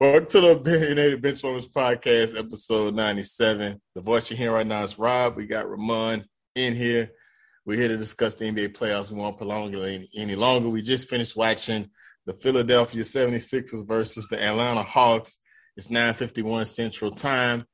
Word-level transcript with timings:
Welcome 0.00 0.26
to 0.26 0.40
the 0.40 0.56
Opinionated 0.56 1.22
Benchwarmers 1.22 1.70
Podcast, 1.70 2.36
episode 2.36 2.96
97. 2.96 3.80
The 3.94 4.00
voice 4.00 4.28
you're 4.28 4.36
hearing 4.36 4.54
right 4.54 4.66
now 4.66 4.82
is 4.82 4.98
Rob. 4.98 5.36
We 5.36 5.46
got 5.46 5.70
Ramon 5.70 6.24
in 6.56 6.74
here. 6.74 7.12
We're 7.64 7.78
here 7.78 7.88
to 7.88 7.96
discuss 7.96 8.34
the 8.34 8.46
NBA 8.46 8.76
playoffs. 8.76 9.12
We 9.12 9.18
won't 9.18 9.36
prolong 9.36 9.72
it 9.72 10.08
any 10.16 10.34
longer. 10.34 10.68
We 10.68 10.82
just 10.82 11.08
finished 11.08 11.36
watching 11.36 11.90
the 12.26 12.32
Philadelphia 12.32 13.02
76ers 13.02 13.86
versus 13.86 14.26
the 14.26 14.42
Atlanta 14.42 14.82
Hawks. 14.82 15.38
It's 15.76 15.86
9.51 15.86 16.66
Central 16.66 17.12
Time. 17.12 17.64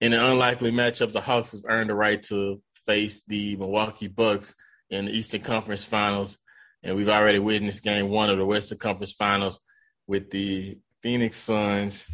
In 0.00 0.12
an 0.12 0.20
unlikely 0.20 0.72
matchup, 0.72 1.12
the 1.12 1.20
Hawks 1.20 1.52
have 1.52 1.62
earned 1.68 1.90
the 1.90 1.94
right 1.94 2.20
to 2.24 2.60
face 2.84 3.22
the 3.28 3.54
Milwaukee 3.56 4.08
Bucks 4.08 4.56
in 4.90 5.04
the 5.04 5.12
Eastern 5.12 5.42
Conference 5.42 5.84
Finals. 5.84 6.36
And 6.82 6.96
we've 6.96 7.08
already 7.08 7.38
witnessed 7.38 7.84
game 7.84 8.08
one 8.08 8.28
of 8.28 8.38
the 8.38 8.44
Western 8.44 8.78
Conference 8.78 9.12
Finals 9.12 9.60
with 10.08 10.30
the 10.30 10.78
Phoenix 11.04 11.36
Suns 11.36 12.06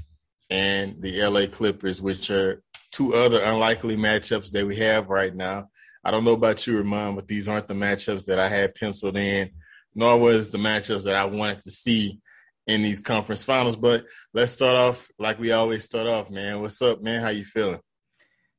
and 0.51 1.01
the 1.01 1.23
LA 1.25 1.47
Clippers, 1.47 2.03
which 2.03 2.29
are 2.29 2.61
two 2.91 3.15
other 3.15 3.41
unlikely 3.41 3.97
matchups 3.97 4.51
that 4.51 4.67
we 4.67 4.79
have 4.79 5.09
right 5.09 5.33
now. 5.33 5.69
I 6.05 6.11
don't 6.11 6.25
know 6.25 6.33
about 6.33 6.67
you, 6.67 6.77
Ramon, 6.77 7.15
but 7.15 7.29
these 7.29 7.47
aren't 7.47 7.69
the 7.69 7.75
matchups 7.75 8.25
that 8.25 8.41
I 8.41 8.49
had 8.49 8.75
penciled 8.75 9.17
in, 9.17 9.51
nor 9.95 10.19
was 10.19 10.51
the 10.51 10.59
matchups 10.59 11.05
that 11.05 11.15
I 11.15 11.25
wanted 11.27 11.63
to 11.63 11.71
see 11.71 12.19
in 12.67 12.83
these 12.83 12.99
conference 12.99 13.45
finals. 13.45 13.77
But 13.77 14.07
let's 14.35 14.51
start 14.51 14.75
off 14.75 15.09
like 15.21 15.39
we 15.39 15.53
always 15.53 15.85
start 15.85 16.09
off, 16.09 16.29
man. 16.29 16.61
What's 16.61 16.83
up, 16.83 17.01
man? 17.01 17.23
How 17.23 17.29
you 17.29 17.45
feeling? 17.45 17.79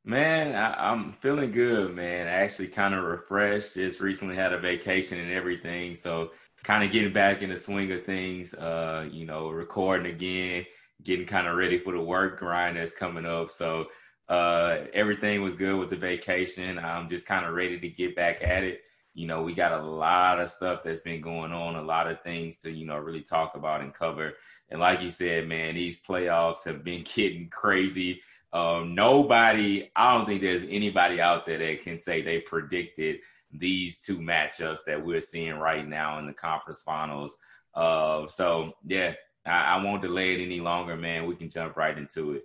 Man, 0.05 0.55
I, 0.55 0.93
am 0.93 1.17
feeling 1.21 1.51
good, 1.51 1.93
man. 1.93 2.27
Actually, 2.27 2.69
kind 2.69 2.95
of 2.95 3.03
refreshed. 3.03 3.73
Just 3.73 3.99
recently 3.99 4.37
had 4.37 4.53
a 4.53 4.59
vacation 4.59 5.19
and 5.19 5.33
everything, 5.33 5.93
so 5.93 6.31
kind 6.63 6.83
of 6.83 6.91
getting 6.91 7.13
back 7.13 7.41
in 7.41 7.49
the 7.49 7.57
swing 7.57 7.91
of 7.91 8.05
things. 8.05 8.53
Uh, 8.53 9.07
you 9.11 9.25
know, 9.25 9.49
recording 9.49 10.11
again, 10.11 10.65
getting 11.03 11.25
kind 11.25 11.47
of 11.47 11.55
ready 11.55 11.79
for 11.79 11.93
the 11.93 12.01
work 12.01 12.39
grind 12.39 12.77
that's 12.77 12.93
coming 12.93 13.25
up. 13.25 13.51
So 13.51 13.87
uh, 14.29 14.85
everything 14.93 15.41
was 15.41 15.55
good 15.55 15.77
with 15.77 15.89
the 15.89 15.95
vacation. 15.95 16.79
I'm 16.79 17.09
just 17.09 17.27
kind 17.27 17.45
of 17.45 17.53
ready 17.53 17.79
to 17.79 17.89
get 17.89 18.15
back 18.15 18.41
at 18.41 18.63
it. 18.63 18.81
You 19.13 19.27
know, 19.27 19.41
we 19.41 19.53
got 19.53 19.73
a 19.73 19.83
lot 19.83 20.39
of 20.39 20.49
stuff 20.49 20.83
that's 20.83 21.01
been 21.01 21.19
going 21.19 21.51
on, 21.51 21.75
a 21.75 21.81
lot 21.81 22.09
of 22.09 22.21
things 22.21 22.59
to, 22.59 22.71
you 22.71 22.85
know, 22.85 22.97
really 22.97 23.23
talk 23.23 23.55
about 23.55 23.81
and 23.81 23.93
cover. 23.93 24.33
And 24.69 24.79
like 24.79 25.01
you 25.01 25.11
said, 25.11 25.49
man, 25.49 25.75
these 25.75 26.01
playoffs 26.01 26.63
have 26.63 26.83
been 26.83 27.03
getting 27.15 27.49
crazy. 27.49 28.21
Um, 28.53 28.95
nobody, 28.95 29.89
I 29.95 30.13
don't 30.13 30.25
think 30.25 30.41
there's 30.41 30.63
anybody 30.63 31.19
out 31.19 31.45
there 31.45 31.57
that 31.57 31.81
can 31.81 31.97
say 31.97 32.21
they 32.21 32.39
predicted 32.39 33.19
these 33.53 33.99
two 33.99 34.17
matchups 34.19 34.85
that 34.87 35.05
we're 35.05 35.21
seeing 35.21 35.55
right 35.55 35.87
now 35.87 36.19
in 36.19 36.27
the 36.27 36.33
conference 36.33 36.81
finals. 36.81 37.37
Uh, 37.73 38.27
so 38.27 38.73
yeah, 38.85 39.13
I, 39.45 39.75
I 39.75 39.83
won't 39.83 40.01
delay 40.01 40.33
it 40.33 40.43
any 40.43 40.59
longer, 40.59 40.95
man. 40.95 41.25
We 41.25 41.35
can 41.35 41.49
jump 41.49 41.75
right 41.77 41.97
into 41.97 42.33
it. 42.33 42.43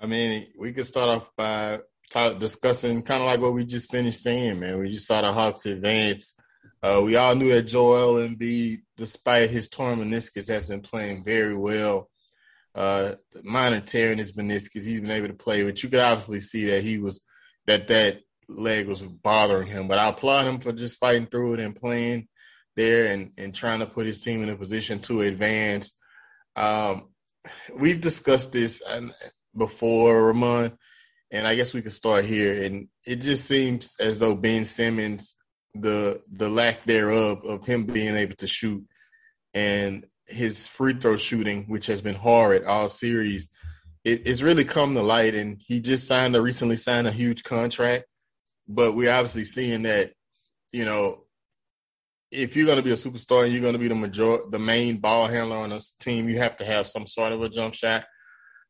I 0.00 0.06
mean, 0.06 0.46
we 0.58 0.72
could 0.72 0.86
start 0.86 1.08
off 1.08 1.30
by 1.36 1.80
talk, 2.10 2.38
discussing 2.38 3.02
kind 3.02 3.22
of 3.22 3.26
like 3.26 3.40
what 3.40 3.54
we 3.54 3.64
just 3.64 3.90
finished 3.90 4.22
saying, 4.22 4.60
man. 4.60 4.78
We 4.78 4.90
just 4.90 5.06
saw 5.06 5.22
the 5.22 5.32
Hawks 5.32 5.66
advance. 5.66 6.34
Uh, 6.82 7.00
we 7.02 7.16
all 7.16 7.34
knew 7.34 7.50
that 7.52 7.62
Joel 7.62 8.16
Embiid, 8.16 8.82
despite 8.96 9.50
his 9.50 9.68
torn 9.68 9.98
meniscus, 9.98 10.48
has 10.48 10.68
been 10.68 10.82
playing 10.82 11.24
very 11.24 11.56
well. 11.56 12.10
Uh, 12.74 13.14
minor 13.42 13.80
tearing 13.80 14.18
his 14.18 14.32
meniscus, 14.32 14.84
he's 14.84 15.00
been 15.00 15.10
able 15.10 15.28
to 15.28 15.34
play, 15.34 15.64
but 15.64 15.82
you 15.82 15.88
could 15.88 15.98
obviously 15.98 16.40
see 16.40 16.66
that 16.66 16.82
he 16.82 16.98
was 16.98 17.24
that 17.66 17.88
that 17.88 18.20
leg 18.48 18.86
was 18.86 19.02
bothering 19.02 19.68
him. 19.68 19.88
But 19.88 19.98
I 19.98 20.08
applaud 20.08 20.46
him 20.46 20.60
for 20.60 20.72
just 20.72 20.98
fighting 20.98 21.26
through 21.26 21.54
it 21.54 21.60
and 21.60 21.74
playing 21.74 22.28
there 22.76 23.06
and, 23.12 23.32
and 23.36 23.54
trying 23.54 23.80
to 23.80 23.86
put 23.86 24.06
his 24.06 24.20
team 24.20 24.42
in 24.42 24.48
a 24.48 24.56
position 24.56 25.00
to 25.00 25.22
advance. 25.22 25.92
Um, 26.54 27.08
we've 27.74 28.00
discussed 28.00 28.52
this 28.52 28.82
before, 29.56 30.26
Ramon, 30.26 30.76
and 31.30 31.46
I 31.46 31.54
guess 31.54 31.74
we 31.74 31.82
could 31.82 31.92
start 31.92 32.24
here. 32.24 32.62
And 32.62 32.88
it 33.04 33.16
just 33.16 33.46
seems 33.46 33.96
as 33.98 34.18
though 34.18 34.34
Ben 34.34 34.64
Simmons, 34.64 35.36
the 35.74 36.22
the 36.32 36.48
lack 36.48 36.84
thereof 36.86 37.44
of 37.44 37.66
him 37.66 37.84
being 37.84 38.16
able 38.16 38.36
to 38.36 38.46
shoot 38.46 38.82
and 39.52 40.06
his 40.26 40.66
free 40.66 40.94
throw 40.94 41.18
shooting, 41.18 41.64
which 41.64 41.86
has 41.86 42.00
been 42.00 42.14
horrid 42.14 42.64
all 42.64 42.88
series, 42.88 43.48
it, 44.04 44.26
it's 44.26 44.42
really 44.42 44.64
come 44.64 44.94
to 44.94 45.02
light. 45.02 45.34
And 45.34 45.60
he 45.64 45.80
just 45.80 46.06
signed 46.06 46.34
a 46.34 46.40
recently 46.40 46.76
signed 46.76 47.06
a 47.06 47.12
huge 47.12 47.42
contract 47.42 48.06
but 48.68 48.94
we're 48.94 49.12
obviously 49.12 49.44
seeing 49.44 49.82
that, 49.82 50.12
you 50.72 50.84
know, 50.84 51.24
if 52.30 52.56
you're 52.56 52.66
going 52.66 52.76
to 52.76 52.82
be 52.82 52.90
a 52.90 52.94
superstar 52.94 53.44
and 53.44 53.52
you're 53.52 53.62
going 53.62 53.72
to 53.72 53.78
be 53.78 53.88
the 53.88 53.94
major, 53.94 54.38
the 54.50 54.58
main 54.58 54.98
ball 54.98 55.26
handler 55.26 55.58
on 55.58 55.72
a 55.72 55.80
team, 56.00 56.28
you 56.28 56.38
have 56.38 56.56
to 56.56 56.64
have 56.64 56.86
some 56.86 57.06
sort 57.06 57.32
of 57.32 57.42
a 57.42 57.48
jump 57.48 57.74
shot. 57.74 58.04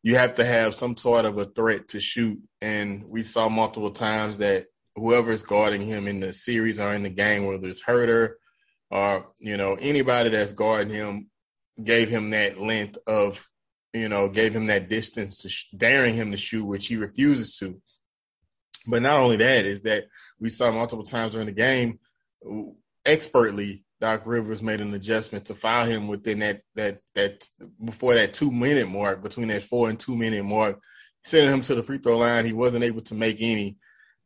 You 0.03 0.17
have 0.17 0.37
to 0.37 0.45
have 0.45 0.75
some 0.75 0.97
sort 0.97 1.25
of 1.25 1.39
a 1.39 1.47
threat 1.47 1.89
to 1.89 2.01
shoot. 2.01 2.41
And 2.61 3.05
we 3.09 3.23
saw 3.23 3.49
multiple 3.49 3.91
times 3.91 4.39
that 4.39 4.67
whoever 4.95 5.33
is 5.33 5.43
guarding 5.43 5.83
him 5.83 6.07
in 6.07 6.21
the 6.21 6.33
series 6.33 6.81
or 6.81 6.93
in 6.95 7.03
the 7.03 7.11
game, 7.11 7.47
whether 7.47 7.67
it's 7.69 7.83
Huerter 7.83 8.35
or 8.91 9.27
you 9.39 9.57
know 9.57 9.77
anybody 9.81 10.31
that's 10.31 10.53
guarding 10.53 10.93
him, 10.93 11.31
gave 11.83 12.09
him 12.09 12.31
that 12.31 12.61
length 12.61 12.99
of, 13.07 13.49
you 13.93 14.09
know, 14.09 14.29
gave 14.29 14.55
him 14.55 14.67
that 14.67 14.89
distance 14.89 15.39
to 15.39 15.49
sh- 15.49 15.71
daring 15.77 16.15
him 16.15 16.31
to 16.31 16.37
shoot, 16.37 16.65
which 16.65 16.87
he 16.87 16.97
refuses 16.97 17.57
to. 17.59 17.81
But 18.87 19.03
not 19.03 19.19
only 19.19 19.37
that 19.37 19.67
is 19.67 19.83
that 19.83 20.07
we 20.39 20.51
saw 20.51 20.71
multiple 20.71 21.05
times 21.05 21.33
during 21.33 21.47
the 21.47 21.53
game, 21.53 21.99
expertly 23.05 23.85
Doc 24.01 24.23
Rivers 24.27 24.63
made 24.63 24.81
an 24.81 24.95
adjustment 24.95 25.47
to 25.47 25.55
foul 25.55 25.87
him 25.87 26.09
within 26.09 26.41
that 26.41 26.63
that 26.75 26.99
that 27.15 27.49
before 27.83 28.15
that 28.15 28.35
two 28.35 28.53
minute 28.53 28.89
mark, 28.89 29.23
between 29.23 29.49
that 29.49 29.65
four 29.65 29.89
and 29.89 29.99
two 29.99 30.17
minute 30.17 30.45
mark, 30.45 30.81
sending 31.25 31.53
him 31.53 31.63
to 31.63 31.75
the 31.75 31.83
free 31.83 31.99
throw 31.99 32.19
line. 32.19 32.45
He 32.45 32.53
wasn't 32.53 32.85
able 32.85 33.03
to 33.03 33.15
make 33.15 33.39
any 33.41 33.77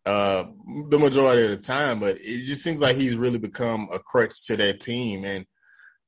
uh, 0.07 0.45
the 0.89 0.99
majority 0.99 1.45
of 1.45 1.51
the 1.51 1.57
time, 1.59 2.01
but 2.01 2.17
it 2.21 2.45
just 2.45 2.63
seems 2.63 2.81
like 2.81 2.97
he's 2.97 3.17
really 3.17 3.39
become 3.39 3.89
a 3.93 3.99
crutch 3.99 4.47
to 4.47 4.57
that 4.57 4.81
team. 4.81 5.25
And 5.25 5.47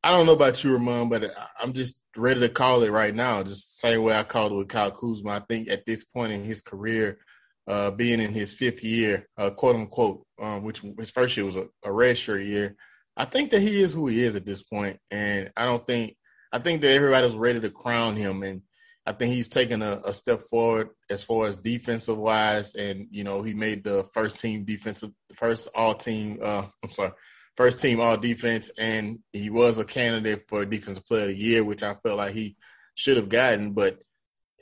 I 0.03 0.11
don't 0.11 0.27
know 0.27 0.33
about 0.33 0.65
you, 0.65 0.73
Ramon, 0.73 1.09
but 1.09 1.31
I'm 1.61 1.73
just 1.73 2.03
ready 2.17 2.41
to 2.41 2.49
call 2.49 2.83
it 2.83 2.91
right 2.91 3.15
now. 3.15 3.43
Just 3.43 3.83
the 3.83 3.89
same 3.89 4.03
way 4.03 4.15
I 4.15 4.25
called 4.25 4.53
it 4.53 4.57
with 4.57 4.69
Kyle 4.69 4.91
Kuzma. 4.91 5.31
I 5.31 5.41
think 5.41 5.69
at 5.69 5.87
this 5.87 6.05
point 6.05 6.33
in 6.33 6.43
his 6.43 6.63
career, 6.63 7.19
uh, 7.67 7.91
being 7.91 8.21
in 8.21 8.33
his 8.33 8.53
fifth 8.53 8.83
year, 8.83 9.29
uh, 9.37 9.51
quote 9.51 9.77
unquote, 9.77 10.27
um, 10.41 10.65
which 10.65 10.83
his 10.99 11.11
first 11.11 11.37
year 11.37 11.47
was 11.47 11.57
a, 11.57 11.69
a 11.85 11.89
redshirt 11.89 12.47
year. 12.47 12.77
I 13.17 13.25
think 13.25 13.51
that 13.51 13.61
he 13.61 13.81
is 13.81 13.93
who 13.93 14.07
he 14.07 14.23
is 14.23 14.37
at 14.37 14.47
this 14.47 14.63
point, 14.63 14.99
and 15.11 15.51
I 15.57 15.65
don't 15.65 15.87
think 15.87 16.17
I 16.53 16.59
think 16.59 16.83
that 16.83 16.91
everybody 16.91 17.25
was 17.25 17.37
ready 17.37 17.61
to 17.61 17.71
crown 17.71 18.17
him, 18.17 18.43
and 18.43 18.63
I 19.07 19.13
think 19.13 19.35
he's 19.35 19.49
taken 19.49 19.83
a, 19.83 20.01
a 20.05 20.13
step 20.13 20.41
forward 20.43 20.91
as 21.11 21.25
far 21.25 21.47
as 21.47 21.57
defensive 21.57 22.17
wise, 22.17 22.75
and 22.75 23.07
you 23.11 23.25
know 23.25 23.43
he 23.43 23.55
made 23.55 23.85
the 23.85 24.05
first 24.13 24.39
team 24.39 24.65
defensive, 24.65 25.11
first 25.35 25.69
all 25.75 25.95
team. 25.95 26.39
Uh, 26.43 26.67
I'm 26.85 26.93
sorry, 26.93 27.13
first 27.57 27.81
team 27.81 28.01
all 28.01 28.17
defense, 28.17 28.71
and 28.79 29.21
he 29.33 29.51
was 29.51 29.79
a 29.79 29.85
candidate 29.85 30.45
for 30.49 30.65
defensive 30.65 31.07
player 31.07 31.23
of 31.23 31.29
the 31.29 31.37
year, 31.37 31.65
which 31.65 31.83
I 31.83 31.95
felt 31.95 32.19
like 32.19 32.35
he 32.35 32.57
should 32.95 33.17
have 33.17 33.29
gotten, 33.29 33.73
but 33.73 33.99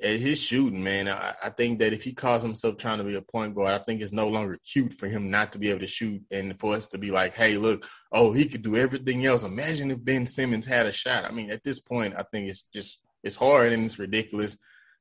his 0.03 0.41
shooting, 0.41 0.83
man, 0.83 1.09
I, 1.09 1.35
I, 1.45 1.51
think 1.51 1.79
that 1.79 1.93
if 1.93 2.03
he 2.03 2.13
calls 2.13 2.43
himself 2.43 2.79
trying 2.79 2.99
to 2.99 3.05
be 3.05 3.17
a 3.17 3.23
point 3.23 3.55
guard, 3.55 3.73
I 3.73 3.85
think 3.85 4.01
it's 4.01 4.13
no 4.13 4.29
longer 4.29 4.59
cute 4.73 4.95
for 4.95 5.09
him 5.09 5.31
not 5.31 5.53
to 5.53 5.59
be 5.59 5.69
able 5.69 5.81
to 5.81 5.87
shoot 5.87 6.23
and 6.31 6.59
for 6.59 6.75
us 6.75 6.87
to 6.89 6.99
be 6.99 7.11
like, 7.11 7.35
hey, 7.35 7.59
look, 7.59 7.87
oh, 8.11 8.33
he 8.33 8.47
could 8.47 8.63
do 8.63 8.77
everything 8.77 9.25
else. 9.27 9.45
Imagine 9.45 9.91
if 9.91 10.03
Ben 10.03 10.27
Simmons 10.27 10.67
had 10.67 10.87
a 10.87 10.93
shot. 10.93 11.25
I 11.25 11.33
mean, 11.33 11.51
at 11.51 11.65
this 11.65 11.81
point, 11.81 12.15
I 12.17 12.23
think 12.23 12.49
it's 12.49 12.63
just 12.63 13.01
it's 13.23 13.37
hard 13.37 13.73
and 13.73 13.85
it's 13.85 13.99
ridiculous. 13.99 14.57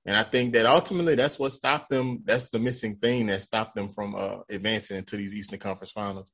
And 0.06 0.16
I 0.16 0.24
think 0.24 0.54
that 0.54 0.66
ultimately 0.66 1.16
that's 1.16 1.40
what 1.40 1.54
stopped 1.54 1.90
them. 1.90 2.24
That's 2.26 2.50
the 2.50 2.60
missing 2.60 2.98
thing 2.98 3.28
that 3.28 3.42
stopped 3.42 3.76
them 3.76 3.90
from 3.90 4.16
uh, 4.16 4.40
advancing 4.50 4.98
into 4.98 5.18
these 5.18 5.36
Eastern 5.36 5.60
Conference 5.60 5.92
Finals. 5.92 6.30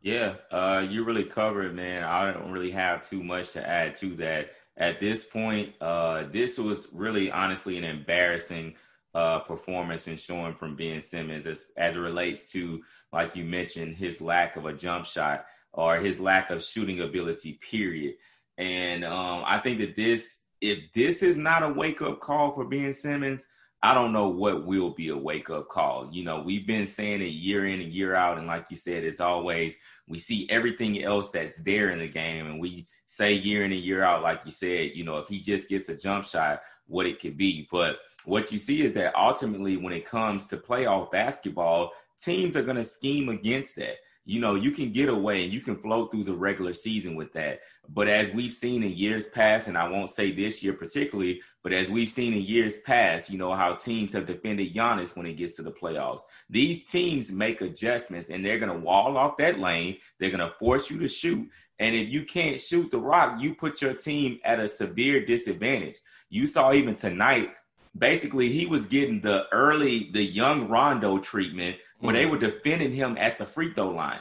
Yeah, 0.00 0.34
uh, 0.50 0.84
you 0.88 1.04
really 1.04 1.24
covered, 1.24 1.76
man. 1.76 2.02
I 2.02 2.32
don't 2.32 2.50
really 2.50 2.72
have 2.72 3.08
too 3.08 3.22
much 3.22 3.52
to 3.52 3.66
add 3.66 3.94
to 3.96 4.16
that 4.16 4.50
at 4.76 5.00
this 5.00 5.24
point, 5.24 5.74
uh, 5.80 6.24
this 6.32 6.58
was 6.58 6.88
really 6.92 7.30
honestly 7.30 7.76
an 7.76 7.84
embarrassing 7.84 8.74
uh, 9.14 9.40
performance 9.40 10.06
and 10.06 10.18
showing 10.18 10.54
from 10.54 10.76
Ben 10.76 11.00
Simmons 11.00 11.46
as, 11.46 11.72
as 11.76 11.96
it 11.96 12.00
relates 12.00 12.50
to, 12.52 12.82
like 13.12 13.36
you 13.36 13.44
mentioned, 13.44 13.96
his 13.96 14.20
lack 14.20 14.56
of 14.56 14.64
a 14.64 14.72
jump 14.72 15.04
shot 15.04 15.44
or 15.72 15.98
his 15.98 16.20
lack 16.20 16.50
of 16.50 16.64
shooting 16.64 17.00
ability, 17.00 17.54
period. 17.54 18.14
And 18.56 19.04
um, 19.04 19.42
I 19.46 19.58
think 19.58 19.78
that 19.80 19.96
this, 19.96 20.40
if 20.60 20.92
this 20.94 21.22
is 21.22 21.36
not 21.36 21.62
a 21.62 21.68
wake 21.68 22.00
up 22.00 22.20
call 22.20 22.52
for 22.52 22.64
Ben 22.64 22.94
Simmons, 22.94 23.48
I 23.82 23.94
don't 23.94 24.12
know 24.12 24.28
what 24.28 24.64
will 24.64 24.90
be 24.90 25.08
a 25.08 25.16
wake 25.16 25.50
up 25.50 25.68
call. 25.68 26.08
You 26.12 26.24
know, 26.24 26.40
we've 26.40 26.66
been 26.66 26.86
saying 26.86 27.20
it 27.20 27.32
year 27.32 27.66
in 27.66 27.80
and 27.80 27.92
year 27.92 28.14
out. 28.14 28.38
And 28.38 28.46
like 28.46 28.66
you 28.70 28.76
said, 28.76 29.02
it's 29.02 29.20
always, 29.20 29.76
we 30.06 30.18
see 30.18 30.48
everything 30.50 31.02
else 31.02 31.30
that's 31.30 31.58
there 31.58 31.90
in 31.90 31.98
the 31.98 32.08
game 32.08 32.46
and 32.46 32.60
we 32.60 32.86
say 33.06 33.32
year 33.32 33.64
in 33.64 33.72
and 33.72 33.80
year 33.80 34.02
out, 34.04 34.22
like 34.22 34.40
you 34.44 34.52
said, 34.52 34.92
you 34.94 35.04
know, 35.04 35.18
if 35.18 35.28
he 35.28 35.40
just 35.40 35.68
gets 35.68 35.88
a 35.88 35.96
jump 35.96 36.24
shot, 36.24 36.62
what 36.86 37.06
it 37.06 37.20
could 37.20 37.36
be. 37.36 37.68
But 37.72 37.98
what 38.24 38.52
you 38.52 38.58
see 38.58 38.82
is 38.82 38.94
that 38.94 39.14
ultimately, 39.16 39.76
when 39.76 39.92
it 39.92 40.06
comes 40.06 40.46
to 40.46 40.56
playoff 40.56 41.10
basketball, 41.10 41.92
teams 42.22 42.56
are 42.56 42.62
going 42.62 42.76
to 42.76 42.84
scheme 42.84 43.28
against 43.28 43.76
that. 43.76 43.96
you 44.24 44.40
know, 44.40 44.54
you 44.54 44.70
can 44.70 44.92
get 44.92 45.08
away 45.08 45.42
and 45.44 45.52
you 45.52 45.60
can 45.60 45.76
flow 45.76 46.06
through 46.06 46.24
the 46.24 46.34
regular 46.34 46.72
season 46.72 47.16
with 47.16 47.32
that. 47.32 47.60
But 47.88 48.08
as 48.08 48.32
we've 48.32 48.52
seen 48.52 48.82
in 48.82 48.92
years 48.92 49.26
past, 49.26 49.66
and 49.66 49.76
I 49.76 49.88
won't 49.88 50.10
say 50.10 50.30
this 50.30 50.62
year 50.62 50.74
particularly, 50.74 51.42
but 51.62 51.72
as 51.72 51.90
we've 51.90 52.08
seen 52.08 52.34
in 52.34 52.42
years 52.42 52.80
past, 52.80 53.30
you 53.30 53.38
know, 53.38 53.52
how 53.52 53.74
teams 53.74 54.12
have 54.12 54.26
defended 54.26 54.74
Giannis 54.74 55.16
when 55.16 55.26
it 55.26 55.34
gets 55.34 55.54
to 55.56 55.62
the 55.62 55.70
playoffs. 55.70 56.22
These 56.50 56.90
teams 56.90 57.30
make 57.30 57.60
adjustments 57.60 58.30
and 58.30 58.44
they're 58.44 58.58
going 58.58 58.72
to 58.72 58.78
wall 58.78 59.16
off 59.16 59.36
that 59.36 59.60
lane. 59.60 59.98
They're 60.18 60.30
going 60.30 60.40
to 60.40 60.54
force 60.58 60.90
you 60.90 60.98
to 60.98 61.08
shoot. 61.08 61.48
And 61.78 61.94
if 61.94 62.12
you 62.12 62.24
can't 62.24 62.60
shoot 62.60 62.90
the 62.90 62.98
rock, 62.98 63.40
you 63.40 63.54
put 63.54 63.80
your 63.80 63.94
team 63.94 64.40
at 64.44 64.60
a 64.60 64.68
severe 64.68 65.24
disadvantage. 65.24 65.98
You 66.30 66.46
saw 66.46 66.72
even 66.72 66.96
tonight, 66.96 67.50
basically, 67.96 68.48
he 68.48 68.66
was 68.66 68.86
getting 68.86 69.20
the 69.20 69.46
early, 69.52 70.10
the 70.12 70.22
young 70.22 70.68
Rondo 70.68 71.18
treatment 71.18 71.76
when 72.00 72.14
mm. 72.14 72.18
they 72.18 72.26
were 72.26 72.38
defending 72.38 72.92
him 72.92 73.16
at 73.18 73.38
the 73.38 73.46
free 73.46 73.72
throw 73.72 73.90
line. 73.90 74.20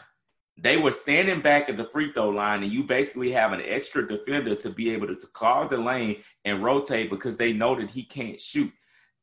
They 0.58 0.78
were 0.78 0.92
standing 0.92 1.42
back 1.42 1.70
at 1.70 1.78
the 1.78 1.86
free 1.86 2.12
throw 2.12 2.30
line, 2.30 2.64
and 2.64 2.72
you 2.72 2.84
basically 2.84 3.32
have 3.32 3.52
an 3.52 3.62
extra 3.66 4.08
defender 4.08 4.56
to 4.56 4.70
be 4.70 4.92
able 4.94 5.08
to, 5.08 5.16
to 5.16 5.28
clog 5.28 5.70
the 5.70 5.78
lane 5.78 6.18
and 6.46 6.64
rotate 6.64 7.10
because 7.10 7.38
they 7.38 7.54
know 7.54 7.76
that 7.76 7.90
he 7.90 8.04
can't 8.04 8.40
shoot. 8.40 8.72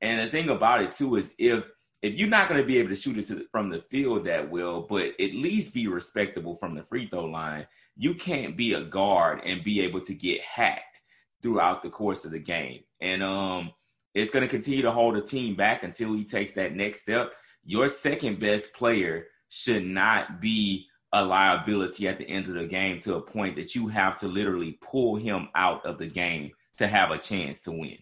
And 0.01 0.21
the 0.21 0.31
thing 0.31 0.49
about 0.49 0.83
it 0.83 0.93
too 0.93 1.17
is 1.17 1.35
if 1.39 1.65
if 2.01 2.15
you're 2.15 2.29
not 2.29 2.49
going 2.49 2.61
to 2.61 2.67
be 2.67 2.79
able 2.79 2.91
to 2.91 2.97
shoot 2.97 3.19
it 3.19 3.47
from 3.51 3.71
the 3.71 3.83
field 3.91 4.27
that 4.27 4.51
well, 4.51 4.83
but 4.83 5.09
at 5.21 5.35
least 5.35 5.75
be 5.75 5.89
respectable 5.89 6.55
from 6.55 6.77
the 6.77 6.85
free 6.85 7.09
throw 7.09 7.25
line, 7.25 7.67
you 7.97 8.15
can't 8.15 8.57
be 8.57 8.75
a 8.75 8.85
guard 8.85 9.41
and 9.45 9.65
be 9.65 9.81
able 9.81 10.01
to 10.03 10.15
get 10.15 10.41
hacked 10.41 11.01
throughout 11.43 11.83
the 11.83 11.91
course 11.91 12.25
of 12.25 12.31
the 12.31 12.39
game. 12.39 12.83
And 13.01 13.23
um, 13.23 13.73
it's 14.15 14.31
going 14.31 14.45
to 14.45 14.49
continue 14.49 14.83
to 14.83 14.93
hold 14.93 15.17
the 15.17 15.23
team 15.23 15.57
back 15.57 15.83
until 15.83 16.13
he 16.15 16.25
takes 16.25 16.53
that 16.53 16.75
next 16.75 17.03
step. 17.03 17.33
Your 17.65 17.89
second 17.89 18.39
best 18.39 18.73
player 18.73 19.27
should 19.49 19.85
not 19.85 20.41
be 20.41 20.88
a 21.13 21.25
liability 21.25 22.07
at 22.07 22.19
the 22.19 22.29
end 22.29 22.47
of 22.47 22.55
the 22.55 22.67
game 22.67 23.01
to 23.01 23.15
a 23.15 23.23
point 23.23 23.57
that 23.57 23.75
you 23.75 23.89
have 23.89 24.19
to 24.21 24.29
literally 24.29 24.79
pull 24.83 25.17
him 25.17 25.49
out 25.55 25.85
of 25.87 25.99
the 25.99 26.07
game 26.07 26.53
to 26.77 26.87
have 26.87 27.11
a 27.11 27.19
chance 27.19 27.63
to 27.63 27.73
win. 27.73 27.99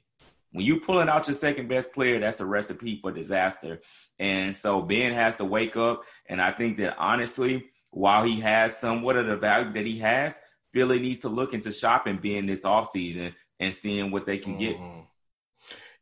When 0.53 0.65
you're 0.65 0.81
pulling 0.81 1.09
out 1.09 1.29
your 1.29 1.35
second 1.35 1.69
best 1.69 1.93
player, 1.93 2.19
that's 2.19 2.41
a 2.41 2.47
recipe 2.47 2.99
for 3.01 3.13
disaster. 3.13 3.81
And 4.19 4.57
so 4.57 4.81
Ben 4.83 5.13
has 5.13 5.37
to 5.37 5.45
wake 5.45 5.77
up. 5.77 6.03
And 6.29 6.41
I 6.41 6.53
think 6.53 6.79
that 6.79 6.97
honestly, 6.99 7.67
while 7.91 8.25
he 8.25 8.41
has 8.41 8.77
somewhat 8.77 9.17
of 9.17 9.27
the 9.27 9.37
value 9.37 9.73
that 9.73 9.87
he 9.87 9.99
has, 9.99 10.41
Philly 10.73 10.99
needs 10.99 11.21
to 11.21 11.29
look 11.29 11.55
into 11.55 11.73
shopping 11.73 12.19
Ben 12.23 12.47
this 12.47 12.65
offseason 12.65 13.35
and 13.61 13.75
seeing 13.75 14.11
what 14.11 14.27
they 14.27 14.39
can 14.39 14.55
mm-hmm. 14.55 14.99
get. 14.99 15.05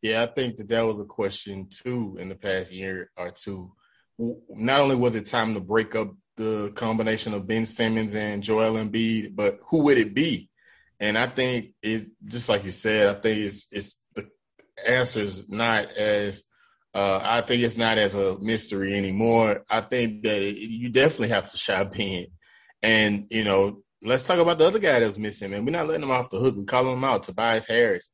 Yeah, 0.03 0.23
I 0.23 0.27
think 0.27 0.57
that 0.57 0.69
that 0.69 0.83
was 0.83 1.01
a 1.01 1.05
question 1.05 1.69
too 1.71 2.17
in 2.21 2.29
the 2.29 2.35
past 2.35 2.73
year 2.73 3.11
or 3.17 3.31
two. 3.31 3.73
Not 4.19 4.81
only 4.81 4.97
was 4.97 5.17
it 5.17 5.27
time 5.27 5.55
to 5.55 5.61
break 5.61 5.95
up 5.95 6.15
the 6.37 6.73
combination 6.75 7.35
of 7.35 7.47
Ben 7.47 7.67
Simmons 7.67 8.15
and 8.15 8.43
Joel 8.43 8.75
Embiid, 8.75 9.35
but 9.35 9.59
who 9.69 9.85
would 9.85 9.99
it 9.99 10.15
be? 10.15 10.49
And 11.01 11.19
I 11.19 11.27
think 11.27 11.75
it 11.83 12.09
just 12.25 12.49
like 12.49 12.65
you 12.65 12.71
said, 12.71 13.09
I 13.09 13.21
think 13.21 13.39
it's 13.41 13.67
it's 13.71 14.03
the 14.15 14.29
answer 14.89 15.21
is 15.21 15.49
not 15.49 15.91
as 15.93 16.43
uh, 16.95 17.21
I 17.23 17.41
think 17.41 17.63
it's 17.63 17.77
not 17.77 17.99
as 17.99 18.15
a 18.15 18.39
mystery 18.39 18.95
anymore. 18.95 19.65
I 19.69 19.81
think 19.81 20.23
that 20.23 20.41
it, 20.41 20.57
you 20.57 20.91
definitely 20.91 21.31
have 21.31 21.51
to 21.51 21.59
shop 21.59 21.93
Ben. 21.93 22.27
And, 22.83 23.27
you 23.31 23.43
know, 23.43 23.83
let's 24.01 24.23
talk 24.23 24.39
about 24.39 24.59
the 24.59 24.67
other 24.67 24.79
guy 24.79 25.01
that's 25.01 25.19
missing, 25.19 25.51
man. 25.51 25.65
We're 25.65 25.73
not 25.73 25.89
letting 25.89 26.05
him 26.05 26.13
off 26.13 26.31
the 26.31 26.39
hook. 26.39 26.57
We 26.57 26.67
call 26.67 26.93
him 26.93 27.03
out, 27.03 27.25
Tobias 27.25 27.67
Harris. 27.67 28.11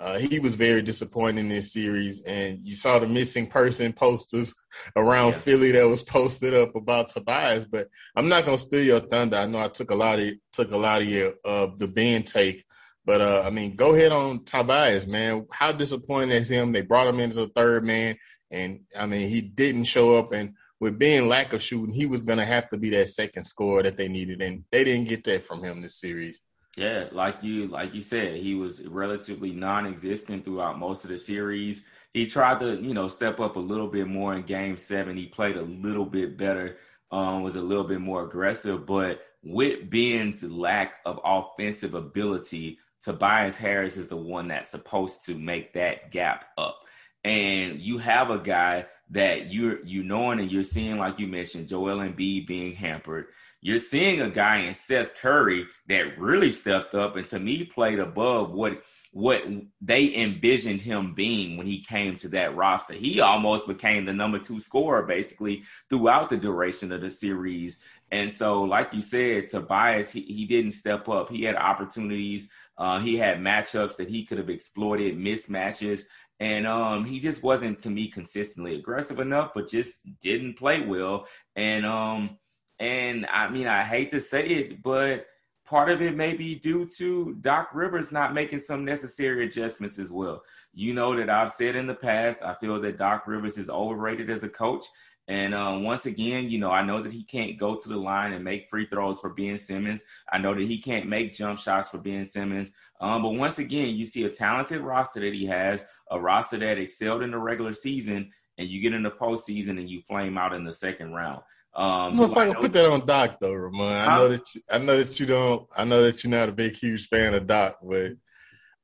Uh, 0.00 0.18
he 0.18 0.38
was 0.38 0.54
very 0.54 0.80
disappointing 0.80 1.44
in 1.44 1.48
this 1.50 1.74
series, 1.74 2.22
and 2.22 2.58
you 2.62 2.74
saw 2.74 2.98
the 2.98 3.06
missing 3.06 3.46
person 3.46 3.92
posters 3.92 4.54
around 4.96 5.32
yeah. 5.32 5.38
Philly 5.38 5.72
that 5.72 5.88
was 5.88 6.02
posted 6.02 6.54
up 6.54 6.74
about 6.74 7.10
Tobias. 7.10 7.66
But 7.66 7.88
I'm 8.16 8.28
not 8.28 8.46
gonna 8.46 8.56
steal 8.56 8.82
your 8.82 9.00
thunder. 9.00 9.36
I 9.36 9.44
know 9.44 9.60
I 9.60 9.68
took 9.68 9.90
a 9.90 9.94
lot 9.94 10.18
of 10.18 10.32
took 10.54 10.72
a 10.72 10.76
lot 10.78 11.02
of 11.02 11.08
your 11.08 11.34
of 11.44 11.78
the 11.78 11.86
Ben 11.86 12.22
take, 12.22 12.64
but 13.04 13.20
uh, 13.20 13.42
I 13.44 13.50
mean, 13.50 13.76
go 13.76 13.94
ahead 13.94 14.10
on 14.10 14.44
Tobias, 14.44 15.06
man. 15.06 15.46
How 15.52 15.70
disappointing 15.70 16.30
is 16.30 16.50
him? 16.50 16.72
They 16.72 16.80
brought 16.80 17.08
him 17.08 17.20
in 17.20 17.28
as 17.28 17.36
a 17.36 17.48
third 17.48 17.84
man, 17.84 18.16
and 18.50 18.80
I 18.98 19.04
mean, 19.04 19.28
he 19.28 19.42
didn't 19.42 19.84
show 19.84 20.16
up. 20.18 20.32
And 20.32 20.54
with 20.80 20.98
being 20.98 21.28
lack 21.28 21.52
of 21.52 21.60
shooting, 21.60 21.94
he 21.94 22.06
was 22.06 22.22
gonna 22.22 22.46
have 22.46 22.70
to 22.70 22.78
be 22.78 22.88
that 22.90 23.08
second 23.08 23.44
scorer 23.44 23.82
that 23.82 23.98
they 23.98 24.08
needed, 24.08 24.40
and 24.40 24.64
they 24.72 24.82
didn't 24.82 25.08
get 25.08 25.24
that 25.24 25.42
from 25.42 25.62
him 25.62 25.82
this 25.82 26.00
series. 26.00 26.40
Yeah, 26.76 27.08
like 27.12 27.38
you 27.42 27.66
like 27.66 27.94
you 27.94 28.00
said, 28.00 28.36
he 28.36 28.54
was 28.54 28.86
relatively 28.86 29.50
non-existent 29.50 30.44
throughout 30.44 30.78
most 30.78 31.04
of 31.04 31.10
the 31.10 31.18
series. 31.18 31.84
He 32.14 32.26
tried 32.26 32.60
to, 32.60 32.80
you 32.80 32.94
know, 32.94 33.08
step 33.08 33.40
up 33.40 33.56
a 33.56 33.60
little 33.60 33.88
bit 33.88 34.06
more 34.06 34.34
in 34.34 34.42
game 34.42 34.76
seven. 34.76 35.16
He 35.16 35.26
played 35.26 35.56
a 35.56 35.62
little 35.62 36.06
bit 36.06 36.36
better, 36.36 36.76
um, 37.10 37.42
was 37.42 37.56
a 37.56 37.60
little 37.60 37.84
bit 37.84 38.00
more 38.00 38.24
aggressive, 38.24 38.86
but 38.86 39.20
with 39.42 39.90
Ben's 39.90 40.42
lack 40.44 40.94
of 41.04 41.20
offensive 41.24 41.94
ability, 41.94 42.78
Tobias 43.02 43.56
Harris 43.56 43.96
is 43.96 44.08
the 44.08 44.16
one 44.16 44.48
that's 44.48 44.70
supposed 44.70 45.24
to 45.26 45.34
make 45.36 45.72
that 45.72 46.10
gap 46.10 46.46
up. 46.58 46.80
And 47.24 47.80
you 47.80 47.98
have 47.98 48.30
a 48.30 48.38
guy 48.38 48.86
that 49.10 49.52
you're 49.52 49.84
you 49.84 50.02
knowing 50.02 50.40
and 50.40 50.50
you're 50.50 50.62
seeing, 50.62 50.98
like 50.98 51.18
you 51.18 51.26
mentioned, 51.26 51.68
Joel 51.68 51.98
Embiid 51.98 52.46
being 52.46 52.74
hampered. 52.74 53.26
You're 53.60 53.78
seeing 53.78 54.20
a 54.20 54.30
guy 54.30 54.58
in 54.58 54.74
Seth 54.74 55.14
Curry 55.20 55.66
that 55.88 56.18
really 56.18 56.50
stepped 56.52 56.94
up 56.94 57.16
and 57.16 57.26
to 57.26 57.38
me 57.38 57.64
played 57.64 57.98
above 57.98 58.52
what 58.52 58.82
what 59.12 59.42
they 59.80 60.14
envisioned 60.14 60.80
him 60.80 61.14
being 61.14 61.56
when 61.56 61.66
he 61.66 61.82
came 61.82 62.14
to 62.16 62.28
that 62.28 62.54
roster. 62.54 62.94
He 62.94 63.20
almost 63.20 63.66
became 63.66 64.04
the 64.04 64.12
number 64.12 64.38
two 64.38 64.60
scorer 64.60 65.02
basically 65.02 65.64
throughout 65.88 66.30
the 66.30 66.36
duration 66.36 66.92
of 66.92 67.00
the 67.00 67.10
series. 67.10 67.80
And 68.12 68.32
so, 68.32 68.62
like 68.62 68.92
you 68.92 69.00
said, 69.00 69.48
Tobias, 69.48 70.12
he, 70.12 70.20
he 70.22 70.46
didn't 70.46 70.72
step 70.72 71.08
up. 71.08 71.28
He 71.28 71.42
had 71.42 71.56
opportunities. 71.56 72.50
Uh, 72.78 73.00
he 73.00 73.16
had 73.16 73.38
matchups 73.38 73.96
that 73.96 74.08
he 74.08 74.24
could 74.24 74.38
have 74.38 74.50
exploited, 74.50 75.18
mismatches. 75.18 76.04
And 76.38 76.66
um, 76.66 77.04
he 77.04 77.20
just 77.20 77.42
wasn't, 77.42 77.80
to 77.80 77.90
me, 77.90 78.08
consistently 78.08 78.74
aggressive 78.74 79.18
enough, 79.18 79.50
but 79.54 79.68
just 79.68 80.00
didn't 80.20 80.56
play 80.56 80.80
well. 80.80 81.26
And 81.54 81.84
um, 81.84 82.38
and 82.80 83.26
I 83.26 83.50
mean, 83.50 83.66
I 83.66 83.84
hate 83.84 84.10
to 84.10 84.20
say 84.20 84.46
it, 84.46 84.82
but 84.82 85.26
part 85.66 85.90
of 85.90 86.00
it 86.00 86.16
may 86.16 86.34
be 86.34 86.54
due 86.56 86.86
to 86.96 87.36
Doc 87.42 87.68
Rivers 87.74 88.10
not 88.10 88.32
making 88.32 88.60
some 88.60 88.86
necessary 88.86 89.44
adjustments 89.44 89.98
as 89.98 90.10
well. 90.10 90.42
You 90.72 90.94
know 90.94 91.14
that 91.16 91.28
I've 91.28 91.52
said 91.52 91.76
in 91.76 91.86
the 91.86 91.94
past, 91.94 92.42
I 92.42 92.54
feel 92.54 92.80
that 92.80 92.96
Doc 92.96 93.26
Rivers 93.26 93.58
is 93.58 93.68
overrated 93.68 94.30
as 94.30 94.42
a 94.42 94.48
coach. 94.48 94.86
And 95.28 95.54
um, 95.54 95.84
once 95.84 96.06
again, 96.06 96.50
you 96.50 96.58
know, 96.58 96.70
I 96.70 96.82
know 96.82 97.02
that 97.02 97.12
he 97.12 97.22
can't 97.22 97.58
go 97.58 97.76
to 97.76 97.88
the 97.88 97.98
line 97.98 98.32
and 98.32 98.42
make 98.42 98.68
free 98.68 98.86
throws 98.86 99.20
for 99.20 99.30
Ben 99.30 99.58
Simmons. 99.58 100.02
I 100.32 100.38
know 100.38 100.54
that 100.54 100.62
he 100.62 100.78
can't 100.78 101.06
make 101.06 101.34
jump 101.34 101.58
shots 101.58 101.90
for 101.90 101.98
Ben 101.98 102.24
Simmons. 102.24 102.72
Um, 103.00 103.22
but 103.22 103.34
once 103.34 103.58
again, 103.58 103.94
you 103.94 104.06
see 104.06 104.24
a 104.24 104.30
talented 104.30 104.80
roster 104.80 105.20
that 105.20 105.34
he 105.34 105.46
has, 105.46 105.86
a 106.10 106.18
roster 106.18 106.58
that 106.58 106.78
excelled 106.78 107.22
in 107.22 107.30
the 107.30 107.38
regular 107.38 107.74
season, 107.74 108.32
and 108.58 108.68
you 108.68 108.80
get 108.80 108.94
in 108.94 109.02
the 109.02 109.10
postseason 109.10 109.78
and 109.78 109.88
you 109.88 110.00
flame 110.00 110.36
out 110.36 110.54
in 110.54 110.64
the 110.64 110.72
second 110.72 111.12
round. 111.12 111.42
Um, 111.74 112.16
gonna 112.16 112.54
put 112.54 112.72
that 112.72 112.90
on 112.90 113.06
Doc 113.06 113.38
though, 113.40 113.54
Ramon. 113.54 113.86
I 113.92 114.16
know 114.16 114.28
that 114.28 114.54
you, 114.54 114.60
I 114.70 114.78
know 114.78 114.96
that 114.96 115.20
you 115.20 115.26
don't. 115.26 115.68
I 115.76 115.84
know 115.84 116.02
that 116.02 116.22
you're 116.22 116.30
not 116.30 116.48
a 116.48 116.52
big, 116.52 116.74
huge 116.74 117.08
fan 117.08 117.34
of 117.34 117.46
Doc, 117.46 117.76
but 117.82 118.12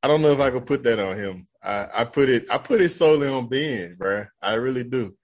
I 0.02 0.09
don't 0.09 0.23
know 0.23 0.33
if 0.33 0.40
I 0.40 0.50
could 0.50 0.66
put 0.66 0.85
that 0.85 1.00
on 1.00 1.16
him. 1.16 1.49
I, 1.62 1.88
I 1.93 2.05
put 2.05 2.28
it. 2.28 2.47
I 2.50 2.59
put 2.59 2.81
it 2.81 2.90
solely 2.90 3.28
on 3.28 3.49
Ben, 3.49 3.97
bro. 3.99 4.26
I 4.40 4.55
really 4.55 4.85
do. 4.85 5.16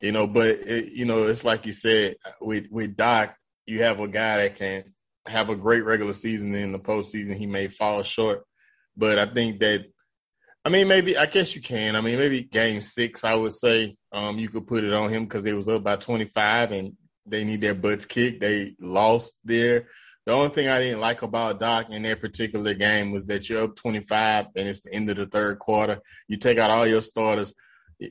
You 0.00 0.12
know, 0.12 0.26
but 0.26 0.46
it, 0.46 0.92
you 0.92 1.04
know, 1.04 1.24
it's 1.24 1.44
like 1.44 1.66
you 1.66 1.72
said 1.72 2.16
with 2.40 2.66
with 2.70 2.96
Doc, 2.96 3.34
you 3.66 3.82
have 3.82 3.98
a 3.98 4.06
guy 4.06 4.36
that 4.36 4.56
can 4.56 4.84
have 5.26 5.50
a 5.50 5.56
great 5.56 5.84
regular 5.84 6.12
season. 6.12 6.54
In 6.54 6.72
the 6.72 6.78
postseason, 6.78 7.36
he 7.36 7.46
may 7.46 7.66
fall 7.66 8.02
short, 8.04 8.44
but 8.96 9.18
I 9.18 9.26
think 9.26 9.60
that 9.60 9.86
I 10.64 10.70
mean, 10.70 10.88
maybe 10.88 11.16
I 11.18 11.26
guess 11.26 11.54
you 11.54 11.60
can. 11.60 11.94
I 11.94 12.00
mean, 12.00 12.18
maybe 12.18 12.42
game 12.42 12.80
six, 12.80 13.22
I 13.22 13.34
would 13.34 13.52
say 13.52 13.96
um, 14.12 14.38
you 14.38 14.48
could 14.48 14.66
put 14.66 14.82
it 14.82 14.94
on 14.94 15.10
him 15.10 15.24
because 15.24 15.42
they 15.42 15.52
was 15.52 15.68
up 15.68 15.84
by 15.84 15.96
25 15.96 16.72
and 16.72 16.96
they 17.26 17.44
need 17.44 17.60
their 17.60 17.74
butts 17.74 18.06
kicked. 18.06 18.40
They 18.40 18.74
lost 18.80 19.32
there. 19.44 19.88
The 20.24 20.32
only 20.32 20.48
thing 20.48 20.68
I 20.68 20.78
didn't 20.78 21.00
like 21.00 21.20
about 21.20 21.60
Doc 21.60 21.90
in 21.90 22.02
that 22.04 22.22
particular 22.22 22.72
game 22.72 23.12
was 23.12 23.26
that 23.26 23.48
you're 23.48 23.64
up 23.64 23.76
25 23.76 24.46
and 24.56 24.68
it's 24.68 24.80
the 24.80 24.94
end 24.94 25.10
of 25.10 25.16
the 25.16 25.26
third 25.26 25.58
quarter. 25.58 26.00
You 26.28 26.38
take 26.38 26.56
out 26.56 26.70
all 26.70 26.86
your 26.86 27.02
starters. 27.02 27.52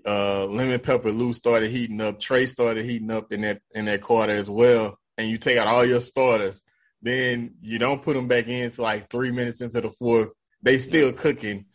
Uh, 0.06 0.46
Lemon 0.46 0.80
Pepper 0.80 1.12
Lou 1.12 1.34
started 1.34 1.72
heating 1.72 2.02
up. 2.02 2.20
Trae 2.20 2.48
started 2.48 2.86
heating 2.86 3.10
up 3.10 3.32
in 3.32 3.42
that 3.42 3.62
in 3.74 3.86
that 3.86 4.02
quarter 4.02 4.34
as 4.34 4.50
well. 4.50 5.00
And 5.18 5.28
you 5.28 5.40
take 5.40 5.58
out 5.58 5.68
all 5.68 5.86
your 5.86 6.00
starters. 6.00 6.62
Then 7.02 7.56
you 7.62 7.80
don't 7.80 8.04
put 8.04 8.14
them 8.14 8.28
back 8.28 8.48
in 8.48 8.70
to 8.72 8.82
like 8.84 9.10
three 9.10 9.32
minutes 9.32 9.62
into 9.62 9.82
the 9.82 9.92
fourth. 9.92 10.30
They 10.62 10.78
still 10.78 11.12
cooking 11.14 11.66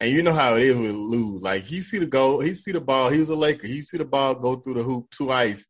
and 0.00 0.10
you 0.10 0.22
know 0.22 0.32
how 0.32 0.54
it 0.54 0.62
is 0.62 0.78
with 0.78 0.92
Lou. 0.92 1.38
Like 1.38 1.64
he 1.64 1.80
see 1.80 1.98
the 1.98 2.06
goal, 2.06 2.40
he 2.40 2.54
see 2.54 2.72
the 2.72 2.80
ball. 2.80 3.10
He 3.10 3.18
was 3.18 3.28
a 3.28 3.34
Laker. 3.34 3.66
He 3.66 3.82
see 3.82 3.98
the 3.98 4.04
ball 4.04 4.34
go 4.34 4.56
through 4.56 4.74
the 4.74 4.82
hoop 4.82 5.10
twice, 5.10 5.66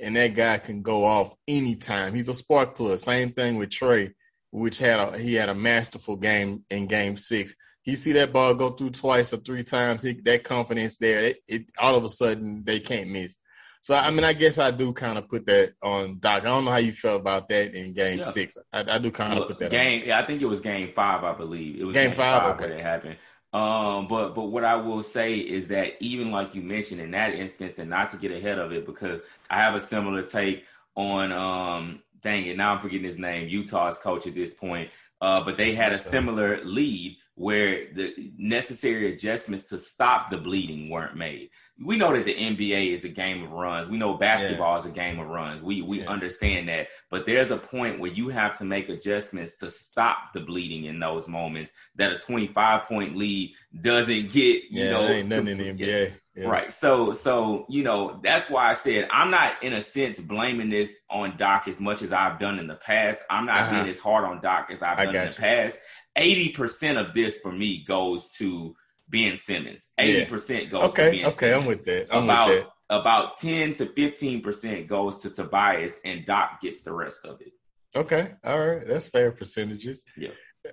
and 0.00 0.16
that 0.16 0.34
guy 0.34 0.58
can 0.58 0.82
go 0.82 1.04
off 1.04 1.34
anytime. 1.46 2.14
He's 2.14 2.28
a 2.28 2.34
spark 2.34 2.76
plug. 2.76 2.98
Same 2.98 3.32
thing 3.32 3.56
with 3.56 3.70
Trae, 3.70 4.12
which 4.50 4.78
had 4.78 5.00
a 5.00 5.18
he 5.18 5.34
had 5.34 5.48
a 5.48 5.54
masterful 5.54 6.16
game 6.16 6.64
in 6.70 6.86
Game 6.86 7.16
Six. 7.16 7.54
He 7.82 7.96
see 7.96 8.12
that 8.12 8.32
ball 8.32 8.54
go 8.54 8.70
through 8.70 8.90
twice 8.90 9.32
or 9.32 9.36
three 9.36 9.62
times. 9.62 10.02
He, 10.02 10.14
that 10.24 10.42
confidence 10.42 10.96
there, 10.96 11.24
it, 11.24 11.36
it 11.46 11.66
all 11.78 11.94
of 11.94 12.02
a 12.02 12.08
sudden 12.08 12.64
they 12.64 12.80
can't 12.80 13.10
miss. 13.10 13.36
So 13.82 13.94
I 13.94 14.10
mean, 14.10 14.24
I 14.24 14.32
guess 14.32 14.58
I 14.58 14.72
do 14.72 14.92
kind 14.92 15.16
of 15.18 15.28
put 15.28 15.46
that 15.46 15.74
on 15.80 16.18
Doc. 16.18 16.42
I 16.42 16.46
don't 16.46 16.64
know 16.64 16.72
how 16.72 16.78
you 16.78 16.92
felt 16.92 17.20
about 17.20 17.48
that 17.50 17.74
in 17.74 17.92
Game 17.92 18.18
yeah. 18.18 18.24
Six. 18.24 18.58
I, 18.72 18.84
I, 18.88 18.98
do 18.98 19.12
kind 19.12 19.38
of 19.38 19.46
put 19.46 19.60
that 19.60 19.70
game. 19.70 20.02
On. 20.02 20.08
Yeah, 20.08 20.18
I 20.18 20.26
think 20.26 20.42
it 20.42 20.46
was 20.46 20.60
Game 20.60 20.90
Five. 20.96 21.22
I 21.22 21.34
believe 21.34 21.78
it 21.80 21.84
was 21.84 21.94
Game, 21.94 22.08
game 22.08 22.16
five, 22.16 22.42
five 22.42 22.54
okay. 22.56 22.70
where 22.70 22.78
it 22.78 22.82
happened. 22.82 23.16
Um, 23.56 24.06
but 24.06 24.34
but 24.34 24.44
what 24.48 24.64
I 24.64 24.76
will 24.76 25.02
say 25.02 25.36
is 25.36 25.68
that 25.68 25.94
even 26.00 26.30
like 26.30 26.54
you 26.54 26.60
mentioned 26.60 27.00
in 27.00 27.12
that 27.12 27.34
instance, 27.34 27.78
and 27.78 27.88
not 27.88 28.10
to 28.10 28.18
get 28.18 28.30
ahead 28.30 28.58
of 28.58 28.70
it, 28.70 28.84
because 28.84 29.22
I 29.48 29.56
have 29.56 29.74
a 29.74 29.80
similar 29.80 30.22
take 30.22 30.64
on 30.94 31.32
um, 31.32 32.02
dang 32.20 32.44
it, 32.44 32.58
now 32.58 32.74
I'm 32.74 32.80
forgetting 32.80 33.06
his 33.06 33.18
name, 33.18 33.48
Utah's 33.48 33.96
coach 33.96 34.26
at 34.26 34.34
this 34.34 34.52
point. 34.52 34.90
Uh, 35.22 35.42
but 35.42 35.56
they 35.56 35.74
had 35.74 35.94
a 35.94 35.98
similar 35.98 36.62
lead 36.64 37.16
where 37.36 37.92
the 37.92 38.32
necessary 38.38 39.12
adjustments 39.12 39.68
to 39.68 39.78
stop 39.78 40.30
the 40.30 40.38
bleeding 40.38 40.88
weren't 40.88 41.16
made. 41.16 41.50
We 41.78 41.98
know 41.98 42.14
that 42.14 42.24
the 42.24 42.34
NBA 42.34 42.94
is 42.94 43.04
a 43.04 43.10
game 43.10 43.44
of 43.44 43.52
runs. 43.52 43.90
We 43.90 43.98
know 43.98 44.14
basketball 44.14 44.72
yeah. 44.72 44.78
is 44.78 44.86
a 44.86 44.90
game 44.90 45.20
of 45.20 45.28
runs. 45.28 45.62
We 45.62 45.82
we 45.82 46.00
yeah. 46.00 46.08
understand 46.08 46.70
that. 46.70 46.88
But 47.10 47.26
there's 47.26 47.50
a 47.50 47.58
point 47.58 48.00
where 48.00 48.10
you 48.10 48.30
have 48.30 48.56
to 48.58 48.64
make 48.64 48.88
adjustments 48.88 49.58
to 49.58 49.68
stop 49.68 50.32
the 50.32 50.40
bleeding 50.40 50.86
in 50.86 50.98
those 50.98 51.28
moments 51.28 51.72
that 51.96 52.12
a 52.12 52.18
25 52.18 52.84
point 52.84 53.16
lead 53.16 53.52
doesn't 53.78 54.30
get, 54.30 54.64
you 54.70 54.84
yeah, 54.84 54.90
know, 54.92 55.06
ain't 55.06 55.28
nothing 55.28 55.48
in 55.48 55.58
the 55.58 55.84
NBA. 55.84 56.12
Yeah. 56.34 56.46
Right. 56.46 56.72
So 56.72 57.12
so 57.12 57.66
you 57.68 57.84
know 57.84 58.20
that's 58.22 58.48
why 58.48 58.70
I 58.70 58.72
said 58.72 59.08
I'm 59.10 59.30
not 59.30 59.62
in 59.62 59.74
a 59.74 59.82
sense 59.82 60.18
blaming 60.20 60.70
this 60.70 60.98
on 61.10 61.36
Doc 61.36 61.68
as 61.68 61.82
much 61.82 62.00
as 62.00 62.14
I've 62.14 62.38
done 62.38 62.58
in 62.58 62.66
the 62.66 62.76
past. 62.76 63.22
I'm 63.28 63.44
not 63.44 63.58
uh-huh. 63.58 63.74
being 63.74 63.90
as 63.90 63.98
hard 63.98 64.24
on 64.24 64.40
Doc 64.40 64.68
as 64.70 64.82
I've 64.82 64.96
done 64.96 65.08
in 65.08 65.12
the 65.12 65.26
you. 65.26 65.32
past. 65.32 65.78
80% 66.16 67.04
of 67.04 67.14
this 67.14 67.38
for 67.38 67.52
me 67.52 67.84
goes 67.84 68.30
to 68.38 68.74
Ben 69.08 69.36
Simmons. 69.36 69.90
80% 69.98 70.62
yeah. 70.62 70.64
goes 70.64 70.92
okay, 70.92 71.04
to 71.04 71.10
Ben 71.16 71.26
okay, 71.26 71.36
Simmons. 71.36 71.62
I'm 71.62 71.66
with 71.66 71.84
that. 71.84 72.06
I'm 72.10 72.24
about, 72.24 72.48
with 72.48 72.64
that. 72.64 73.00
About 73.00 73.38
10 73.38 73.72
to 73.74 73.86
15% 73.86 74.86
goes 74.86 75.22
to 75.22 75.30
Tobias 75.30 76.00
and 76.04 76.24
Doc 76.24 76.60
gets 76.60 76.82
the 76.82 76.92
rest 76.92 77.24
of 77.24 77.40
it. 77.40 77.52
Okay. 77.94 78.32
All 78.44 78.66
right. 78.66 78.86
That's 78.86 79.08
fair 79.08 79.32
percentages. 79.32 80.04
Yeah. 80.16 80.30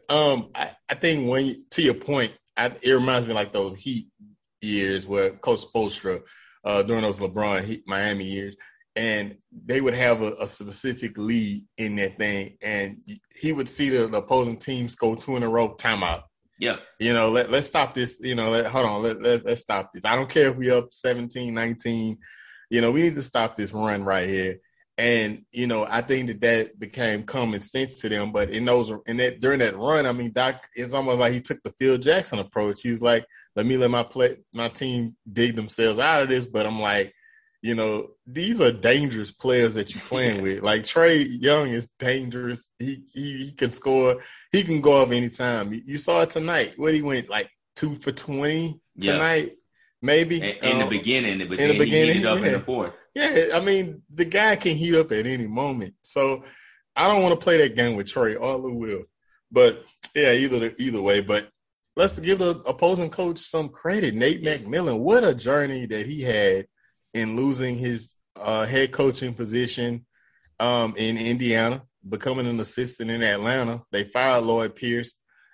Um, 0.09 0.49
I, 0.53 0.71
I 0.89 0.95
think 0.95 1.29
when 1.29 1.45
you, 1.47 1.55
to 1.71 1.81
your 1.81 1.93
point, 1.93 2.33
I, 2.57 2.73
it 2.81 2.91
reminds 2.91 3.25
me 3.27 3.33
like 3.33 3.53
those 3.53 3.75
Heat 3.75 4.07
years 4.61 5.07
where 5.07 5.31
Coach 5.31 5.61
Spoelstra, 5.65 6.21
uh, 6.63 6.83
during 6.83 7.01
those 7.01 7.19
LeBron 7.19 7.63
Heat 7.63 7.83
Miami 7.87 8.25
years, 8.25 8.55
and 8.95 9.37
they 9.51 9.81
would 9.81 9.93
have 9.93 10.21
a, 10.21 10.33
a, 10.41 10.47
specific 10.47 11.17
lead 11.17 11.63
in 11.77 11.95
that 11.95 12.15
thing, 12.15 12.57
and 12.61 12.97
he 13.35 13.51
would 13.51 13.67
see 13.67 13.89
the, 13.89 14.07
the, 14.07 14.17
opposing 14.17 14.57
team 14.57 14.87
score 14.87 15.15
two 15.15 15.35
in 15.35 15.43
a 15.43 15.49
row, 15.49 15.75
timeout. 15.75 16.23
Yeah. 16.59 16.77
You 16.99 17.13
know, 17.13 17.29
let, 17.29 17.49
let's 17.49 17.67
stop 17.67 17.93
this. 17.93 18.19
You 18.21 18.35
know, 18.35 18.51
let, 18.51 18.67
hold 18.67 18.85
on, 18.85 19.01
let, 19.01 19.21
let, 19.21 19.45
let's 19.45 19.63
stop 19.63 19.91
this. 19.93 20.05
I 20.05 20.15
don't 20.15 20.29
care 20.29 20.49
if 20.49 20.55
we 20.55 20.69
up 20.71 20.87
17, 20.91 21.53
19. 21.53 22.17
You 22.69 22.81
know, 22.81 22.91
we 22.91 23.01
need 23.03 23.15
to 23.15 23.23
stop 23.23 23.55
this 23.55 23.73
run 23.73 24.03
right 24.03 24.29
here. 24.29 24.59
And, 24.97 25.45
you 25.51 25.65
know, 25.65 25.85
I 25.89 26.01
think 26.01 26.27
that 26.27 26.41
that 26.41 26.79
became 26.79 27.23
common 27.23 27.61
sense 27.61 27.99
to 28.01 28.09
them. 28.09 28.31
But 28.31 28.51
in 28.51 28.65
those, 28.65 28.91
in 29.07 29.17
that, 29.17 29.41
during 29.41 29.59
that 29.59 29.75
run, 29.75 30.05
I 30.05 30.11
mean, 30.11 30.31
Doc, 30.31 30.67
it's 30.75 30.93
almost 30.93 31.19
like 31.19 31.33
he 31.33 31.41
took 31.41 31.61
the 31.63 31.73
Phil 31.79 31.97
Jackson 31.97 32.39
approach. 32.39 32.81
He's 32.81 33.01
like, 33.01 33.25
let 33.55 33.65
me 33.65 33.75
let 33.77 33.89
my 33.89 34.03
play, 34.03 34.37
my 34.53 34.69
team 34.69 35.15
dig 35.31 35.55
themselves 35.55 35.97
out 35.97 36.23
of 36.23 36.29
this. 36.29 36.45
But 36.45 36.67
I'm 36.67 36.79
like, 36.79 37.13
you 37.63 37.75
know, 37.75 38.09
these 38.27 38.59
are 38.59 38.73
dangerous 38.73 39.31
players 39.31 39.73
that 39.75 39.95
you're 39.95 40.03
playing 40.07 40.41
with. 40.41 40.61
Like 40.61 40.83
Trae 40.83 41.25
Young 41.25 41.69
is 41.69 41.89
dangerous. 41.97 42.69
He, 42.77 43.03
he, 43.13 43.45
he 43.45 43.51
can 43.53 43.71
score. 43.71 44.21
He 44.51 44.63
can 44.63 44.81
go 44.81 45.01
up 45.01 45.11
anytime. 45.11 45.73
You 45.73 45.97
saw 45.97 46.21
it 46.21 46.29
tonight. 46.29 46.73
What 46.75 46.93
he 46.93 47.01
went 47.01 47.29
like 47.29 47.49
two 47.77 47.95
for 47.95 48.11
twenty 48.11 48.81
tonight, 48.99 49.45
yeah. 49.45 49.55
maybe 50.01 50.41
in, 50.41 50.57
in 50.61 50.71
um, 50.73 50.79
the 50.79 50.97
beginning. 50.97 51.47
But 51.47 51.61
in 51.61 51.69
the 51.69 51.79
beginning, 51.79 52.17
he 52.17 52.25
up 52.27 52.39
yeah. 52.39 52.45
in 52.47 52.53
the 52.53 52.59
fourth. 52.59 52.93
Yeah, 53.15 53.47
I 53.53 53.61
mean 53.61 54.01
the 54.13 54.25
guy 54.25 54.57
can 54.57 54.75
heat 54.75 54.95
up 54.95 55.13
at 55.13 55.25
any 55.25 55.47
moment. 55.47 55.95
So 56.01 56.43
I 56.97 57.07
don't 57.07 57.23
want 57.23 57.39
to 57.39 57.43
play 57.43 57.57
that 57.59 57.77
game 57.77 57.95
with 57.95 58.07
Trae 58.07 58.39
or 58.39 58.57
Lou 58.57 58.73
will. 58.73 59.03
But 59.49 59.85
yeah, 60.13 60.33
either 60.33 60.73
either 60.77 61.01
way. 61.01 61.21
But 61.21 61.47
let's 61.95 62.19
give 62.19 62.39
the 62.39 62.61
opposing 62.67 63.09
coach 63.09 63.39
some 63.39 63.69
credit. 63.69 64.15
Nate 64.15 64.41
yes. 64.41 64.65
McMillan, 64.65 64.99
what 64.99 65.23
a 65.23 65.33
journey 65.33 65.85
that 65.85 66.05
he 66.05 66.23
had 66.23 66.67
in 67.13 67.35
losing 67.35 67.77
his 67.77 68.13
uh, 68.35 68.65
head 68.65 68.91
coaching 68.91 69.33
position 69.33 70.05
um, 70.59 70.93
in 70.97 71.17
Indiana, 71.17 71.83
becoming 72.07 72.47
an 72.47 72.59
assistant 72.59 73.11
in 73.11 73.23
Atlanta. 73.23 73.81
They 73.91 74.03
fired 74.03 74.43
Lloyd 74.43 74.75
Pierce, 74.75 75.13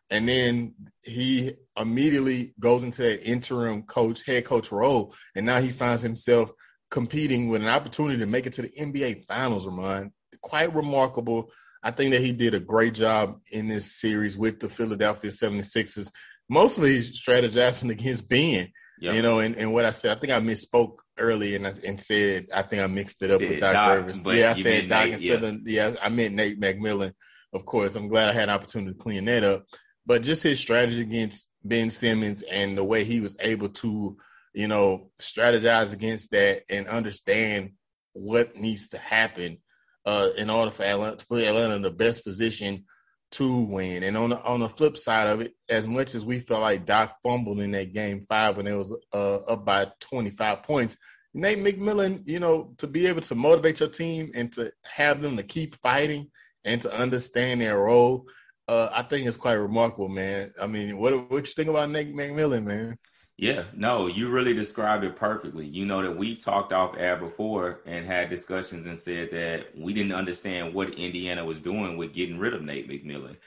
and 0.09 0.27
then 0.27 0.75
he 1.05 1.53
immediately 1.77 2.53
goes 2.59 2.83
into 2.83 3.03
that 3.03 3.23
interim 3.23 3.83
coach, 3.83 4.25
head 4.25 4.45
coach 4.45 4.71
role, 4.71 5.13
and 5.35 5.45
now 5.45 5.61
he 5.61 5.71
finds 5.71 6.01
himself 6.01 6.51
competing 6.89 7.49
with 7.49 7.61
an 7.61 7.67
opportunity 7.67 8.17
to 8.17 8.25
make 8.25 8.45
it 8.45 8.53
to 8.53 8.63
the 8.63 8.69
NBA 8.69 9.25
Finals. 9.25 9.65
Ramon, 9.65 10.11
quite 10.41 10.73
remarkable. 10.73 11.51
I 11.83 11.91
think 11.91 12.11
that 12.11 12.21
he 12.21 12.31
did 12.31 12.53
a 12.53 12.59
great 12.59 12.93
job 12.93 13.39
in 13.51 13.67
this 13.67 13.99
series 13.99 14.37
with 14.37 14.59
the 14.59 14.67
Philadelphia 14.67 15.29
76ers, 15.29 16.11
mostly 16.49 17.01
strategizing 17.01 17.89
against 17.91 18.27
Ben. 18.27 18.69
Yep. 19.01 19.15
You 19.15 19.22
know, 19.22 19.39
and, 19.39 19.56
and 19.56 19.74
what 19.74 19.86
I 19.86 19.91
said, 19.91 20.15
I 20.15 20.20
think 20.20 20.34
I 20.34 20.39
misspoke 20.41 20.98
early 21.18 21.56
and, 21.56 21.65
and 21.65 22.00
said 22.00 22.48
I 22.53 22.63
think 22.63 22.82
I 22.82 22.88
mixed 22.88 23.22
it 23.22 23.32
up 23.32 23.39
with 23.39 23.60
Doc, 23.62 23.74
Doc 23.74 23.96
Rivers. 23.96 24.22
Yeah, 24.25 24.50
I 24.51 24.53
said 24.53 24.89
Doc 24.89 25.06
Nate, 25.06 25.13
instead 25.13 25.41
yeah. 25.41 25.48
of 25.48 25.68
yeah, 25.68 25.96
I 26.01 26.10
meant 26.10 26.36
Nate 26.36 26.60
McMillan. 26.60 27.13
Of 27.53 27.65
course, 27.65 27.96
I'm 27.96 28.10
glad 28.10 28.29
I 28.29 28.34
had 28.34 28.50
an 28.50 28.56
opportunity 28.56 28.91
to 28.94 28.98
clean 28.98 29.25
that 29.25 29.44
up. 29.44 29.65
But 30.06 30.24
just 30.24 30.44
his 30.44 30.60
strategy 30.60 31.01
against 31.01 31.50
Ben 31.63 31.89
Simmons 31.89 32.41
and 32.41 32.77
the 32.77 32.84
way 32.84 33.03
he 33.03 33.22
was 33.22 33.38
able 33.39 33.70
to, 33.70 34.18
you 34.53 34.68
know, 34.68 35.12
strategize 35.20 35.94
against 35.94 36.32
that 36.32 36.63
and 36.70 36.88
understand 36.88 37.72
what 38.13 38.56
needs 38.56 38.89
to 38.89 38.98
happen 38.98 39.60
uh, 40.06 40.29
in 40.36 40.50
order 40.50 40.72
for 40.72 40.84
Atlanta 40.84 41.18
to 41.18 41.27
put 41.27 41.44
Atlanta 41.44 41.75
in 41.75 41.82
the 41.84 41.91
best 41.91 42.24
position 42.24 42.86
to 43.31 43.59
win. 43.59 44.03
And 44.03 44.17
on 44.17 44.31
the 44.31 44.41
on 44.41 44.59
the 44.59 44.69
flip 44.69 44.98
side 44.98 45.27
of 45.27 45.41
it, 45.41 45.53
as 45.69 45.88
much 45.88 46.15
as 46.15 46.25
we 46.25 46.39
felt 46.39 46.62
like 46.62 46.86
Doc 46.86 47.17
fumbled 47.24 47.59
in 47.59 47.71
that 47.71 47.93
game 47.93 48.25
five 48.27 48.57
when 48.57 48.67
it 48.67 48.74
was 48.74 48.95
uh, 49.13 49.38
up 49.38 49.65
by 49.65 49.88
25 50.00 50.63
points, 50.63 50.98
Nate 51.33 51.59
McMillan, 51.59 52.27
you 52.27 52.39
know, 52.39 52.74
to 52.77 52.88
be 52.88 53.05
able 53.07 53.21
to 53.21 53.36
motivate 53.36 53.79
your 53.79 53.89
team 53.89 54.31
and 54.33 54.51
to 54.53 54.71
have 54.83 55.21
them 55.21 55.38
to 55.38 55.43
keep 55.43 55.75
fighting 55.81 56.29
and 56.65 56.81
to 56.81 56.93
understand 56.93 57.62
their 57.62 57.77
role, 57.77 58.25
uh, 58.67 58.89
I 58.91 59.03
think 59.03 59.27
it's 59.27 59.38
quite 59.38 59.53
remarkable, 59.53 60.09
man. 60.09 60.51
I 60.59 60.67
mean, 60.67 60.98
what 60.98 61.29
what 61.29 61.48
you 61.48 61.53
think 61.53 61.69
about 61.69 61.89
Nate 61.89 62.13
McMillan, 62.13 62.63
man? 62.65 62.98
Yeah, 63.41 63.63
no, 63.74 64.08
you 64.08 64.27
really 64.27 64.53
described 64.53 65.05
it 65.05 65.15
perfectly. 65.15 65.65
You 65.65 65.86
know 65.86 66.01
that 66.01 66.17
we 66.17 66.36
talked 66.36 66.74
off 66.74 66.98
air 66.98 67.15
before 67.15 67.79
and 67.86 68.05
had 68.05 68.29
discussions 68.29 68.86
and 68.86 69.00
said 69.00 69.31
that 69.31 69.67
we 69.77 69.93
didn't 69.93 70.12
understand 70.12 70.74
what 70.74 70.93
Indiana 70.96 71.46
was 71.46 71.62
doing 71.62 71.96
with 71.96 72.12
getting 72.12 72.38
rid 72.38 72.53
of 72.53 72.63
Nate 72.63 72.89
McMillan. 72.89 73.38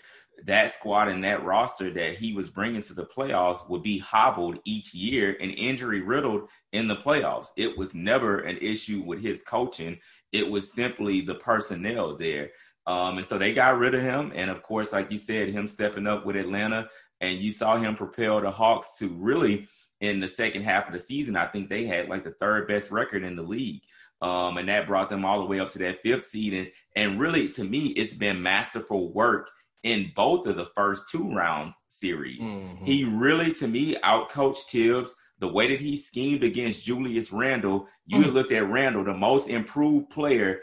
That 0.47 0.71
squad 0.71 1.09
and 1.09 1.23
that 1.25 1.45
roster 1.45 1.93
that 1.93 2.15
he 2.15 2.33
was 2.33 2.49
bringing 2.49 2.81
to 2.81 2.95
the 2.95 3.05
playoffs 3.05 3.69
would 3.69 3.83
be 3.83 3.99
hobbled 3.99 4.61
each 4.65 4.95
year 4.95 5.37
and 5.39 5.51
injury 5.51 6.01
riddled 6.01 6.49
in 6.73 6.89
the 6.89 6.97
playoffs. 6.97 7.49
It 7.59 7.77
was 7.77 7.95
never 7.95 8.39
an 8.39 8.57
issue 8.63 9.03
with 9.03 9.21
his 9.21 9.43
coaching. 9.43 9.99
It 10.33 10.51
was 10.51 10.73
simply 10.73 11.21
the 11.21 11.35
personnel 11.35 12.17
there. 12.17 12.53
Um, 12.87 13.19
and 13.19 13.27
so 13.27 13.37
they 13.37 13.53
got 13.53 13.77
rid 13.77 13.95
of 13.95 14.01
him. 14.01 14.33
And 14.35 14.51
of 14.51 14.63
course, 14.63 14.91
like 14.91 15.13
you 15.13 15.19
said, 15.19 15.51
him 15.51 15.69
stepping 15.69 16.07
up 16.07 16.25
with 16.25 16.37
Atlanta 16.37 16.89
and 17.21 17.39
you 17.41 17.53
saw 17.53 17.77
him 17.77 17.95
propel 17.95 18.41
the 18.41 18.51
Hawks 18.51 18.97
to 19.01 19.11
really– 19.11 19.69
in 20.03 20.19
the 20.19 20.29
second 20.29 20.65
half 20.65 20.89
of 20.89 20.93
the 20.93 20.99
season, 20.99 21.37
I 21.37 21.47
think 21.47 21.69
they 21.69 21.87
had 21.87 22.09
like 22.09 22.25
the 22.25 22.33
third 22.33 22.67
best 22.67 22.91
record 22.91 23.23
in 23.23 23.37
the 23.37 23.43
league. 23.43 23.83
Um, 24.21 24.59
and 24.59 24.69
that 24.69 24.87
brought 24.87 25.09
them 25.09 25.25
all 25.25 25.41
the 25.41 25.47
way 25.47 25.61
up 25.61 25.71
to 25.71 25.79
that 25.79 26.03
fifth 26.03 26.25
seed. 26.25 26.53
And, 26.53 26.71
and 26.95 27.21
really, 27.21 27.49
to 27.51 27.65
me, 27.65 27.87
it's 27.89 28.13
been 28.13 28.43
masterful 28.43 29.13
work 29.13 29.49
in 29.83 30.13
both 30.15 30.47
of 30.47 30.57
the 30.57 30.69
first 30.77 31.09
two 31.11 31.33
rounds 31.33 31.77
series. 31.89 32.43
Mm-hmm. 32.43 32.85
He 32.85 33.05
really, 33.05 33.53
to 33.55 33.69
me, 33.69 33.97
outcoached 34.05 34.65
Thibs. 34.65 35.15
The 35.39 35.49
way 35.49 35.69
that 35.69 35.81
he 35.81 35.97
schemed 35.97 36.45
against 36.45 36.85
Julius 36.85 37.33
Randle, 37.33 37.89
you 38.07 38.23
mm-hmm. 38.23 38.31
looked 38.31 38.53
at 38.53 38.69
Randle, 38.69 39.03
the 39.03 39.15
most 39.15 39.49
improved 39.49 40.11
player 40.11 40.61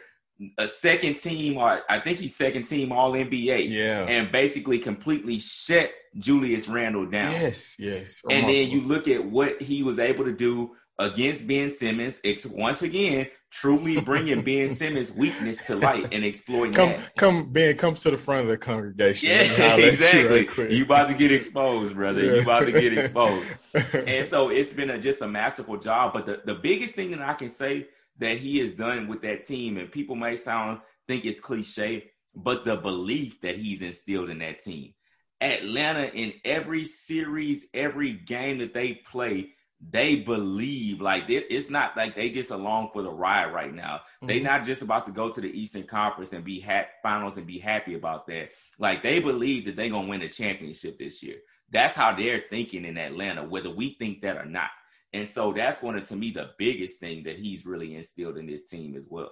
a 0.58 0.68
second 0.68 1.18
team, 1.18 1.58
or 1.58 1.82
I 1.90 2.00
think 2.00 2.20
he's 2.20 2.36
second 2.36 2.64
team 2.64 2.92
All 2.92 3.12
NBA. 3.14 3.70
Yeah, 3.70 4.06
and 4.06 4.32
basically 4.32 4.80
completely 4.80 5.40
shut 5.40 5.92
Julius 6.18 6.68
Randle 6.68 7.10
down. 7.10 7.32
Yes, 7.32 7.76
yes. 7.78 8.22
And 8.30 8.48
then 8.48 8.70
you 8.70 8.82
look 8.82 9.08
at 9.08 9.26
what 9.26 9.62
he 9.62 9.84
was 9.84 10.00
able 10.00 10.26
to 10.26 10.34
do 10.34 10.72
against 10.98 11.48
Ben 11.48 11.72
Simmons. 11.72 12.20
It's 12.24 12.46
once 12.46 12.82
again 12.82 13.28
truly 13.52 14.02
bringing 14.02 14.44
Ben 14.44 14.70
Simmons' 14.76 15.16
weakness 15.16 15.66
to 15.68 15.76
light 15.76 16.14
and 16.14 16.24
exploiting 16.24 16.74
come, 16.74 16.90
that. 16.90 17.16
Come, 17.16 17.52
Ben, 17.52 17.76
come 17.78 17.96
to 17.96 18.12
the 18.12 18.18
front 18.18 18.42
of 18.42 18.48
the 18.48 18.58
congregation. 18.58 19.30
Yeah, 19.30 19.76
exactly. 19.78 20.48
You, 20.58 20.78
you, 20.78 20.84
about 20.84 21.08
to 21.08 21.16
get 21.16 21.32
exposed, 21.32 21.96
brother. 21.96 22.24
Yeah. 22.24 22.34
You 22.34 22.42
about 22.42 22.66
to 22.66 22.72
get 22.72 22.98
exposed. 22.98 23.48
and 23.94 24.28
so 24.28 24.50
it's 24.50 24.74
been 24.74 24.90
a, 24.90 25.00
just 25.00 25.22
a 25.22 25.28
masterful 25.28 25.78
job. 25.78 26.14
But 26.14 26.26
the, 26.26 26.42
the 26.46 26.56
biggest 26.56 26.96
thing 26.96 27.12
that 27.12 27.22
I 27.22 27.34
can 27.34 27.50
say 27.50 27.88
that 28.20 28.38
he 28.38 28.60
has 28.60 28.74
done 28.74 29.08
with 29.08 29.22
that 29.24 29.46
team, 29.46 29.78
and 29.78 29.92
people 29.92 30.16
might 30.16 30.40
sound 30.40 30.80
think 31.08 31.26
it's 31.26 31.40
cliche, 31.40 32.12
but 32.36 32.66
the 32.66 32.78
belief 32.78 33.42
that 33.42 33.58
he's 33.58 33.82
instilled 33.82 34.30
in 34.30 34.40
that 34.40 34.60
team. 34.60 34.94
Atlanta 35.42 36.04
in 36.04 36.34
every 36.44 36.86
series, 36.86 37.66
every 37.74 38.12
game 38.12 38.60
that 38.60 38.74
they 38.74 39.02
play, 39.10 39.52
they 39.82 40.18
believe 40.18 41.00
like 41.00 41.24
it's 41.28 41.70
not 41.70 41.96
like 41.96 42.14
they 42.14 42.30
just 42.30 42.52
along 42.52 42.90
for 42.92 43.02
the 43.02 43.12
ride 43.12 43.54
right 43.54 43.74
now. 43.74 43.96
Mm-hmm. 43.96 44.28
They 44.28 44.40
not 44.42 44.66
just 44.66 44.82
about 44.82 45.06
to 45.06 45.14
go 45.14 45.32
to 45.32 45.40
the 45.40 45.48
Eastern 45.48 45.84
Conference 45.84 46.34
and 46.34 46.44
be 46.44 46.66
finals 47.02 47.38
and 47.38 47.48
be 47.48 47.60
happy 47.60 47.96
about 47.96 48.28
that. 48.28 48.50
Like 48.78 49.02
they 49.02 49.20
believe 49.20 49.66
that 49.66 49.78
they're 49.78 49.90
gonna 49.90 50.08
win 50.08 50.22
a 50.22 50.30
championship 50.30 51.00
this 51.00 51.24
year. 51.24 51.38
That's 51.72 51.96
how 51.96 52.16
they're 52.16 52.44
thinking 52.50 52.84
in 52.84 52.98
Atlanta, 52.98 53.44
whether 53.44 53.70
we 53.70 53.92
think 53.94 54.22
that 54.22 54.36
or 54.36 54.46
not. 54.46 54.70
And 55.14 55.28
so 55.28 55.54
that's 55.54 55.82
one 55.82 55.98
of 55.98 56.08
to 56.10 56.16
me 56.16 56.32
the 56.32 56.52
biggest 56.58 57.00
thing 57.00 57.24
that 57.24 57.38
he's 57.38 57.66
really 57.66 57.96
instilled 57.96 58.38
in 58.38 58.46
this 58.46 58.66
team 58.66 58.96
as 58.96 59.08
well. 59.10 59.32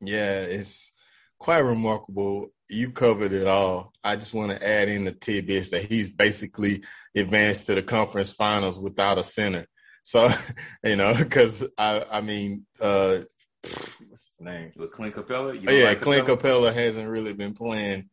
Yeah, 0.00 0.40
it's 0.40 0.92
quite 1.38 1.58
remarkable. 1.58 2.52
You 2.68 2.90
covered 2.90 3.32
it 3.32 3.46
all. 3.46 3.92
I 4.04 4.16
just 4.16 4.32
want 4.32 4.52
to 4.52 4.66
add 4.66 4.88
in 4.88 5.04
the 5.04 5.12
tidbits 5.12 5.70
that 5.70 5.84
he's 5.84 6.08
basically 6.08 6.84
advanced 7.16 7.66
to 7.66 7.74
the 7.74 7.82
conference 7.82 8.32
finals 8.32 8.78
without 8.78 9.18
a 9.18 9.24
center. 9.24 9.66
So, 10.04 10.30
you 10.84 10.96
know, 10.96 11.14
because 11.14 11.66
I, 11.76 12.04
I 12.10 12.20
mean, 12.20 12.66
uh, 12.80 13.20
what's 14.08 14.36
his 14.36 14.40
name? 14.40 14.72
With 14.76 14.92
Clint 14.92 15.16
Capela? 15.16 15.50
Oh, 15.50 15.72
yeah, 15.72 15.88
like 15.88 16.00
Clint 16.00 16.26
Capella? 16.26 16.70
Capela 16.70 16.74
hasn't 16.74 17.08
really 17.08 17.32
been 17.32 17.54
playing 17.54 18.08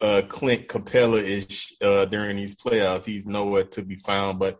uh, 0.00 0.22
Clint 0.28 0.68
Capela 0.68 1.22
ish 1.22 1.74
uh, 1.82 2.06
during 2.06 2.36
these 2.36 2.54
playoffs. 2.54 3.04
He's 3.04 3.26
nowhere 3.26 3.64
to 3.64 3.82
be 3.82 3.96
found. 3.96 4.38
But 4.38 4.58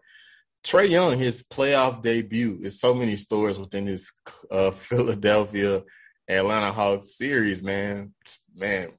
Trae 0.64 0.90
Young, 0.90 1.18
his 1.18 1.42
playoff 1.42 2.02
debut, 2.02 2.58
is 2.62 2.80
so 2.80 2.94
many 2.94 3.16
stories 3.16 3.58
within 3.58 3.86
this 3.86 4.12
uh, 4.50 4.70
Philadelphia 4.72 5.82
Atlanta 6.28 6.72
Hawks 6.72 7.16
series, 7.16 7.62
man. 7.62 8.12
Man, 8.54 8.90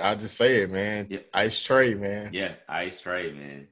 I'll 0.00 0.16
just 0.16 0.36
say 0.36 0.62
it, 0.62 0.70
man. 0.70 1.08
Yeah. 1.10 1.18
Ice 1.34 1.56
Trae, 1.56 1.98
man. 1.98 2.30
Yeah, 2.32 2.54
Ice 2.68 3.02
Trae, 3.02 3.34
man. 3.34 3.68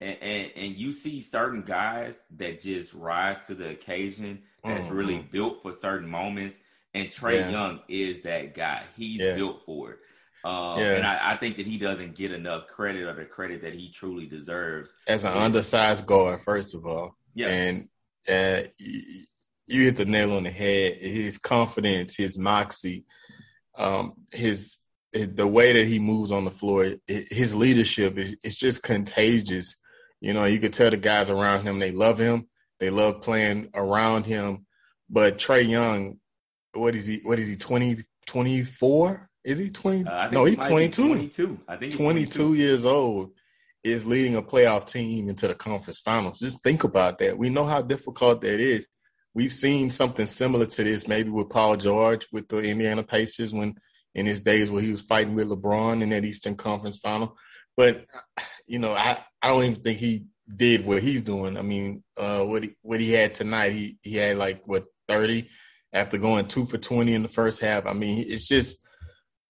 And, 0.00 0.16
and, 0.20 0.50
and 0.54 0.76
you 0.76 0.92
see 0.92 1.22
certain 1.22 1.62
guys 1.62 2.22
that 2.36 2.60
just 2.60 2.92
rise 2.92 3.46
to 3.46 3.54
the 3.54 3.70
occasion 3.70 4.42
that's 4.62 4.84
mm-hmm. 4.84 4.94
really 4.94 5.18
built 5.18 5.62
for 5.62 5.72
certain 5.72 6.08
moments. 6.08 6.58
And 6.92 7.08
Trae 7.08 7.36
yeah. 7.36 7.50
Young 7.50 7.80
is 7.88 8.22
that 8.22 8.54
guy. 8.54 8.84
He's 8.96 9.20
yeah. 9.20 9.36
built 9.36 9.62
for 9.64 9.92
it. 9.92 9.98
Um, 10.46 10.78
yeah. 10.78 10.92
And 10.92 11.04
I, 11.04 11.32
I, 11.32 11.36
think 11.36 11.56
that 11.56 11.66
he 11.66 11.76
doesn't 11.76 12.14
get 12.14 12.30
enough 12.30 12.68
credit 12.68 13.02
or 13.02 13.14
the 13.14 13.24
credit 13.24 13.62
that 13.62 13.74
he 13.74 13.90
truly 13.90 14.26
deserves. 14.26 14.94
As 15.08 15.24
an 15.24 15.32
and, 15.32 15.40
undersized 15.40 16.06
guard, 16.06 16.40
first 16.40 16.72
of 16.72 16.86
all. 16.86 17.16
Yeah. 17.34 17.48
And 17.48 17.88
uh, 18.28 18.68
you 18.78 19.84
hit 19.84 19.96
the 19.96 20.04
nail 20.04 20.34
on 20.34 20.44
the 20.44 20.50
head. 20.50 20.98
His 21.00 21.38
confidence, 21.38 22.14
his 22.14 22.38
moxie, 22.38 23.06
um, 23.76 24.12
his, 24.30 24.76
the 25.12 25.48
way 25.48 25.72
that 25.72 25.88
he 25.88 25.98
moves 25.98 26.30
on 26.30 26.44
the 26.44 26.52
floor, 26.52 26.94
his 27.08 27.52
leadership 27.56 28.16
is 28.16 28.36
it's 28.44 28.56
just 28.56 28.84
contagious. 28.84 29.74
You 30.20 30.32
know, 30.32 30.44
you 30.44 30.60
could 30.60 30.72
tell 30.72 30.92
the 30.92 30.96
guys 30.96 31.28
around 31.28 31.62
him 31.62 31.80
they 31.80 31.90
love 31.90 32.20
him. 32.20 32.46
They 32.78 32.90
love 32.90 33.20
playing 33.20 33.70
around 33.74 34.26
him. 34.26 34.66
But 35.10 35.38
Trae 35.38 35.68
Young, 35.68 36.20
what 36.72 36.94
is 36.94 37.06
he? 37.06 37.18
What 37.24 37.40
is 37.40 37.48
he? 37.48 37.56
20, 37.56 38.04
24? 38.26 39.28
Is 39.46 39.60
he 39.60 39.70
20? 39.70 40.10
Uh, 40.10 40.28
no, 40.30 40.44
he's 40.44 40.56
22. 40.56 41.06
22. 41.06 41.60
I 41.68 41.76
think 41.76 41.96
22, 41.96 42.32
22 42.32 42.54
years 42.54 42.84
old 42.84 43.30
is 43.84 44.04
leading 44.04 44.34
a 44.34 44.42
playoff 44.42 44.90
team 44.90 45.28
into 45.28 45.46
the 45.46 45.54
conference 45.54 45.98
finals. 46.00 46.40
Just 46.40 46.60
think 46.64 46.82
about 46.82 47.18
that. 47.18 47.38
We 47.38 47.48
know 47.48 47.64
how 47.64 47.80
difficult 47.80 48.40
that 48.40 48.58
is. 48.58 48.88
We've 49.34 49.52
seen 49.52 49.90
something 49.90 50.26
similar 50.26 50.66
to 50.66 50.82
this 50.82 51.06
maybe 51.06 51.30
with 51.30 51.48
Paul 51.48 51.76
George 51.76 52.26
with 52.32 52.48
the 52.48 52.58
Indiana 52.58 53.04
Pacers 53.04 53.52
when 53.52 53.76
in 54.16 54.26
his 54.26 54.40
days 54.40 54.68
where 54.68 54.82
he 54.82 54.90
was 54.90 55.02
fighting 55.02 55.36
with 55.36 55.48
LeBron 55.48 56.02
in 56.02 56.08
that 56.08 56.24
Eastern 56.24 56.56
Conference 56.56 56.98
final. 56.98 57.36
But 57.76 58.04
you 58.66 58.80
know, 58.80 58.94
I, 58.94 59.22
I 59.40 59.48
don't 59.48 59.62
even 59.62 59.82
think 59.82 59.98
he 59.98 60.24
did 60.56 60.84
what 60.84 61.02
he's 61.02 61.22
doing. 61.22 61.56
I 61.56 61.62
mean, 61.62 62.02
uh, 62.16 62.40
what 62.40 62.64
he 62.64 62.76
what 62.82 62.98
he 62.98 63.12
had 63.12 63.36
tonight, 63.36 63.72
he 63.72 63.98
he 64.02 64.16
had 64.16 64.38
like 64.38 64.62
what 64.66 64.86
30 65.06 65.48
after 65.92 66.18
going 66.18 66.48
2 66.48 66.66
for 66.66 66.78
20 66.78 67.14
in 67.14 67.22
the 67.22 67.28
first 67.28 67.60
half. 67.60 67.86
I 67.86 67.92
mean, 67.92 68.24
it's 68.26 68.48
just 68.48 68.78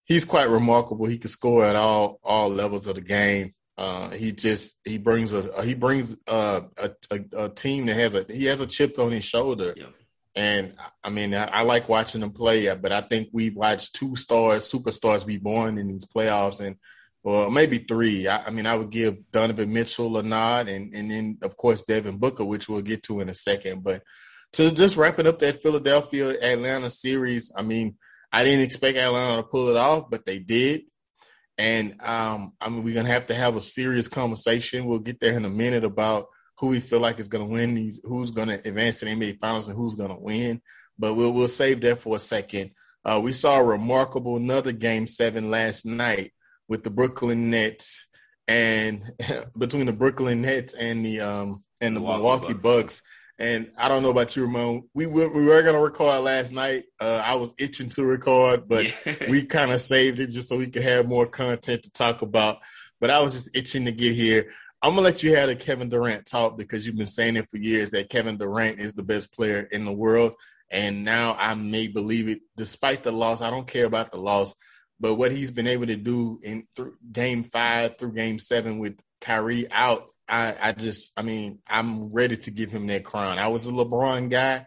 he's 0.06 0.24
quite 0.24 0.48
remarkable. 0.48 1.06
He 1.06 1.18
can 1.18 1.30
score 1.30 1.64
at 1.64 1.76
all 1.76 2.18
all 2.24 2.48
levels 2.48 2.86
of 2.86 2.94
the 2.94 3.02
game. 3.02 3.52
Uh, 3.76 4.08
he 4.10 4.32
just 4.32 4.76
he 4.84 4.96
brings 4.96 5.34
a 5.34 5.62
he 5.62 5.74
brings 5.74 6.16
a, 6.26 6.62
a, 6.78 7.20
a, 7.36 7.48
team 7.50 7.84
that 7.86 7.96
has 7.96 8.14
a 8.14 8.24
he 8.30 8.46
has 8.46 8.62
a 8.62 8.66
chip 8.66 8.98
on 8.98 9.12
his 9.12 9.24
shoulder, 9.24 9.74
yeah. 9.76 9.86
and 10.34 10.72
I 11.04 11.10
mean 11.10 11.34
I, 11.34 11.44
I, 11.44 11.62
like 11.62 11.86
watching 11.86 12.22
him 12.22 12.30
play. 12.30 12.74
But 12.74 12.90
I 12.90 13.02
think 13.02 13.28
we've 13.32 13.54
watched 13.54 13.94
two 13.94 14.16
stars, 14.16 14.70
superstars, 14.70 15.26
be 15.26 15.36
born 15.36 15.76
in 15.76 15.88
these 15.88 16.06
playoffs, 16.06 16.60
and 16.60 16.76
well 17.22 17.50
maybe 17.50 17.76
three. 17.78 18.26
I, 18.26 18.44
I 18.46 18.50
mean 18.50 18.64
I 18.64 18.76
would 18.76 18.88
give 18.90 19.18
Donovan 19.30 19.70
Mitchell 19.74 20.16
a 20.16 20.22
nod, 20.22 20.68
and 20.68 20.94
and 20.94 21.10
then 21.10 21.38
of 21.42 21.58
course 21.58 21.82
Devin 21.82 22.16
Booker, 22.16 22.46
which 22.46 22.70
we'll 22.70 22.80
get 22.80 23.02
to 23.04 23.20
in 23.20 23.28
a 23.28 23.34
second. 23.34 23.84
But 23.84 24.02
to 24.54 24.70
just 24.70 24.96
wrapping 24.96 25.26
up 25.26 25.38
that 25.40 25.60
Philadelphia 25.60 26.30
Atlanta 26.40 26.88
series, 26.88 27.52
I 27.54 27.60
mean 27.60 27.96
I 28.32 28.44
didn't 28.44 28.64
expect 28.64 28.98
Atlanta 28.98 29.36
to 29.36 29.42
pull 29.42 29.68
it 29.68 29.76
off, 29.76 30.10
but 30.10 30.26
they 30.26 30.38
did. 30.38 30.82
And 31.58 32.00
um, 32.02 32.52
I 32.60 32.68
mean, 32.68 32.84
we're 32.84 32.94
gonna 32.94 33.08
have 33.08 33.28
to 33.28 33.34
have 33.34 33.56
a 33.56 33.60
serious 33.60 34.08
conversation. 34.08 34.86
We'll 34.86 34.98
get 34.98 35.20
there 35.20 35.34
in 35.34 35.44
a 35.44 35.50
minute 35.50 35.84
about 35.84 36.26
who 36.58 36.68
we 36.68 36.80
feel 36.80 37.00
like 37.00 37.18
is 37.18 37.28
gonna 37.28 37.46
win 37.46 37.74
these, 37.74 38.00
who's 38.04 38.30
gonna 38.30 38.60
advance 38.64 39.00
to 39.00 39.06
the 39.06 39.12
NBA 39.12 39.38
Finals, 39.40 39.68
and 39.68 39.76
who's 39.76 39.94
gonna 39.94 40.18
win. 40.18 40.60
But 40.98 41.14
we'll 41.14 41.32
we'll 41.32 41.48
save 41.48 41.80
that 41.82 42.00
for 42.00 42.16
a 42.16 42.18
second. 42.18 42.72
Uh, 43.04 43.20
we 43.22 43.32
saw 43.32 43.58
a 43.58 43.64
remarkable 43.64 44.36
another 44.36 44.72
game 44.72 45.06
seven 45.06 45.50
last 45.50 45.86
night 45.86 46.32
with 46.68 46.82
the 46.82 46.90
Brooklyn 46.90 47.50
Nets 47.50 48.06
and 48.48 49.12
between 49.58 49.86
the 49.86 49.92
Brooklyn 49.92 50.42
Nets 50.42 50.74
and 50.74 51.04
the 51.04 51.20
um 51.20 51.64
and 51.80 51.96
the 51.96 52.00
Milwaukee, 52.00 52.22
Milwaukee 52.22 52.54
Bucks. 52.54 52.62
Bucks. 52.62 53.02
And 53.38 53.70
I 53.76 53.88
don't 53.88 54.02
know 54.02 54.10
about 54.10 54.34
you, 54.34 54.42
Ramon. 54.42 54.88
We 54.94 55.06
were, 55.06 55.28
we 55.28 55.44
were 55.44 55.62
gonna 55.62 55.80
record 55.80 56.22
last 56.22 56.52
night. 56.52 56.84
Uh, 56.98 57.20
I 57.22 57.34
was 57.34 57.54
itching 57.58 57.90
to 57.90 58.04
record, 58.04 58.66
but 58.66 59.06
yeah. 59.06 59.26
we 59.30 59.44
kind 59.44 59.70
of 59.70 59.80
saved 59.80 60.20
it 60.20 60.28
just 60.28 60.48
so 60.48 60.56
we 60.56 60.68
could 60.68 60.82
have 60.82 61.06
more 61.06 61.26
content 61.26 61.82
to 61.82 61.90
talk 61.90 62.22
about. 62.22 62.58
But 62.98 63.10
I 63.10 63.20
was 63.20 63.34
just 63.34 63.54
itching 63.54 63.84
to 63.84 63.92
get 63.92 64.14
here. 64.14 64.52
I'm 64.80 64.92
gonna 64.92 65.02
let 65.02 65.22
you 65.22 65.36
have 65.36 65.50
a 65.50 65.54
Kevin 65.54 65.90
Durant 65.90 66.26
talk 66.26 66.56
because 66.56 66.86
you've 66.86 66.96
been 66.96 67.06
saying 67.06 67.36
it 67.36 67.48
for 67.50 67.58
years 67.58 67.90
that 67.90 68.08
Kevin 68.08 68.38
Durant 68.38 68.80
is 68.80 68.94
the 68.94 69.02
best 69.02 69.32
player 69.32 69.60
in 69.60 69.84
the 69.84 69.92
world, 69.92 70.34
and 70.70 71.04
now 71.04 71.34
I 71.34 71.54
may 71.54 71.88
believe 71.88 72.28
it 72.28 72.40
despite 72.56 73.02
the 73.02 73.12
loss. 73.12 73.42
I 73.42 73.50
don't 73.50 73.66
care 73.66 73.84
about 73.84 74.12
the 74.12 74.18
loss, 74.18 74.54
but 74.98 75.16
what 75.16 75.32
he's 75.32 75.50
been 75.50 75.66
able 75.66 75.86
to 75.86 75.96
do 75.96 76.40
in 76.42 76.66
th- 76.74 76.88
Game 77.12 77.44
Five 77.44 77.98
through 77.98 78.12
Game 78.12 78.38
Seven 78.38 78.78
with 78.78 78.98
Kyrie 79.20 79.70
out 79.70 80.08
I, 80.28 80.54
I 80.60 80.72
just, 80.72 81.12
I 81.18 81.22
mean, 81.22 81.60
I'm 81.68 82.12
ready 82.12 82.36
to 82.36 82.50
give 82.50 82.70
him 82.70 82.86
that 82.88 83.04
crown. 83.04 83.38
I 83.38 83.48
was 83.48 83.66
a 83.66 83.70
LeBron 83.70 84.30
guy, 84.30 84.66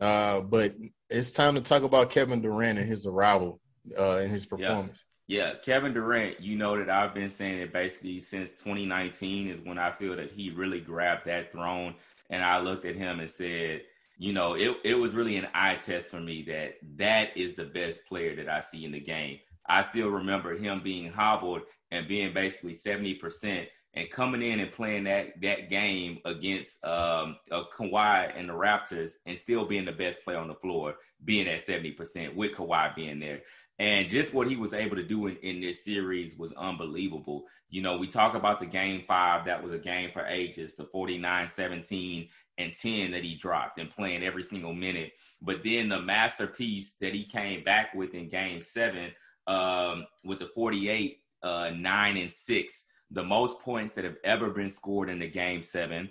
uh, 0.00 0.40
but 0.40 0.74
it's 1.08 1.32
time 1.32 1.54
to 1.56 1.60
talk 1.60 1.82
about 1.82 2.10
Kevin 2.10 2.42
Durant 2.42 2.78
and 2.78 2.88
his 2.88 3.06
arrival 3.06 3.60
uh, 3.98 4.18
and 4.18 4.30
his 4.30 4.46
performance. 4.46 5.04
Yeah. 5.26 5.46
yeah, 5.46 5.54
Kevin 5.64 5.92
Durant, 5.92 6.40
you 6.40 6.56
know 6.56 6.78
that 6.78 6.90
I've 6.90 7.14
been 7.14 7.30
saying 7.30 7.58
it 7.58 7.72
basically 7.72 8.20
since 8.20 8.52
2019 8.52 9.48
is 9.48 9.60
when 9.60 9.78
I 9.78 9.90
feel 9.90 10.16
that 10.16 10.30
he 10.30 10.50
really 10.50 10.80
grabbed 10.80 11.26
that 11.26 11.52
throne. 11.52 11.94
And 12.28 12.44
I 12.44 12.60
looked 12.60 12.84
at 12.84 12.94
him 12.94 13.18
and 13.18 13.28
said, 13.28 13.82
you 14.16 14.32
know, 14.32 14.54
it, 14.54 14.76
it 14.84 14.94
was 14.94 15.14
really 15.14 15.36
an 15.36 15.48
eye 15.54 15.76
test 15.76 16.10
for 16.10 16.20
me 16.20 16.44
that 16.48 16.74
that 16.98 17.36
is 17.36 17.54
the 17.56 17.64
best 17.64 18.06
player 18.06 18.36
that 18.36 18.48
I 18.48 18.60
see 18.60 18.84
in 18.84 18.92
the 18.92 19.00
game. 19.00 19.40
I 19.66 19.82
still 19.82 20.08
remember 20.08 20.56
him 20.56 20.82
being 20.84 21.10
hobbled 21.10 21.62
and 21.90 22.06
being 22.06 22.32
basically 22.32 22.74
70% 22.74 23.66
and 23.94 24.10
coming 24.10 24.42
in 24.42 24.60
and 24.60 24.72
playing 24.72 25.04
that 25.04 25.40
that 25.42 25.68
game 25.68 26.18
against 26.24 26.84
um, 26.84 27.36
uh, 27.50 27.64
Kawhi 27.76 28.32
and 28.38 28.48
the 28.48 28.52
Raptors 28.52 29.14
and 29.26 29.36
still 29.36 29.64
being 29.66 29.84
the 29.84 29.92
best 29.92 30.24
player 30.24 30.38
on 30.38 30.48
the 30.48 30.54
floor, 30.54 30.94
being 31.24 31.48
at 31.48 31.60
70% 31.60 32.34
with 32.34 32.52
Kawhi 32.52 32.94
being 32.94 33.20
there. 33.20 33.40
And 33.78 34.10
just 34.10 34.34
what 34.34 34.46
he 34.46 34.56
was 34.56 34.74
able 34.74 34.96
to 34.96 35.02
do 35.02 35.26
in, 35.26 35.36
in 35.36 35.60
this 35.60 35.84
series 35.84 36.36
was 36.36 36.52
unbelievable. 36.52 37.44
You 37.70 37.82
know, 37.82 37.96
we 37.96 38.08
talk 38.08 38.34
about 38.34 38.60
the 38.60 38.66
game 38.66 39.04
five, 39.08 39.46
that 39.46 39.62
was 39.62 39.72
a 39.72 39.78
game 39.78 40.10
for 40.12 40.26
ages, 40.26 40.74
the 40.74 40.84
49, 40.84 41.46
17, 41.46 42.28
and 42.58 42.74
10 42.74 43.12
that 43.12 43.24
he 43.24 43.36
dropped 43.36 43.78
and 43.78 43.90
playing 43.90 44.22
every 44.22 44.42
single 44.42 44.74
minute. 44.74 45.12
But 45.40 45.64
then 45.64 45.88
the 45.88 46.00
masterpiece 46.00 46.92
that 47.00 47.14
he 47.14 47.24
came 47.24 47.64
back 47.64 47.94
with 47.94 48.14
in 48.14 48.28
game 48.28 48.60
seven 48.60 49.12
um, 49.46 50.04
with 50.24 50.40
the 50.40 50.48
48, 50.48 51.18
uh, 51.42 51.70
9, 51.74 52.16
and 52.18 52.30
6 52.30 52.86
the 53.10 53.24
most 53.24 53.60
points 53.60 53.94
that 53.94 54.04
have 54.04 54.16
ever 54.24 54.50
been 54.50 54.68
scored 54.68 55.08
in 55.08 55.18
the 55.18 55.28
game 55.28 55.62
seven. 55.62 56.10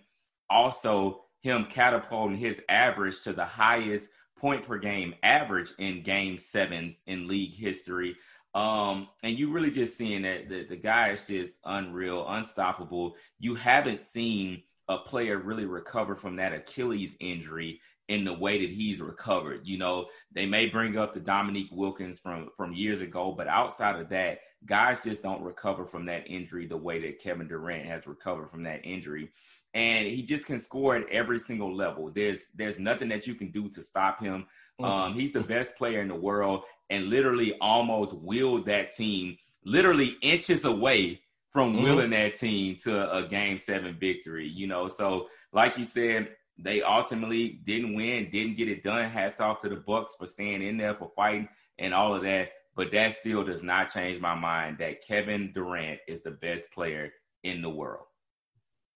Also, 0.49 1.23
him 1.41 1.65
catapulting 1.65 2.37
his 2.37 2.61
average 2.69 3.21
to 3.23 3.33
the 3.33 3.45
highest 3.45 4.09
point 4.37 4.65
per 4.65 4.77
game 4.77 5.13
average 5.23 5.71
in 5.77 6.03
game 6.03 6.37
sevens 6.37 7.03
in 7.07 7.27
league 7.27 7.53
history. 7.53 8.15
Um, 8.55 9.07
and 9.23 9.37
you 9.37 9.51
really 9.51 9.71
just 9.71 9.97
seeing 9.97 10.23
that 10.23 10.49
the, 10.49 10.65
the 10.65 10.75
guy 10.75 11.11
is 11.11 11.27
just 11.27 11.59
unreal, 11.65 12.27
unstoppable. 12.27 13.15
You 13.37 13.55
haven't 13.55 14.01
seen 14.01 14.63
a 14.87 14.97
player 14.97 15.37
really 15.37 15.65
recover 15.65 16.15
from 16.15 16.37
that 16.37 16.53
Achilles 16.53 17.15
injury 17.19 17.79
in 18.07 18.25
the 18.25 18.33
way 18.33 18.59
that 18.59 18.73
he's 18.73 19.01
recovered. 19.01 19.61
You 19.65 19.77
know, 19.77 20.07
they 20.31 20.47
may 20.47 20.67
bring 20.67 20.97
up 20.97 21.13
the 21.13 21.19
Dominique 21.19 21.69
Wilkins 21.71 22.19
from 22.19 22.49
from 22.57 22.73
years 22.73 23.01
ago, 23.01 23.33
but 23.37 23.47
outside 23.47 23.99
of 24.01 24.09
that, 24.09 24.39
guys 24.65 25.03
just 25.03 25.23
don't 25.23 25.41
recover 25.41 25.85
from 25.85 26.05
that 26.05 26.27
injury 26.27 26.67
the 26.67 26.77
way 26.77 26.99
that 27.01 27.19
Kevin 27.19 27.47
Durant 27.47 27.85
has 27.85 28.07
recovered 28.07 28.49
from 28.49 28.63
that 28.63 28.81
injury. 28.83 29.29
And 29.73 30.07
he 30.07 30.23
just 30.23 30.47
can 30.47 30.59
score 30.59 30.95
at 30.95 31.09
every 31.09 31.39
single 31.39 31.75
level. 31.75 32.09
There's 32.09 32.45
there's 32.55 32.79
nothing 32.79 33.09
that 33.09 33.27
you 33.27 33.35
can 33.35 33.51
do 33.51 33.69
to 33.69 33.83
stop 33.83 34.21
him. 34.21 34.47
Mm-hmm. 34.79 34.85
Um, 34.85 35.13
he's 35.13 35.33
the 35.33 35.41
best 35.41 35.77
player 35.77 36.01
in 36.01 36.07
the 36.07 36.15
world 36.15 36.63
and 36.89 37.07
literally 37.07 37.55
almost 37.61 38.15
willed 38.15 38.65
that 38.65 38.95
team 38.95 39.37
literally 39.63 40.15
inches 40.21 40.65
away 40.65 41.21
from 41.51 41.73
mm-hmm. 41.73 41.83
willing 41.83 42.09
that 42.11 42.35
team 42.35 42.77
to 42.83 43.11
a 43.13 43.27
game 43.27 43.57
seven 43.57 43.97
victory, 43.99 44.47
you 44.47 44.67
know. 44.67 44.87
So, 44.87 45.27
like 45.51 45.77
you 45.77 45.85
said, 45.85 46.29
they 46.57 46.81
ultimately 46.81 47.59
didn't 47.63 47.95
win, 47.95 48.29
didn't 48.31 48.57
get 48.57 48.67
it 48.67 48.83
done. 48.83 49.09
Hats 49.09 49.39
off 49.39 49.59
to 49.59 49.69
the 49.69 49.77
Bucks 49.77 50.15
for 50.17 50.25
staying 50.25 50.61
in 50.61 50.77
there, 50.77 50.95
for 50.95 51.11
fighting, 51.15 51.49
and 51.77 51.93
all 51.93 52.15
of 52.15 52.23
that. 52.23 52.49
But 52.75 52.91
that 52.91 53.13
still 53.13 53.43
does 53.43 53.63
not 53.63 53.89
change 53.89 54.19
my 54.21 54.35
mind 54.35 54.77
that 54.79 55.05
Kevin 55.05 55.51
Durant 55.53 55.99
is 56.07 56.23
the 56.23 56.31
best 56.31 56.71
player 56.71 57.11
in 57.43 57.61
the 57.61 57.69
world. 57.69 58.05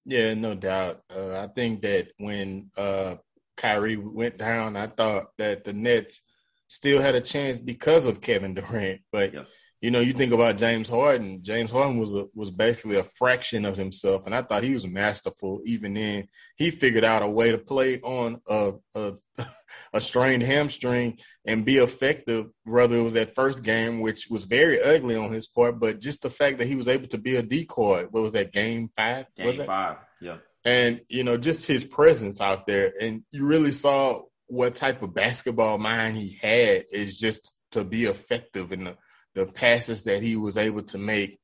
Yeah, 0.05 0.33
no 0.33 0.55
doubt. 0.55 1.01
Uh, 1.13 1.38
I 1.39 1.47
think 1.47 1.81
that 1.81 2.09
when 2.17 2.71
uh, 2.77 3.15
Kyrie 3.57 3.97
went 3.97 4.38
down, 4.38 4.77
I 4.77 4.88
thought 4.88 5.27
that 5.38 5.63
the 5.63 5.73
Nets 5.73 6.21
still 6.67 7.01
had 7.01 7.15
a 7.15 7.21
chance 7.21 7.59
because 7.59 8.05
of 8.05 8.21
Kevin 8.21 8.53
Durant. 8.53 9.01
But 9.12 9.33
yep 9.33 9.47
you 9.84 9.91
know, 9.91 10.00
you 10.00 10.13
think 10.13 10.32
about 10.32 10.58
James 10.58 10.88
Harden. 10.88 11.43
James 11.43 11.69
Harden 11.69 12.00
was 12.00 12.15
a, 12.15 12.26
was 12.34 12.50
basically 12.50 12.96
a 12.96 13.04
fraction 13.04 13.65
of 13.65 13.76
himself, 13.76 14.26
and 14.26 14.34
I 14.34 14.41
thought 14.41 14.63
he 14.63 14.72
was 14.72 14.88
masterful. 14.88 15.60
Even 15.65 15.96
then, 15.96 16.30
he 16.56 16.72
figured 16.72 17.04
out 17.04 17.22
a 17.22 17.28
way 17.28 17.52
to 17.52 17.58
play 17.58 18.00
on 18.00 18.39
a, 18.48 18.72
a, 18.96 19.13
a 19.93 20.00
strained 20.00 20.43
hamstring 20.43 21.19
and 21.46 21.65
be 21.65 21.80
effective. 21.80 22.48
Whether 22.63 22.96
it 22.96 23.02
was 23.02 23.12
that 23.13 23.36
first 23.36 23.62
game, 23.62 24.00
which 24.00 24.30
was 24.30 24.46
very 24.46 24.82
ugly 24.82 25.17
on 25.17 25.34
his 25.34 25.48
part, 25.48 25.82
but 25.82 26.00
just 26.00 26.22
the 26.22 26.30
fact 26.30 26.60
that 26.60 26.67
he 26.67 26.76
was 26.76 26.88
able 26.88 27.10
to 27.10 27.17
be 27.17 27.36
a 27.36 27.43
decoy. 27.43 28.06
What 28.10 28.24
was 28.24 28.32
that 28.32 28.54
game 28.54 28.89
five? 28.96 29.26
Game 29.36 29.65
five, 29.65 29.98
yeah. 30.22 30.38
And 30.63 31.02
you 31.10 31.26
know, 31.26 31.36
just 31.36 31.67
his 31.67 31.84
presence 31.84 32.39
out 32.39 32.67
there, 32.67 32.93
and 33.02 33.26
you 33.32 33.43
really 33.46 33.74
saw 33.74 34.22
what 34.48 34.76
type 34.76 35.02
of 35.02 35.13
basketball 35.13 35.78
mind 35.78 36.15
he 36.15 36.39
had. 36.41 36.86
Is 36.89 37.17
just 37.17 37.54
to 37.72 37.84
be 37.84 38.06
effective 38.06 38.72
in 38.72 38.86
the 38.86 38.98
the 39.36 39.46
passes 39.46 40.04
that 40.04 40.22
he 40.22 40.36
was 40.36 40.58
able 40.58 40.84
to 40.84 40.98
make. 40.98 41.39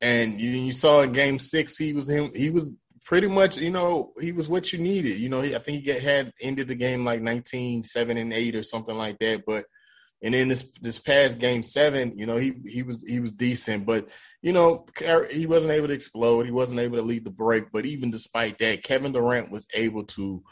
And 0.00 0.40
you, 0.40 0.50
you 0.50 0.72
saw 0.72 1.02
in 1.02 1.12
game 1.12 1.38
six, 1.38 1.76
he 1.76 1.92
was 1.92 2.08
him. 2.08 2.32
He 2.34 2.50
was 2.50 2.70
pretty 3.04 3.28
much, 3.28 3.56
you 3.56 3.70
know, 3.70 4.12
he 4.20 4.32
was 4.32 4.48
what 4.48 4.72
you 4.72 4.78
needed. 4.78 5.18
You 5.18 5.28
know, 5.28 5.40
I 5.40 5.58
think 5.58 5.84
he 5.84 5.90
had 5.90 6.32
ended 6.40 6.68
the 6.68 6.74
game 6.74 7.04
like 7.04 7.22
19, 7.22 7.84
7 7.84 8.16
and 8.16 8.32
8 8.32 8.56
or 8.56 8.62
something 8.62 8.96
like 8.96 9.18
that. 9.20 9.44
But 9.46 9.64
and 10.22 10.32
then 10.34 10.48
this 10.48 10.68
this 10.80 10.98
past 10.98 11.38
game 11.38 11.62
seven, 11.62 12.18
you 12.18 12.26
know, 12.26 12.36
he 12.36 12.54
he 12.66 12.82
was 12.82 13.04
he 13.06 13.20
was 13.20 13.32
decent, 13.32 13.84
but 13.84 14.08
you 14.40 14.52
know, 14.52 14.86
he 15.30 15.46
wasn't 15.46 15.72
able 15.72 15.88
to 15.88 15.94
explode. 15.94 16.46
He 16.46 16.52
wasn't 16.52 16.80
able 16.80 16.96
to 16.96 17.02
lead 17.02 17.24
the 17.24 17.30
break. 17.30 17.64
But 17.72 17.84
even 17.84 18.10
despite 18.10 18.58
that, 18.58 18.82
Kevin 18.82 19.12
Durant 19.12 19.50
was 19.50 19.66
able 19.74 20.04
to 20.04 20.42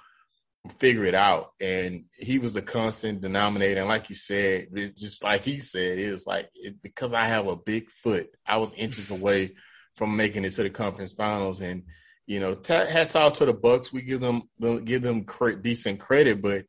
figure 0.78 1.04
it 1.04 1.14
out. 1.14 1.52
And 1.60 2.04
he 2.18 2.38
was 2.38 2.52
the 2.52 2.62
constant 2.62 3.20
denominator. 3.20 3.80
And 3.80 3.88
like 3.88 4.08
you 4.08 4.14
said, 4.14 4.68
just 4.96 5.22
like 5.22 5.44
he 5.44 5.60
said, 5.60 5.98
it 5.98 6.10
was 6.10 6.26
like 6.26 6.50
it, 6.54 6.80
because 6.82 7.12
I 7.12 7.24
have 7.24 7.46
a 7.46 7.56
big 7.56 7.90
foot, 7.90 8.28
I 8.46 8.56
was 8.56 8.72
inches 8.74 9.10
away 9.10 9.54
from 9.96 10.16
making 10.16 10.44
it 10.44 10.52
to 10.52 10.62
the 10.62 10.70
conference 10.70 11.12
finals. 11.12 11.60
And 11.60 11.84
you 12.26 12.40
know, 12.40 12.54
t- 12.54 12.72
hats 12.72 13.16
off 13.16 13.34
to 13.34 13.46
the 13.46 13.52
Bucks. 13.52 13.92
We 13.92 14.02
give 14.02 14.20
them 14.20 14.48
give 14.84 15.02
them 15.02 15.24
cre- 15.24 15.52
decent 15.52 16.00
credit, 16.00 16.40
but 16.40 16.64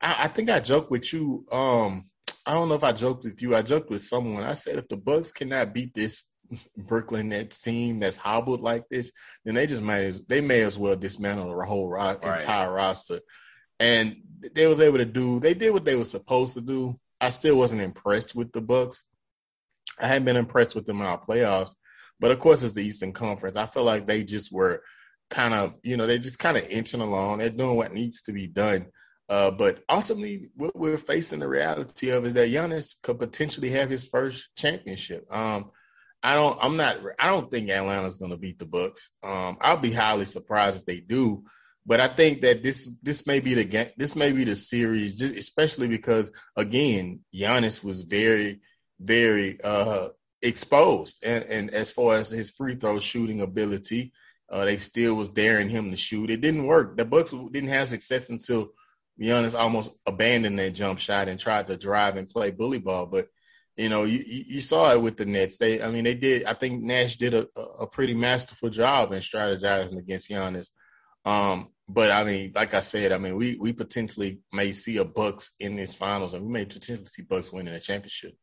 I, 0.00 0.24
I 0.24 0.28
think 0.28 0.50
I 0.50 0.60
joked 0.60 0.90
with 0.90 1.12
you. 1.12 1.44
Um, 1.50 2.06
I 2.46 2.54
don't 2.54 2.68
know 2.68 2.76
if 2.76 2.84
I 2.84 2.92
joked 2.92 3.24
with 3.24 3.42
you. 3.42 3.56
I 3.56 3.62
joked 3.62 3.90
with 3.90 4.02
someone. 4.02 4.44
I 4.44 4.54
said 4.54 4.78
if 4.78 4.88
the 4.88 4.96
Bucks 4.96 5.32
cannot 5.32 5.74
beat 5.74 5.94
this 5.94 6.29
Brooklyn 6.76 7.28
Nets 7.28 7.60
team 7.60 8.00
that's 8.00 8.16
hobbled 8.16 8.60
like 8.60 8.88
this, 8.88 9.12
then 9.44 9.54
they 9.54 9.66
just 9.66 9.82
might 9.82 10.04
as 10.04 10.24
they 10.24 10.40
may 10.40 10.62
as 10.62 10.78
well 10.78 10.96
dismantle 10.96 11.56
the 11.56 11.64
whole 11.64 11.88
ro- 11.88 12.18
right. 12.22 12.40
entire 12.40 12.72
roster 12.72 13.20
and 13.80 14.16
they 14.54 14.66
was 14.66 14.80
able 14.80 14.98
to 14.98 15.06
do. 15.06 15.40
They 15.40 15.54
did 15.54 15.72
what 15.72 15.84
they 15.84 15.96
were 15.96 16.04
supposed 16.04 16.54
to 16.54 16.60
do. 16.60 17.00
I 17.20 17.30
still 17.30 17.56
wasn't 17.56 17.80
impressed 17.80 18.34
with 18.34 18.52
the 18.52 18.60
Bucks. 18.60 19.04
I 19.98 20.06
hadn't 20.06 20.26
been 20.26 20.36
impressed 20.36 20.74
with 20.74 20.86
them 20.86 21.00
in 21.00 21.06
our 21.06 21.20
playoffs, 21.20 21.74
but 22.20 22.30
of 22.30 22.38
course 22.38 22.62
it's 22.62 22.74
the 22.74 22.84
Eastern 22.84 23.12
Conference. 23.12 23.56
I 23.56 23.66
feel 23.66 23.84
like 23.84 24.06
they 24.06 24.22
just 24.22 24.52
were 24.52 24.82
kind 25.30 25.54
of, 25.54 25.74
you 25.82 25.96
know, 25.96 26.06
they 26.06 26.18
just 26.18 26.38
kind 26.38 26.56
of 26.56 26.68
inching 26.68 27.00
along. 27.00 27.38
They're 27.38 27.50
doing 27.50 27.76
what 27.76 27.92
needs 27.92 28.22
to 28.22 28.32
be 28.32 28.46
done. 28.46 28.86
Uh, 29.28 29.50
but 29.50 29.82
ultimately, 29.88 30.48
what 30.56 30.74
we're 30.74 30.98
facing 30.98 31.38
the 31.38 31.48
reality 31.48 32.10
of 32.10 32.26
is 32.26 32.34
that 32.34 32.50
Giannis 32.50 33.00
could 33.00 33.18
potentially 33.18 33.70
have 33.70 33.88
his 33.88 34.04
first 34.04 34.48
championship. 34.56 35.24
Um, 35.32 35.70
I 36.22 36.34
don't. 36.34 36.58
I'm 36.60 36.76
not. 36.76 36.98
I 37.18 37.28
don't 37.28 37.50
think 37.50 37.70
Atlanta's 37.70 38.16
going 38.18 38.30
to 38.30 38.36
beat 38.36 38.58
the 38.58 38.66
Bucks. 38.66 39.10
Um, 39.22 39.56
I'll 39.60 39.78
be 39.78 39.92
highly 39.92 40.26
surprised 40.26 40.78
if 40.78 40.84
they 40.84 41.00
do. 41.00 41.44
But 41.86 42.00
I 42.00 42.08
think 42.08 42.42
that 42.42 42.62
this 42.62 42.88
this 43.02 43.26
may 43.26 43.40
be 43.40 43.54
the 43.54 43.64
game. 43.64 43.88
This 43.96 44.14
may 44.14 44.32
be 44.32 44.44
the 44.44 44.54
series, 44.54 45.14
just 45.14 45.34
especially 45.34 45.88
because 45.88 46.30
again, 46.56 47.20
Giannis 47.34 47.82
was 47.82 48.02
very, 48.02 48.60
very 49.00 49.60
uh, 49.62 50.08
exposed, 50.42 51.24
and, 51.24 51.44
and 51.44 51.70
as 51.70 51.90
far 51.90 52.16
as 52.16 52.28
his 52.28 52.50
free 52.50 52.74
throw 52.74 52.98
shooting 52.98 53.40
ability, 53.40 54.12
uh, 54.50 54.66
they 54.66 54.76
still 54.76 55.14
was 55.14 55.30
daring 55.30 55.70
him 55.70 55.90
to 55.90 55.96
shoot. 55.96 56.28
It 56.28 56.42
didn't 56.42 56.66
work. 56.66 56.98
The 56.98 57.06
Bucks 57.06 57.30
didn't 57.30 57.70
have 57.70 57.88
success 57.88 58.28
until 58.28 58.72
Giannis 59.20 59.58
almost 59.58 59.92
abandoned 60.06 60.58
that 60.58 60.70
jump 60.72 60.98
shot 60.98 61.28
and 61.28 61.40
tried 61.40 61.66
to 61.68 61.76
drive 61.78 62.16
and 62.16 62.28
play 62.28 62.50
bully 62.50 62.78
ball. 62.78 63.06
But 63.06 63.28
you 63.76 63.88
know, 63.88 64.04
you, 64.04 64.22
you 64.26 64.60
saw 64.60 64.92
it 64.92 65.00
with 65.00 65.16
the 65.16 65.26
Nets. 65.26 65.56
They, 65.56 65.82
I 65.82 65.90
mean, 65.90 66.04
they 66.04 66.14
did. 66.14 66.44
I 66.44 66.54
think 66.54 66.82
Nash 66.82 67.16
did 67.16 67.34
a, 67.34 67.46
a 67.78 67.86
pretty 67.86 68.14
masterful 68.14 68.68
job 68.70 69.12
in 69.12 69.20
strategizing 69.20 69.98
against 69.98 70.28
Giannis. 70.28 70.70
Um, 71.24 71.70
but 71.88 72.10
I 72.10 72.24
mean, 72.24 72.52
like 72.54 72.74
I 72.74 72.80
said, 72.80 73.12
I 73.12 73.18
mean, 73.18 73.36
we 73.36 73.56
we 73.56 73.72
potentially 73.72 74.40
may 74.52 74.72
see 74.72 74.98
a 74.98 75.04
Bucks 75.04 75.52
in 75.58 75.76
this 75.76 75.94
finals, 75.94 76.34
and 76.34 76.44
we 76.44 76.52
may 76.52 76.64
potentially 76.64 77.06
see 77.06 77.22
Bucks 77.22 77.52
winning 77.52 77.74
a 77.74 77.80
championship. 77.80 78.34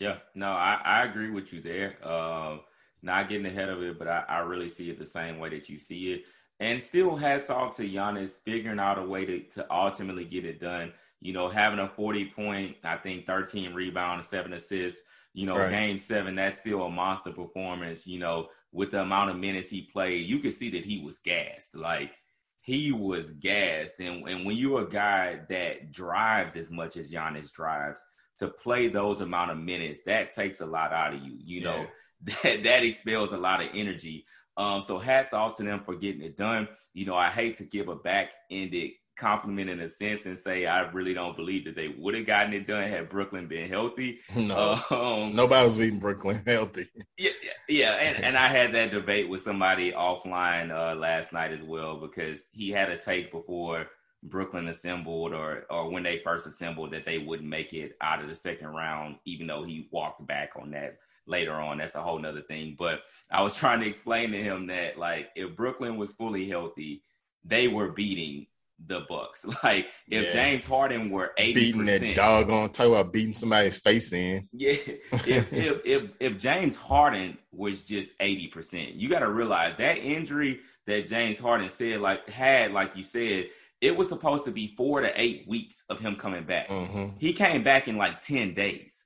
Yeah, 0.00 0.18
no, 0.34 0.48
I, 0.48 0.80
I 0.84 1.04
agree 1.04 1.30
with 1.30 1.52
you 1.52 1.60
there. 1.60 2.06
Um, 2.06 2.60
not 3.02 3.28
getting 3.28 3.46
ahead 3.46 3.68
of 3.68 3.82
it, 3.82 3.98
but 3.98 4.08
I, 4.08 4.24
I 4.28 4.38
really 4.38 4.68
see 4.68 4.90
it 4.90 4.98
the 4.98 5.06
same 5.06 5.38
way 5.38 5.50
that 5.50 5.68
you 5.68 5.78
see 5.78 6.12
it. 6.12 6.24
And 6.58 6.82
still, 6.82 7.16
hats 7.16 7.50
off 7.50 7.76
to 7.76 7.88
Giannis 7.88 8.38
figuring 8.44 8.80
out 8.80 8.98
a 8.98 9.04
way 9.04 9.24
to, 9.26 9.40
to 9.40 9.66
ultimately 9.70 10.24
get 10.24 10.44
it 10.44 10.60
done. 10.60 10.92
You 11.20 11.32
know, 11.32 11.48
having 11.48 11.78
a 11.78 11.88
40 11.88 12.26
point, 12.26 12.76
I 12.84 12.96
think 12.96 13.26
13 13.26 13.74
rebounds, 13.74 14.28
seven 14.28 14.52
assists, 14.52 15.02
you 15.32 15.46
know, 15.46 15.58
right. 15.58 15.70
game 15.70 15.98
seven, 15.98 16.36
that's 16.36 16.60
still 16.60 16.82
a 16.82 16.90
monster 16.90 17.30
performance. 17.30 18.06
You 18.06 18.18
know, 18.18 18.48
with 18.72 18.90
the 18.90 19.00
amount 19.00 19.30
of 19.30 19.36
minutes 19.36 19.70
he 19.70 19.82
played, 19.82 20.26
you 20.26 20.38
could 20.38 20.54
see 20.54 20.70
that 20.70 20.84
he 20.84 21.00
was 21.00 21.18
gassed. 21.18 21.74
Like 21.74 22.12
he 22.60 22.92
was 22.92 23.32
gassed. 23.32 24.00
And, 24.00 24.28
and 24.28 24.44
when 24.44 24.56
you're 24.56 24.82
a 24.82 24.90
guy 24.90 25.40
that 25.48 25.92
drives 25.92 26.56
as 26.56 26.70
much 26.70 26.96
as 26.96 27.10
Giannis 27.10 27.52
drives, 27.52 28.04
to 28.38 28.48
play 28.48 28.88
those 28.88 29.20
amount 29.20 29.50
of 29.50 29.58
minutes, 29.58 30.02
that 30.02 30.30
takes 30.30 30.60
a 30.60 30.66
lot 30.66 30.92
out 30.92 31.14
of 31.14 31.22
you. 31.22 31.38
You 31.42 31.62
know, 31.62 31.86
yeah. 32.26 32.34
that 32.42 32.62
that 32.64 32.84
expels 32.84 33.32
a 33.32 33.38
lot 33.38 33.62
of 33.62 33.68
energy. 33.74 34.26
Um, 34.56 34.80
so 34.80 34.98
hats 34.98 35.32
off 35.32 35.56
to 35.58 35.62
them 35.62 35.82
for 35.84 35.96
getting 35.96 36.22
it 36.22 36.36
done. 36.36 36.68
You 36.94 37.06
know, 37.06 37.16
I 37.16 37.28
hate 37.28 37.56
to 37.56 37.64
give 37.64 37.88
a 37.88 37.94
back-ended 37.94 38.92
compliment 39.16 39.70
in 39.70 39.80
a 39.80 39.88
sense 39.88 40.26
and 40.26 40.36
say 40.36 40.66
I 40.66 40.82
really 40.90 41.14
don't 41.14 41.36
believe 41.36 41.64
that 41.64 41.74
they 41.74 41.88
would 41.88 42.14
have 42.14 42.26
gotten 42.26 42.52
it 42.52 42.66
done 42.66 42.88
had 42.88 43.08
Brooklyn 43.08 43.48
been 43.48 43.68
healthy. 43.68 44.20
No, 44.34 44.78
um, 44.90 45.34
nobody 45.34 45.66
was 45.66 45.78
beating 45.78 45.98
Brooklyn 45.98 46.42
healthy. 46.46 46.88
Yeah, 47.16 47.30
yeah, 47.68 47.92
and, 47.92 48.22
and 48.22 48.36
I 48.36 48.48
had 48.48 48.74
that 48.74 48.90
debate 48.90 49.28
with 49.28 49.40
somebody 49.40 49.92
offline 49.92 50.70
uh, 50.70 50.94
last 50.94 51.32
night 51.32 51.52
as 51.52 51.62
well 51.62 51.98
because 51.98 52.46
he 52.52 52.70
had 52.70 52.90
a 52.90 52.98
take 52.98 53.32
before 53.32 53.88
Brooklyn 54.22 54.68
assembled 54.68 55.32
or 55.32 55.64
or 55.70 55.90
when 55.90 56.02
they 56.02 56.18
first 56.18 56.46
assembled 56.46 56.92
that 56.92 57.04
they 57.04 57.18
wouldn't 57.18 57.48
make 57.48 57.72
it 57.72 57.96
out 58.00 58.22
of 58.22 58.28
the 58.28 58.34
second 58.34 58.68
round, 58.68 59.16
even 59.24 59.46
though 59.46 59.64
he 59.64 59.88
walked 59.90 60.26
back 60.26 60.50
on 60.60 60.70
that 60.72 60.98
later 61.26 61.54
on. 61.54 61.78
That's 61.78 61.94
a 61.94 62.02
whole 62.02 62.18
nother 62.18 62.42
thing. 62.42 62.76
But 62.78 63.00
I 63.30 63.42
was 63.42 63.56
trying 63.56 63.80
to 63.80 63.88
explain 63.88 64.32
to 64.32 64.42
him 64.42 64.66
that 64.68 64.98
like 64.98 65.30
if 65.36 65.56
Brooklyn 65.56 65.96
was 65.96 66.12
fully 66.12 66.48
healthy, 66.48 67.02
they 67.44 67.68
were 67.68 67.92
beating 67.92 68.46
the 68.84 69.00
Bucks. 69.08 69.44
Like 69.62 69.86
if 70.08 70.26
yeah. 70.26 70.32
James 70.32 70.64
Harden 70.64 71.10
were 71.10 71.32
eighty 71.38 71.72
beating 71.72 71.86
that 71.86 72.14
dog 72.14 72.50
on 72.50 72.70
talk 72.70 72.88
about 72.88 73.12
beating 73.12 73.32
somebody's 73.32 73.78
face 73.78 74.12
in. 74.12 74.48
Yeah, 74.52 74.72
if, 75.12 75.52
if 75.52 75.80
if 75.84 76.10
if 76.20 76.38
James 76.38 76.76
Harden 76.76 77.38
was 77.52 77.84
just 77.84 78.12
eighty 78.20 78.48
percent, 78.48 78.94
you 78.94 79.08
got 79.08 79.20
to 79.20 79.30
realize 79.30 79.76
that 79.76 79.98
injury 79.98 80.60
that 80.86 81.06
James 81.06 81.38
Harden 81.38 81.68
said 81.68 82.00
like 82.00 82.28
had 82.28 82.72
like 82.72 82.96
you 82.96 83.02
said. 83.02 83.46
It 83.78 83.94
was 83.94 84.08
supposed 84.08 84.46
to 84.46 84.50
be 84.50 84.68
four 84.68 85.02
to 85.02 85.12
eight 85.20 85.46
weeks 85.46 85.84
of 85.90 86.00
him 86.00 86.16
coming 86.16 86.44
back. 86.44 86.68
Mm-hmm. 86.70 87.18
He 87.18 87.34
came 87.34 87.62
back 87.62 87.88
in 87.88 87.98
like 87.98 88.24
10 88.24 88.54
days. 88.54 89.04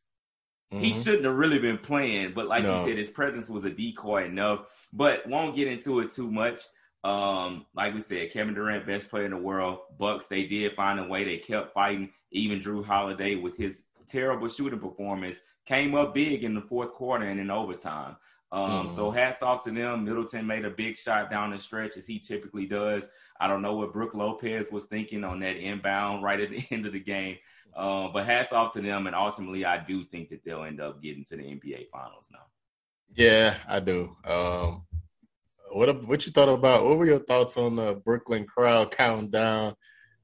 Mm-hmm. 0.72 0.84
He 0.84 0.92
shouldn't 0.92 1.24
have 1.24 1.34
really 1.34 1.58
been 1.58 1.78
playing, 1.78 2.34
but 2.34 2.46
like 2.46 2.62
no. 2.62 2.76
you 2.76 2.86
said, 2.86 2.96
his 2.96 3.10
presence 3.10 3.48
was 3.48 3.64
a 3.64 3.70
decoy 3.70 4.26
enough. 4.26 4.68
But 4.92 5.26
won't 5.28 5.56
get 5.56 5.66
into 5.66 5.98
it 5.98 6.12
too 6.12 6.30
much. 6.30 6.62
Um, 7.02 7.66
like 7.74 7.94
we 7.94 8.00
said, 8.00 8.30
Kevin 8.30 8.54
Durant, 8.54 8.86
best 8.86 9.08
player 9.08 9.24
in 9.24 9.30
the 9.30 9.36
world. 9.36 9.80
Bucks, 9.98 10.28
they 10.28 10.46
did 10.46 10.74
find 10.74 11.00
a 11.00 11.04
way. 11.06 11.24
They 11.24 11.38
kept 11.38 11.72
fighting. 11.72 12.10
Even 12.30 12.60
Jrue 12.60 12.84
Holiday, 12.84 13.36
with 13.36 13.56
his 13.56 13.84
terrible 14.06 14.48
shooting 14.48 14.78
performance, 14.78 15.40
came 15.66 15.94
up 15.94 16.14
big 16.14 16.44
in 16.44 16.54
the 16.54 16.60
fourth 16.60 16.92
quarter 16.92 17.24
and 17.24 17.40
in 17.40 17.50
overtime. 17.50 18.16
Um, 18.52 18.70
mm-hmm. 18.70 18.94
So 18.94 19.10
hats 19.10 19.42
off 19.42 19.64
to 19.64 19.70
them. 19.70 20.04
Middleton 20.04 20.46
made 20.46 20.64
a 20.64 20.70
big 20.70 20.96
shot 20.96 21.30
down 21.30 21.50
the 21.50 21.58
stretch 21.58 21.96
as 21.96 22.06
he 22.06 22.18
typically 22.18 22.66
does. 22.66 23.08
I 23.38 23.46
don't 23.46 23.62
know 23.62 23.76
what 23.76 23.92
Brook 23.92 24.14
Lopez 24.14 24.70
was 24.70 24.86
thinking 24.86 25.24
on 25.24 25.40
that 25.40 25.56
inbound 25.56 26.22
right 26.24 26.40
at 26.40 26.50
the 26.50 26.64
end 26.70 26.86
of 26.86 26.92
the 26.92 27.00
game. 27.00 27.36
Uh, 27.74 28.08
but 28.08 28.26
hats 28.26 28.52
off 28.52 28.72
to 28.74 28.80
them, 28.80 29.06
and 29.06 29.14
ultimately, 29.14 29.64
I 29.64 29.78
do 29.78 30.04
think 30.04 30.30
that 30.30 30.44
they'll 30.44 30.64
end 30.64 30.80
up 30.80 31.00
getting 31.00 31.24
to 31.26 31.36
the 31.36 31.44
NBA 31.44 31.88
Finals 31.90 32.28
now. 32.32 32.46
Yeah, 33.14 33.56
I 33.68 33.78
do. 33.78 34.16
Um, 34.24 34.82
what 35.70 36.06
what 36.06 36.26
you 36.26 36.32
thought 36.32 36.48
about? 36.48 36.84
What 36.84 36.98
were 36.98 37.06
your 37.06 37.20
thoughts 37.20 37.56
on 37.56 37.76
the 37.76 37.94
Brooklyn 37.94 38.46
crowd 38.46 38.90
counting 38.90 39.30
down 39.30 39.74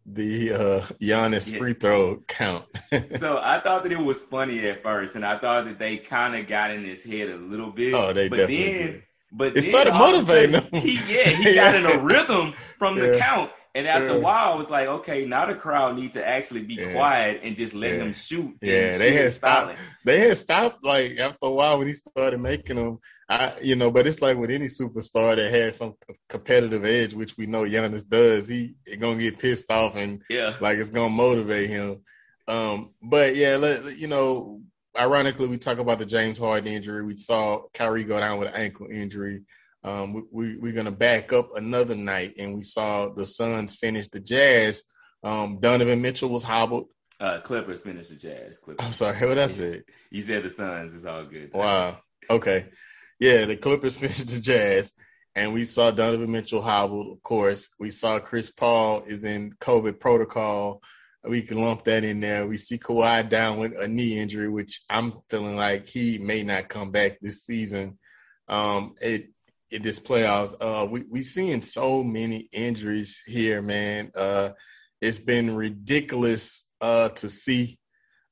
the 0.07 0.53
uh 0.53 0.81
Giannis 1.01 1.51
yeah. 1.51 1.59
free 1.59 1.75
throw 1.75 2.23
count. 2.29 2.65
so 3.19 3.39
I 3.43 3.61
thought 3.61 3.83
that 3.83 3.93
it 3.93 4.01
was 4.01 4.23
funny 4.23 4.67
at 4.69 4.83
first, 4.83 5.17
and 5.17 5.25
I 5.25 5.39
thought 5.39 5.65
that 5.65 5.79
they 5.79 5.99
kind 5.99 6.37
of 6.37 6.47
got 6.47 6.71
in 6.71 6.85
his 6.85 7.03
head 7.03 7.29
a 7.31 7.37
little 7.37 7.71
bit. 7.71 7.95
Oh, 7.95 8.13
they 8.13 8.29
but 8.29 8.37
definitely 8.37 8.73
then, 8.73 8.93
did. 8.93 9.03
but 9.33 9.57
it 9.57 9.63
started 9.63 9.95
motivating 9.95 10.61
him. 10.61 10.81
He 10.81 11.01
yeah, 11.09 11.31
he 11.31 11.55
got 11.55 11.75
in 11.75 11.87
a 11.87 11.99
rhythm 11.99 12.55
from 12.79 12.97
yeah. 12.97 13.09
the 13.09 13.19
count. 13.19 13.51
And 13.75 13.87
after 13.87 14.07
yeah. 14.07 14.15
a 14.15 14.21
while, 14.21 14.55
I 14.55 14.55
was 14.55 14.71
like, 14.71 14.89
okay, 14.89 15.27
now 15.27 15.45
the 15.45 15.55
crowd 15.55 15.97
needs 15.97 16.15
to 16.15 16.27
actually 16.27 16.63
be 16.63 16.77
yeah. 16.77 16.93
quiet 16.93 17.41
and 17.43 17.55
just 17.55 17.75
let 17.75 18.01
him 18.01 18.15
shoot. 18.15 18.57
Yeah, 18.63 18.97
they 18.97 19.13
had 19.13 19.35
stopped. 19.35 19.77
They 20.03 20.21
had 20.21 20.37
stopped 20.39 20.83
like 20.83 21.19
after 21.19 21.39
a 21.43 21.51
while 21.51 21.79
when 21.79 21.87
he 21.87 21.93
started 21.93 22.41
making 22.41 22.77
them. 22.77 23.01
I, 23.29 23.55
you 23.61 23.75
know, 23.75 23.91
but 23.91 24.07
it's 24.07 24.23
like 24.23 24.37
with 24.37 24.51
any 24.51 24.67
superstar 24.67 25.35
that 25.35 25.53
has 25.53 25.77
some 25.77 25.95
competitive 26.29 26.85
edge, 26.85 27.13
which 27.13 27.37
we 27.37 27.47
know 27.47 27.63
Giannis 27.63 28.07
does. 28.07 28.47
He 28.47 28.77
gonna 28.99 29.19
get 29.19 29.39
pissed 29.39 29.71
off 29.71 29.97
and 29.97 30.23
yeah, 30.31 30.55
like 30.61 30.79
it's 30.79 30.91
gonna 30.91 31.09
motivate 31.09 31.69
him. 31.69 32.03
Um, 32.47 32.95
but 33.03 33.35
yeah, 33.35 33.57
let, 33.57 33.99
you 33.99 34.07
know, 34.07 34.61
ironically, 34.97 35.49
we 35.49 35.59
talk 35.59 35.79
about 35.79 35.99
the 35.99 36.07
James 36.07 36.39
Harden 36.39 36.73
injury. 36.73 37.03
We 37.03 37.17
saw 37.17 37.63
Kyrie 37.75 38.05
go 38.05 38.21
down 38.21 38.39
with 38.39 38.49
an 38.49 38.55
ankle 38.55 38.87
injury. 38.89 39.43
Um, 39.83 40.27
we, 40.31 40.57
we 40.57 40.71
are 40.71 40.75
gonna 40.75 40.93
back 40.93 41.33
up 41.33 41.51
another 41.57 41.97
night, 41.97 42.35
and 42.39 42.55
we 42.55 42.63
saw 42.63 43.09
the 43.09 43.27
Suns 43.27 43.75
finish 43.75 44.07
the 44.07 44.21
Jazz. 44.21 44.85
Um, 45.25 45.59
Donovan 45.59 46.01
Mitchell 46.01 46.29
was 46.29 46.45
hobbled. 46.45 46.87
Uh, 47.19 47.41
Clippers 47.41 47.83
finished 47.83 48.11
the 48.11 48.17
Jazz. 48.17 48.59
Clippers. 48.59 48.87
I'm 48.87 48.93
sorry, 48.93 49.27
what 49.27 49.39
I 49.39 49.47
said. 49.47 49.83
You 50.11 50.23
said 50.23 50.45
the 50.45 50.51
Suns. 50.51 50.95
It's 50.95 51.07
all 51.07 51.25
good. 51.25 51.51
Wow. 51.53 51.99
Okay 52.31 52.67
yeah, 53.19 53.45
the 53.45 53.57
Clippers 53.57 53.97
finished 53.99 54.29
the 54.29 54.41
Jazz, 54.41 54.93
and 55.35 55.53
we 55.53 55.65
saw 55.65 55.91
Donovan 55.91 56.31
Mitchell 56.33 56.63
hobbled. 56.63 57.13
Of 57.13 57.23
course, 57.23 57.69
we 57.79 57.91
saw 57.91 58.19
Chris 58.19 58.51
Paul 58.51 59.03
is 59.07 59.25
in 59.25 59.53
COVID 59.61 60.01
protocol. 60.01 60.83
We 61.25 61.43
can 61.43 61.61
lump 61.61 61.85
that 61.85 62.05
in 62.05 62.21
there. 62.21 62.47
We 62.47 62.57
see 62.57 62.79
Kawhi 62.79 63.29
down 63.29 63.59
with 63.59 63.73
a 63.77 63.89
knee 63.89 64.19
injury, 64.19 64.49
which 64.49 64.83
I'm 64.89 65.15
feeling 65.29 65.57
like 65.57 65.89
he 65.89 66.19
may 66.19 66.45
not 66.45 66.69
come 66.69 66.93
back 66.93 67.19
this 67.21 67.45
season. 67.45 67.99
Um, 68.49 68.95
it 69.01 69.31
in 69.71 69.83
this 69.83 69.99
playoffs, 69.99 70.55
uh, 70.61 70.87
we 70.87 71.05
we 71.11 71.23
seeing 71.25 71.63
so 71.63 72.05
many 72.05 72.49
injuries 72.53 73.23
here, 73.27 73.61
man. 73.61 74.13
Uh, 74.15 74.51
it's 75.01 75.19
been 75.19 75.57
ridiculous 75.57 76.65
uh, 76.81 77.09
to 77.11 77.29
see. 77.29 77.79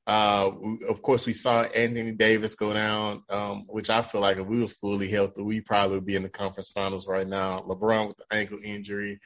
Uh, 0.07 0.51
of 0.87 1.01
course, 1.01 1.25
we 1.25 1.33
saw 1.33 1.63
Anthony 1.63 2.11
Davis 2.11 2.53
go 2.53 2.73
down, 2.73 3.23
um, 3.29 3.65
which 3.67 3.89
I 3.89 4.03
feel 4.03 4.21
like 4.21 4.37
if 4.37 4.45
we 4.45 4.59
was 4.59 4.73
fully 4.73 5.09
healthy, 5.09 5.41
we 5.41 5.61
probably 5.61 5.97
would 5.97 6.05
be 6.05 6.15
in 6.15 6.23
the 6.23 6.29
conference 6.29 6.69
finals 6.69 7.07
right 7.07 7.27
now. 7.27 7.61
LeBron 7.61 8.09
with 8.09 8.17
the 8.17 8.25
ankle 8.31 8.59
injury, 8.63 9.19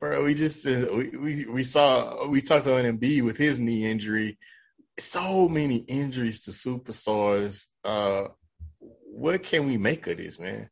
bro. 0.00 0.24
We 0.24 0.34
just 0.34 0.66
uh, 0.66 0.86
we, 0.92 1.10
we 1.10 1.44
we 1.46 1.64
saw 1.64 2.26
we 2.26 2.40
talked 2.40 2.66
about 2.66 2.84
Embiid 2.84 3.24
with 3.24 3.36
his 3.36 3.60
knee 3.60 3.88
injury. 3.88 4.36
So 4.98 5.48
many 5.48 5.76
injuries 5.76 6.40
to 6.42 6.50
superstars. 6.50 7.66
Uh, 7.84 8.28
what 8.80 9.42
can 9.44 9.66
we 9.66 9.76
make 9.76 10.06
of 10.08 10.16
this, 10.16 10.40
man? 10.40 10.70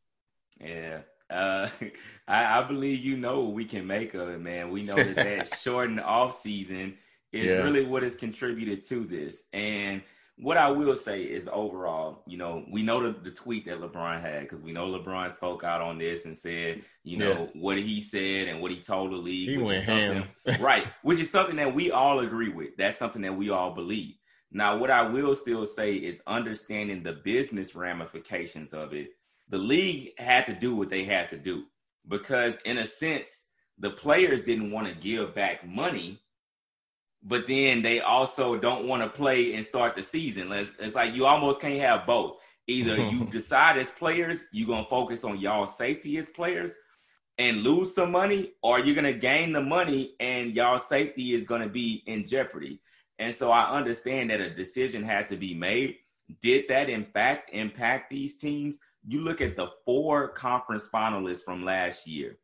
Yeah. 0.59 0.99
Uh, 1.29 1.69
I, 2.27 2.59
I, 2.59 2.63
believe 2.63 3.03
you 3.03 3.17
know 3.17 3.41
what 3.41 3.53
we 3.53 3.65
can 3.65 3.87
make 3.87 4.13
of 4.13 4.29
it, 4.29 4.39
man. 4.39 4.69
We 4.69 4.83
know 4.83 4.95
that 4.95 5.15
that 5.15 5.47
shortened 5.57 5.99
off 5.99 6.37
season 6.37 6.97
is 7.33 7.45
yeah. 7.45 7.55
really 7.55 7.83
what 7.85 8.03
has 8.03 8.15
contributed 8.15 8.85
to 8.87 9.03
this. 9.03 9.45
And 9.51 10.03
what 10.37 10.57
I 10.57 10.69
will 10.71 10.95
say 10.95 11.23
is 11.23 11.49
overall, 11.51 12.23
you 12.27 12.37
know, 12.37 12.63
we 12.71 12.83
know 12.83 13.01
the, 13.01 13.19
the 13.19 13.31
tweet 13.31 13.65
that 13.65 13.81
LeBron 13.81 14.21
had 14.21 14.41
because 14.41 14.61
we 14.61 14.71
know 14.71 14.87
LeBron 14.87 15.31
spoke 15.31 15.63
out 15.63 15.81
on 15.81 15.97
this 15.97 16.25
and 16.25 16.37
said, 16.37 16.83
you 17.03 17.17
know, 17.17 17.49
yeah. 17.53 17.61
what 17.61 17.77
he 17.77 18.01
said 18.01 18.47
and 18.47 18.61
what 18.61 18.71
he 18.71 18.79
told 18.79 19.11
the 19.11 19.17
league. 19.17 19.49
He 19.49 19.57
went 19.57 19.83
ham. 19.83 20.25
right. 20.59 20.85
Which 21.01 21.19
is 21.19 21.29
something 21.29 21.57
that 21.57 21.73
we 21.73 21.91
all 21.91 22.19
agree 22.19 22.49
with. 22.49 22.77
That's 22.77 22.97
something 22.97 23.23
that 23.23 23.37
we 23.37 23.49
all 23.49 23.73
believe. 23.73 24.15
Now, 24.51 24.77
what 24.77 24.91
I 24.91 25.01
will 25.09 25.33
still 25.35 25.65
say 25.65 25.95
is 25.95 26.21
understanding 26.27 27.01
the 27.01 27.13
business 27.13 27.75
ramifications 27.75 28.73
of 28.73 28.93
it. 28.93 29.09
The 29.49 29.57
league 29.57 30.11
had 30.19 30.45
to 30.45 30.53
do 30.53 30.75
what 30.75 30.89
they 30.89 31.03
had 31.03 31.29
to 31.29 31.37
do 31.37 31.63
because, 32.07 32.57
in 32.63 32.77
a 32.77 32.85
sense, 32.85 33.47
the 33.79 33.89
players 33.89 34.43
didn't 34.43 34.71
want 34.71 34.87
to 34.87 34.93
give 34.93 35.33
back 35.33 35.67
money 35.67 36.22
but 37.23 37.47
then 37.47 37.81
they 37.81 38.01
also 38.01 38.57
don't 38.57 38.87
want 38.87 39.01
to 39.01 39.09
play 39.09 39.53
and 39.53 39.65
start 39.65 39.95
the 39.95 40.03
season. 40.03 40.51
It's, 40.51 40.71
it's 40.79 40.95
like 40.95 41.13
you 41.13 41.25
almost 41.25 41.61
can't 41.61 41.79
have 41.79 42.05
both. 42.05 42.37
Either 42.67 42.97
you 43.09 43.25
decide 43.31 43.77
as 43.77 43.91
players 43.91 44.45
you're 44.51 44.67
gonna 44.67 44.85
focus 44.89 45.23
on 45.23 45.39
y'all 45.39 45.67
safety 45.67 46.17
as 46.17 46.29
players 46.29 46.75
and 47.37 47.63
lose 47.63 47.95
some 47.95 48.11
money, 48.11 48.51
or 48.61 48.79
you're 48.79 48.95
gonna 48.95 49.13
gain 49.13 49.53
the 49.53 49.61
money 49.61 50.15
and 50.19 50.53
y'all 50.53 50.79
safety 50.79 51.33
is 51.33 51.47
gonna 51.47 51.69
be 51.69 52.03
in 52.05 52.25
jeopardy. 52.25 52.79
And 53.19 53.33
so 53.33 53.51
I 53.51 53.71
understand 53.71 54.29
that 54.29 54.41
a 54.41 54.53
decision 54.53 55.03
had 55.03 55.27
to 55.29 55.37
be 55.37 55.53
made. 55.53 55.95
Did 56.41 56.65
that 56.69 56.89
in 56.89 57.05
fact 57.05 57.51
impact 57.53 58.09
these 58.09 58.37
teams? 58.37 58.79
You 59.07 59.21
look 59.21 59.41
at 59.41 59.55
the 59.55 59.67
four 59.85 60.29
conference 60.29 60.89
finalists 60.93 61.43
from 61.43 61.63
last 61.63 62.07
year. 62.07 62.37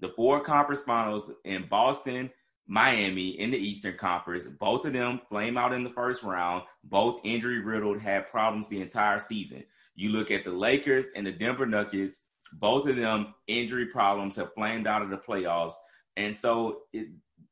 The 0.00 0.08
four 0.10 0.40
conference 0.40 0.82
finals 0.82 1.30
in 1.44 1.66
Boston, 1.68 2.30
Miami 2.66 3.28
in 3.40 3.50
the 3.50 3.58
Eastern 3.58 3.96
Conference. 3.96 4.46
Both 4.46 4.86
of 4.86 4.92
them 4.92 5.20
flame 5.28 5.56
out 5.56 5.72
in 5.72 5.84
the 5.84 5.90
first 5.90 6.22
round. 6.22 6.64
Both 6.84 7.20
injury 7.24 7.60
riddled, 7.60 8.00
had 8.00 8.30
problems 8.30 8.68
the 8.68 8.80
entire 8.80 9.18
season. 9.18 9.64
You 9.94 10.10
look 10.10 10.30
at 10.30 10.44
the 10.44 10.50
Lakers 10.50 11.08
and 11.14 11.26
the 11.26 11.32
Denver 11.32 11.66
Nuggets. 11.66 12.22
Both 12.52 12.88
of 12.88 12.96
them 12.96 13.34
injury 13.46 13.86
problems 13.86 14.36
have 14.36 14.54
flamed 14.54 14.86
out 14.86 15.02
of 15.02 15.10
the 15.10 15.16
playoffs. 15.16 15.74
And 16.16 16.34
so 16.34 16.82
it, 16.92 17.08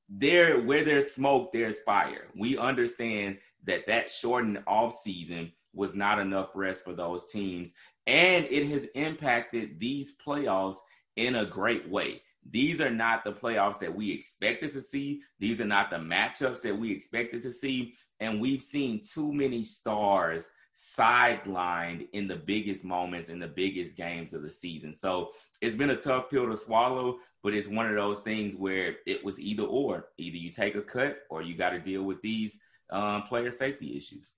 there, 0.08 0.60
where 0.60 0.84
there's 0.84 1.12
smoke, 1.12 1.52
there's 1.52 1.80
fire. 1.80 2.28
We 2.36 2.58
understand 2.58 3.38
that 3.64 3.86
that 3.86 4.10
shortened 4.10 4.62
off 4.66 4.94
season 4.94 5.52
was 5.72 5.94
not 5.94 6.18
enough 6.18 6.50
rest 6.54 6.84
for 6.84 6.92
those 6.92 7.30
teams, 7.30 7.72
and 8.06 8.46
it 8.50 8.68
has 8.68 8.84
impacted 8.94 9.80
these 9.80 10.16
playoffs 10.24 10.76
in 11.16 11.36
a 11.36 11.46
great 11.46 11.88
way. 11.88 12.22
These 12.50 12.80
are 12.80 12.90
not 12.90 13.24
the 13.24 13.32
playoffs 13.32 13.78
that 13.80 13.94
we 13.94 14.10
expected 14.12 14.72
to 14.72 14.80
see. 14.80 15.22
These 15.38 15.60
are 15.60 15.66
not 15.66 15.90
the 15.90 15.96
matchups 15.96 16.62
that 16.62 16.78
we 16.78 16.92
expected 16.92 17.42
to 17.42 17.52
see. 17.52 17.94
And 18.20 18.40
we've 18.40 18.62
seen 18.62 19.00
too 19.00 19.32
many 19.32 19.64
stars 19.64 20.50
sidelined 20.76 22.08
in 22.12 22.26
the 22.26 22.36
biggest 22.36 22.84
moments 22.84 23.28
in 23.28 23.38
the 23.38 23.46
biggest 23.48 23.96
games 23.96 24.34
of 24.34 24.42
the 24.42 24.50
season. 24.50 24.92
So 24.92 25.30
it's 25.60 25.76
been 25.76 25.90
a 25.90 25.96
tough 25.96 26.30
pill 26.30 26.48
to 26.48 26.56
swallow, 26.56 27.18
but 27.42 27.54
it's 27.54 27.68
one 27.68 27.86
of 27.86 27.94
those 27.94 28.20
things 28.20 28.56
where 28.56 28.96
it 29.06 29.24
was 29.24 29.40
either 29.40 29.62
or. 29.62 30.08
Either 30.18 30.36
you 30.36 30.50
take 30.50 30.74
a 30.74 30.82
cut 30.82 31.18
or 31.30 31.42
you 31.42 31.56
got 31.56 31.70
to 31.70 31.78
deal 31.78 32.02
with 32.02 32.20
these 32.22 32.60
um, 32.90 33.22
player 33.22 33.50
safety 33.50 33.96
issues. 33.96 34.34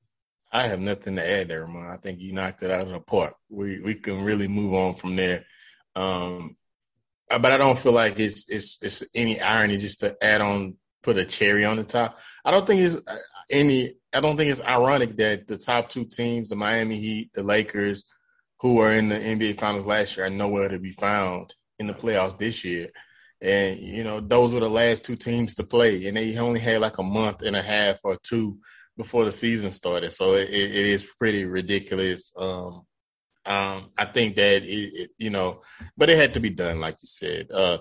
I 0.53 0.69
have 0.69 0.81
nothing 0.81 1.17
to 1.17 1.29
add 1.29 1.49
there, 1.49 1.63
Ramon. 1.63 1.91
I 1.91 1.97
think 1.97 2.21
you 2.21 2.33
knocked 2.33 2.63
it 2.63 2.71
out 2.71 2.87
of 2.87 2.93
the 2.93 3.01
park. 3.01 3.35
We 3.49 3.81
we 3.81 3.95
can 3.95 4.25
really 4.25 4.47
move 4.47 4.75
on 4.75 4.95
from 4.95 5.17
there. 5.17 5.45
Um, 5.97 6.57
but 7.29 7.47
I 7.47 7.57
don't 7.57 7.79
feel 7.79 7.93
like 7.93 8.19
it's 8.19 8.49
it's 8.49 8.79
it's 8.83 9.05
any 9.15 9.41
irony 9.41 9.79
just 9.79 10.01
to 10.01 10.17
add 10.23 10.41
on 10.41 10.77
put 11.07 11.17
a 11.17 11.25
cherry 11.25 11.65
on 11.65 11.77
the 11.77 11.85
top. 11.85 12.19
I 12.45 12.51
don't 12.51 12.67
think 12.67 12.81
it's 12.83 12.97
uh, 12.97 13.17
any. 13.51 13.95
I 14.13 14.21
don't 14.21 14.37
think 14.37 14.51
it's 14.51 14.61
ironic 14.61 15.17
that 15.17 15.47
the 15.47 15.57
top 15.57 15.89
two 15.89 16.05
teams, 16.05 16.49
the 16.49 16.57
Miami 16.57 16.99
Heat, 16.99 17.31
the 17.33 17.43
Lakers, 17.43 18.05
who 18.61 18.75
were 18.75 18.93
in 18.93 19.09
the 19.09 19.17
NBA 19.17 19.59
Finals 19.59 19.87
last 19.87 20.17
year, 20.17 20.27
are 20.27 20.31
nowhere 20.31 20.69
to 20.69 20.79
be 20.79 20.93
found 20.93 21.55
in 21.79 21.87
the 21.87 21.95
playoffs 21.95 22.39
this 22.39 22.65
year. 22.65 22.91
And 23.41 23.79
you 23.79 24.05
know, 24.05 24.21
those 24.21 24.53
were 24.53 24.61
the 24.61 24.71
last 24.71 25.05
two 25.05 25.17
teams 25.17 25.55
to 25.55 25.65
play, 25.65 26.07
and 26.07 26.17
they 26.17 26.37
only 26.37 26.61
had 26.61 26.81
like 26.81 26.99
a 26.99 27.03
month 27.03 27.43
and 27.43 27.57
a 27.57 27.63
half 27.63 27.99
or 28.03 28.17
two 28.17 28.59
before 28.97 29.25
the 29.25 29.33
season 29.33 29.71
started. 29.71 30.11
So 30.11 30.35
it, 30.35 30.49
it 30.51 30.87
is 30.87 31.05
pretty 31.19 31.45
ridiculous. 31.45 32.33
Um, 32.37 32.83
um, 33.47 33.91
I 33.97 34.07
think 34.07 34.37
that 34.37 34.65
it, 34.65 34.95
it, 34.95 35.11
you 35.19 35.31
know, 35.31 35.63
but 35.97 36.11
it 36.11 36.19
had 36.19 36.35
to 36.35 36.41
be 36.41 36.51
done, 36.51 36.81
like 36.81 36.97
you 37.01 37.07
said. 37.07 37.51
Uh, 37.51 37.79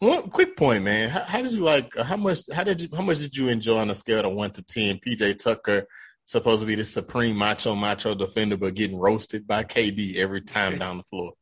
one 0.00 0.30
quick 0.30 0.56
point, 0.56 0.82
man. 0.82 1.08
How, 1.08 1.20
how, 1.20 1.42
did 1.42 1.52
you 1.52 1.60
like? 1.60 1.96
How 1.96 2.16
much? 2.16 2.40
How 2.52 2.64
did 2.64 2.82
you? 2.82 2.88
How 2.92 3.02
much 3.02 3.18
did 3.18 3.36
you 3.36 3.48
enjoy 3.48 3.78
on 3.78 3.90
a 3.90 3.94
scale 3.94 4.26
of 4.26 4.32
one 4.32 4.50
to 4.52 4.62
ten? 4.62 4.98
PJ 4.98 5.38
Tucker 5.38 5.86
supposed 6.24 6.60
to 6.62 6.66
be 6.66 6.74
the 6.74 6.84
supreme 6.84 7.36
macho 7.36 7.74
macho 7.74 8.14
defender, 8.14 8.56
but 8.56 8.74
getting 8.74 8.98
roasted 8.98 9.46
by 9.46 9.62
KD 9.62 10.16
every 10.16 10.40
time 10.40 10.78
down 10.78 10.98
the 10.98 11.04
floor. 11.04 11.32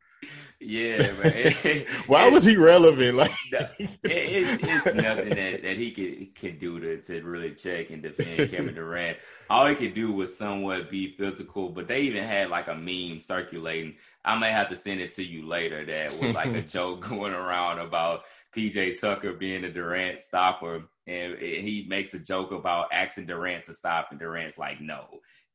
Yeah, 0.65 1.11
man. 1.23 1.85
Why 2.07 2.29
was 2.29 2.45
he 2.45 2.57
relevant? 2.57 3.17
Like, 3.17 3.33
it, 3.53 3.99
it's, 4.05 4.63
it's 4.63 4.95
nothing 4.95 5.31
that, 5.31 5.63
that 5.63 5.77
he 5.77 5.91
could 5.91 6.35
can 6.35 6.59
do 6.59 6.81
to, 6.81 7.01
to 7.03 7.23
really 7.23 7.55
check 7.55 7.91
and 7.91 8.03
defend 8.03 8.51
Kevin 8.51 8.75
Durant. 8.75 9.19
All 9.51 9.67
he 9.69 9.75
could 9.75 9.95
do 9.95 10.13
was 10.13 10.37
somewhat 10.37 10.91
be 10.91 11.15
physical, 11.17 11.69
but 11.71 11.89
they 11.89 12.01
even 12.03 12.25
had 12.25 12.49
like 12.49 12.69
a 12.69 12.75
meme 12.75 13.19
circulating. 13.19 13.97
I 14.25 14.39
may 14.39 14.51
have 14.51 14.69
to 14.71 14.77
send 14.77 15.01
it 15.01 15.13
to 15.15 15.25
you 15.25 15.47
later. 15.47 15.85
That 15.85 16.19
was 16.21 16.35
like 16.35 16.55
a 16.55 16.63
joke 16.63 17.09
going 17.09 17.33
around 17.33 17.81
about 17.81 18.23
PJ 18.57 19.01
Tucker 19.01 19.33
being 19.33 19.65
a 19.65 19.73
Durant 19.73 20.21
stopper, 20.21 20.85
and 21.07 21.39
he 21.39 21.87
makes 21.89 22.15
a 22.15 22.19
joke 22.19 22.53
about 22.53 22.87
asking 22.93 23.27
Durant 23.27 23.65
to 23.65 23.75
stop, 23.75 24.09
and 24.11 24.21
Durant's 24.21 24.59
like, 24.59 24.81
no. 24.81 25.07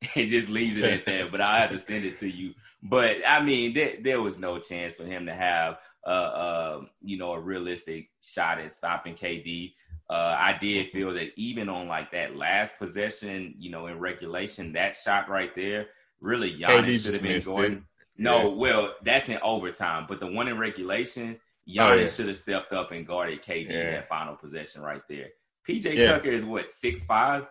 It 0.16 0.28
just 0.28 0.50
leaves 0.50 0.80
it 0.80 0.86
at 0.86 1.06
that. 1.06 1.32
But 1.32 1.42
I 1.42 1.60
have 1.60 1.72
to 1.72 1.80
send 1.80 2.06
it 2.06 2.18
to 2.18 2.30
you. 2.30 2.54
But 2.84 3.18
I 3.28 3.42
mean, 3.42 3.74
there, 3.74 3.94
there 4.02 4.22
was 4.22 4.38
no 4.38 4.60
chance 4.60 4.96
for 4.96 5.04
him 5.04 5.26
to 5.26 5.34
have, 5.34 5.80
uh, 6.06 6.10
uh, 6.10 6.82
you 7.02 7.18
know, 7.18 7.34
a 7.34 7.40
realistic 7.40 8.10
shot 8.22 8.60
at 8.60 8.72
stopping 8.72 9.16
KD. 9.16 9.74
Uh, 10.10 10.36
I 10.38 10.58
did 10.60 10.92
feel 10.92 11.14
that 11.16 11.32
even 11.36 11.68
on 11.68 11.88
like 11.88 12.12
that 12.12 12.36
last 12.36 12.80
possession, 12.80 13.56
you 13.58 13.72
know, 13.72 13.88
in 13.88 14.00
regulation, 14.00 14.74
that 14.74 14.96
shot 14.96 15.30
right 15.30 15.54
there, 15.56 15.88
really 16.22 16.58
Giannis 16.58 17.04
should 17.04 17.14
have 17.14 17.24
been 17.24 17.42
going. 17.42 17.74
It. 17.74 17.84
No, 18.18 18.50
yeah. 18.50 18.56
well, 18.56 18.94
that's 19.04 19.30
in 19.30 19.38
overtime, 19.44 20.06
but 20.08 20.20
the 20.20 20.28
one 20.28 20.48
in 20.48 20.58
regulation, 20.58 21.40
Giannis 21.68 21.80
oh, 21.80 21.94
yeah. 21.96 22.08
should 22.08 22.28
have 22.28 22.38
stepped 22.38 22.72
up 22.72 22.92
and 22.92 23.06
guarded 23.06 23.44
KD 23.44 23.70
yeah. 23.70 23.92
that 23.92 24.08
final 24.08 24.36
possession 24.36 24.82
right 24.82 25.02
there. 25.10 25.30
PJ 25.68 26.08
Tucker 26.08 26.30
is 26.30 26.46
what 26.46 26.72
six 26.72 27.04
five. 27.04 27.46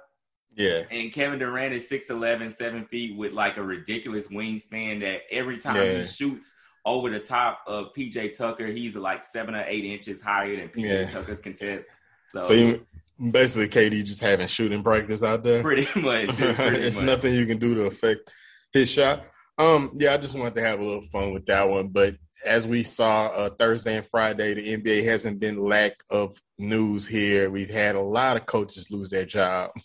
Yeah. 0.57 0.83
And 0.91 1.13
Kevin 1.13 1.39
Durant 1.39 1.75
is 1.75 1.89
6'11, 1.89 2.51
7 2.51 2.87
feet 2.87 3.17
with 3.17 3.33
like 3.33 3.59
a 3.59 3.63
ridiculous 3.63 4.29
wingspan 4.29 5.01
that 5.01 5.21
every 5.31 5.59
time 5.59 5.77
yeah. 5.77 5.99
he 5.99 6.05
shoots 6.05 6.57
over 6.85 7.11
the 7.11 7.21
top 7.21 7.61
of 7.67 7.93
PJ 7.95 8.37
Tucker, 8.37 8.67
he's 8.67 8.97
like 8.97 9.23
seven 9.23 9.55
or 9.55 9.65
eight 9.67 9.85
inches 9.85 10.23
higher 10.23 10.57
than 10.57 10.69
PJ 10.69 10.85
yeah. 10.85 11.11
Tucker's 11.11 11.41
contest. 11.41 11.91
So, 12.31 12.43
so 12.43 12.53
you, 12.55 12.87
basically, 13.31 13.69
KD 13.69 14.05
just 14.05 14.23
having 14.23 14.47
shooting 14.47 14.83
practice 14.83 15.23
out 15.23 15.45
there. 15.45 15.63
Pretty 15.63 15.83
much. 16.01 16.29
Pretty 16.37 16.79
it's 16.87 16.97
much. 16.97 17.05
nothing 17.05 17.35
you 17.35 17.45
can 17.45 17.59
do 17.59 17.75
to 17.75 17.83
affect 17.83 18.31
his 18.73 18.89
shot. 18.89 19.25
Um, 19.59 19.93
yeah, 19.95 20.15
I 20.15 20.17
just 20.19 20.39
wanted 20.39 20.55
to 20.57 20.63
have 20.63 20.81
a 20.81 20.85
little 20.85 21.03
fun 21.03 21.33
with 21.33 21.47
that 21.47 21.69
one. 21.69 21.89
But 21.89 22.17
as 22.45 22.67
we 22.67 22.83
saw 22.83 23.27
uh, 23.27 23.51
Thursday 23.51 23.97
and 23.97 24.07
Friday, 24.07 24.55
the 24.55 24.77
NBA 24.77 25.05
hasn't 25.05 25.41
been 25.41 25.65
lack 25.65 25.95
of 26.11 26.37
news 26.59 27.07
here. 27.07 27.51
We've 27.51 27.71
had 27.71 27.97
a 27.97 28.01
lot 28.01 28.37
of 28.37 28.47
coaches 28.47 28.91
lose 28.91 29.11
their 29.11 29.27
job. 29.27 29.71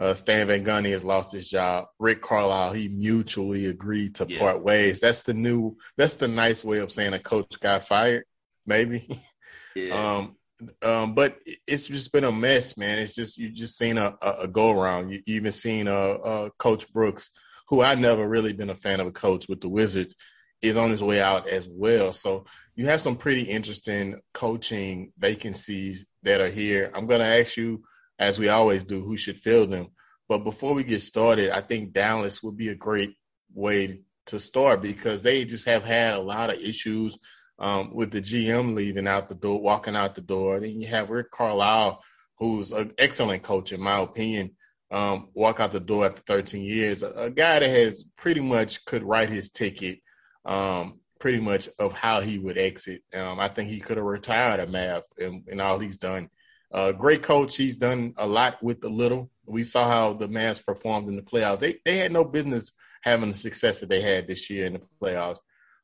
Uh, 0.00 0.14
Stan 0.14 0.46
Van 0.46 0.64
Gundy 0.64 0.92
has 0.92 1.04
lost 1.04 1.30
his 1.30 1.46
job. 1.46 1.84
Rick 1.98 2.22
Carlisle, 2.22 2.72
he 2.72 2.88
mutually 2.88 3.66
agreed 3.66 4.14
to 4.14 4.26
yeah. 4.26 4.38
part 4.38 4.62
ways. 4.62 4.98
That's 4.98 5.22
the 5.22 5.34
new, 5.34 5.76
that's 5.98 6.14
the 6.14 6.26
nice 6.26 6.64
way 6.64 6.78
of 6.78 6.90
saying 6.90 7.12
a 7.12 7.18
coach 7.18 7.60
got 7.60 7.86
fired, 7.86 8.24
maybe. 8.66 9.06
Yeah. 9.76 10.16
um, 10.18 10.36
um, 10.84 11.14
but 11.14 11.38
it's 11.64 11.86
just 11.86 12.12
been 12.12 12.24
a 12.24 12.32
mess, 12.32 12.76
man. 12.76 12.98
It's 12.98 13.14
just 13.14 13.38
you 13.38 13.50
just 13.50 13.78
seen 13.78 13.98
a, 13.98 14.16
a, 14.20 14.30
a 14.40 14.48
go 14.48 14.72
around. 14.72 15.12
You 15.12 15.22
even 15.26 15.52
seen 15.52 15.86
a, 15.86 15.94
a 15.94 16.50
Coach 16.58 16.92
Brooks, 16.92 17.30
who 17.68 17.80
I 17.80 17.94
never 17.94 18.28
really 18.28 18.52
been 18.52 18.68
a 18.68 18.74
fan 18.74 18.98
of 18.98 19.06
a 19.06 19.12
coach 19.12 19.48
with 19.48 19.60
the 19.60 19.68
Wizards, 19.68 20.16
is 20.60 20.76
on 20.76 20.90
his 20.90 21.04
way 21.04 21.20
out 21.20 21.48
as 21.48 21.68
well. 21.68 22.12
So 22.12 22.46
you 22.74 22.86
have 22.86 23.00
some 23.00 23.16
pretty 23.16 23.42
interesting 23.42 24.20
coaching 24.34 25.12
vacancies 25.18 26.04
that 26.24 26.40
are 26.40 26.50
here. 26.50 26.90
I'm 26.94 27.06
going 27.06 27.20
to 27.20 27.26
ask 27.26 27.56
you 27.56 27.84
as 28.20 28.38
we 28.38 28.48
always 28.48 28.84
do, 28.84 29.02
who 29.02 29.16
should 29.16 29.38
fill 29.38 29.66
them. 29.66 29.88
But 30.28 30.44
before 30.44 30.74
we 30.74 30.84
get 30.84 31.00
started, 31.00 31.50
I 31.50 31.62
think 31.62 31.92
Dallas 31.92 32.42
would 32.42 32.56
be 32.56 32.68
a 32.68 32.74
great 32.74 33.16
way 33.52 34.02
to 34.26 34.38
start 34.38 34.82
because 34.82 35.22
they 35.22 35.44
just 35.44 35.64
have 35.64 35.82
had 35.82 36.14
a 36.14 36.20
lot 36.20 36.50
of 36.50 36.60
issues 36.60 37.18
um, 37.58 37.94
with 37.94 38.12
the 38.12 38.20
GM 38.20 38.74
leaving 38.74 39.08
out 39.08 39.28
the 39.28 39.34
door, 39.34 39.60
walking 39.60 39.96
out 39.96 40.14
the 40.14 40.20
door. 40.20 40.60
Then 40.60 40.80
you 40.80 40.86
have 40.88 41.10
Rick 41.10 41.30
Carlisle, 41.30 42.04
who's 42.38 42.72
an 42.72 42.92
excellent 42.98 43.42
coach, 43.42 43.72
in 43.72 43.80
my 43.80 43.98
opinion, 43.98 44.52
um, 44.90 45.30
walk 45.32 45.58
out 45.58 45.72
the 45.72 45.80
door 45.80 46.06
after 46.06 46.22
13 46.22 46.62
years. 46.62 47.02
A, 47.02 47.08
a, 47.08 47.30
guy 47.30 47.58
that 47.58 47.70
has 47.70 48.04
pretty 48.16 48.40
much 48.40 48.84
could 48.84 49.02
write 49.02 49.30
his 49.30 49.50
ticket, 49.50 50.00
um, 50.44 51.00
pretty 51.18 51.40
much 51.40 51.68
of 51.78 51.92
how 51.92 52.20
he 52.20 52.38
would 52.38 52.58
exit. 52.58 53.02
Um, 53.14 53.40
I 53.40 53.48
think 53.48 53.70
he 53.70 53.80
could 53.80 53.96
have 53.96 54.06
retired 54.06 54.60
at 54.60 54.70
Mav 54.70 55.04
and, 55.18 55.44
and 55.48 55.60
all 55.60 55.78
he's 55.78 55.96
done 55.96 56.28
uh, 56.72 56.92
great 56.92 57.22
coach. 57.22 57.56
He's 57.56 57.76
done 57.76 58.14
a 58.16 58.26
lot 58.26 58.62
with 58.62 58.80
the 58.80 58.88
little. 58.88 59.30
We 59.46 59.64
saw 59.64 59.88
how 59.88 60.12
the 60.14 60.28
Mavs 60.28 60.64
performed 60.64 61.08
in 61.08 61.16
the 61.16 61.22
playoffs. 61.22 61.60
They 61.60 61.78
they 61.84 61.98
had 61.98 62.12
no 62.12 62.24
business 62.24 62.72
having 63.02 63.32
the 63.32 63.36
success 63.36 63.80
that 63.80 63.88
they 63.88 64.00
had 64.00 64.26
this 64.26 64.48
year 64.50 64.66
in 64.66 64.74
the 64.74 64.82
playoffs. 65.02 65.40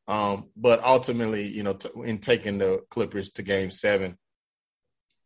Um, 0.08 0.50
but 0.56 0.82
ultimately, 0.84 1.48
you 1.48 1.64
know, 1.64 1.72
t- 1.72 1.88
in 2.04 2.18
taking 2.18 2.58
the 2.58 2.84
Clippers 2.90 3.30
to 3.32 3.42
Game 3.42 3.70
Seven. 3.70 4.16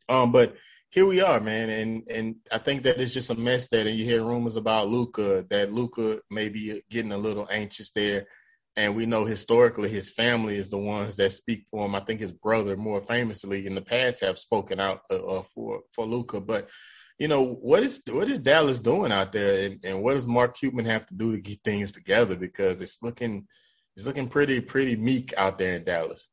Um, 0.09 0.33
but 0.33 0.57
here 0.89 1.07
we 1.07 1.21
are, 1.21 1.39
man, 1.39 1.69
and 1.69 2.09
and 2.09 2.37
I 2.51 2.59
think 2.59 2.83
that 2.85 2.99
it's 2.99 3.13
just 3.13 3.31
a 3.31 3.35
mess 3.35 3.69
that, 3.69 3.87
and 3.87 3.97
you 3.97 4.05
hear 4.05 4.25
rumors 4.25 4.57
about 4.57 4.89
Luka 4.89 5.47
that 5.51 5.73
Luka 5.73 6.21
may 6.31 6.49
be 6.49 6.83
getting 6.91 7.13
a 7.13 7.19
little 7.19 7.47
anxious 7.51 7.91
there 7.91 8.27
and 8.81 8.95
we 8.95 9.05
know 9.05 9.27
historically 9.27 9.91
his 9.91 10.11
family 10.11 10.57
is 10.57 10.71
the 10.71 10.79
ones 10.79 11.15
that 11.17 11.33
speak 11.33 11.67
for 11.71 11.85
him. 11.85 11.95
I 11.95 12.01
think 12.01 12.21
his 12.21 12.33
brother, 12.33 12.77
more 12.77 13.03
famously 13.03 13.67
in 13.67 13.75
the 13.75 13.83
past, 13.83 14.23
have 14.23 14.39
spoken 14.39 14.81
out 14.81 15.03
uh, 15.11 15.23
uh 15.23 15.43
for 15.43 15.83
for 15.93 16.07
Luka. 16.07 16.41
But 16.41 16.69
you 17.19 17.29
know 17.29 17.45
what 17.45 17.83
is 17.83 18.03
what 18.11 18.31
is 18.31 18.39
Dallas 18.39 18.79
doing 18.79 19.13
out 19.13 19.33
there, 19.33 19.67
and, 19.67 19.85
and, 19.85 20.03
what 20.03 20.15
does 20.15 20.27
Mark 20.27 20.57
Cuban 20.57 20.87
have 20.87 21.05
to 21.07 21.15
do 21.15 21.33
to 21.33 21.41
get 21.41 21.63
things 21.63 21.93
together? 21.93 22.37
Because 22.37 22.81
it's 22.81 23.03
looking 23.03 23.47
it's 23.97 24.07
looking 24.07 24.29
pretty 24.29 24.61
pretty 24.61 24.97
meek 24.97 25.35
out 25.37 25.59
there 25.59 25.75
in 25.75 25.85
Dallas. 25.85 26.27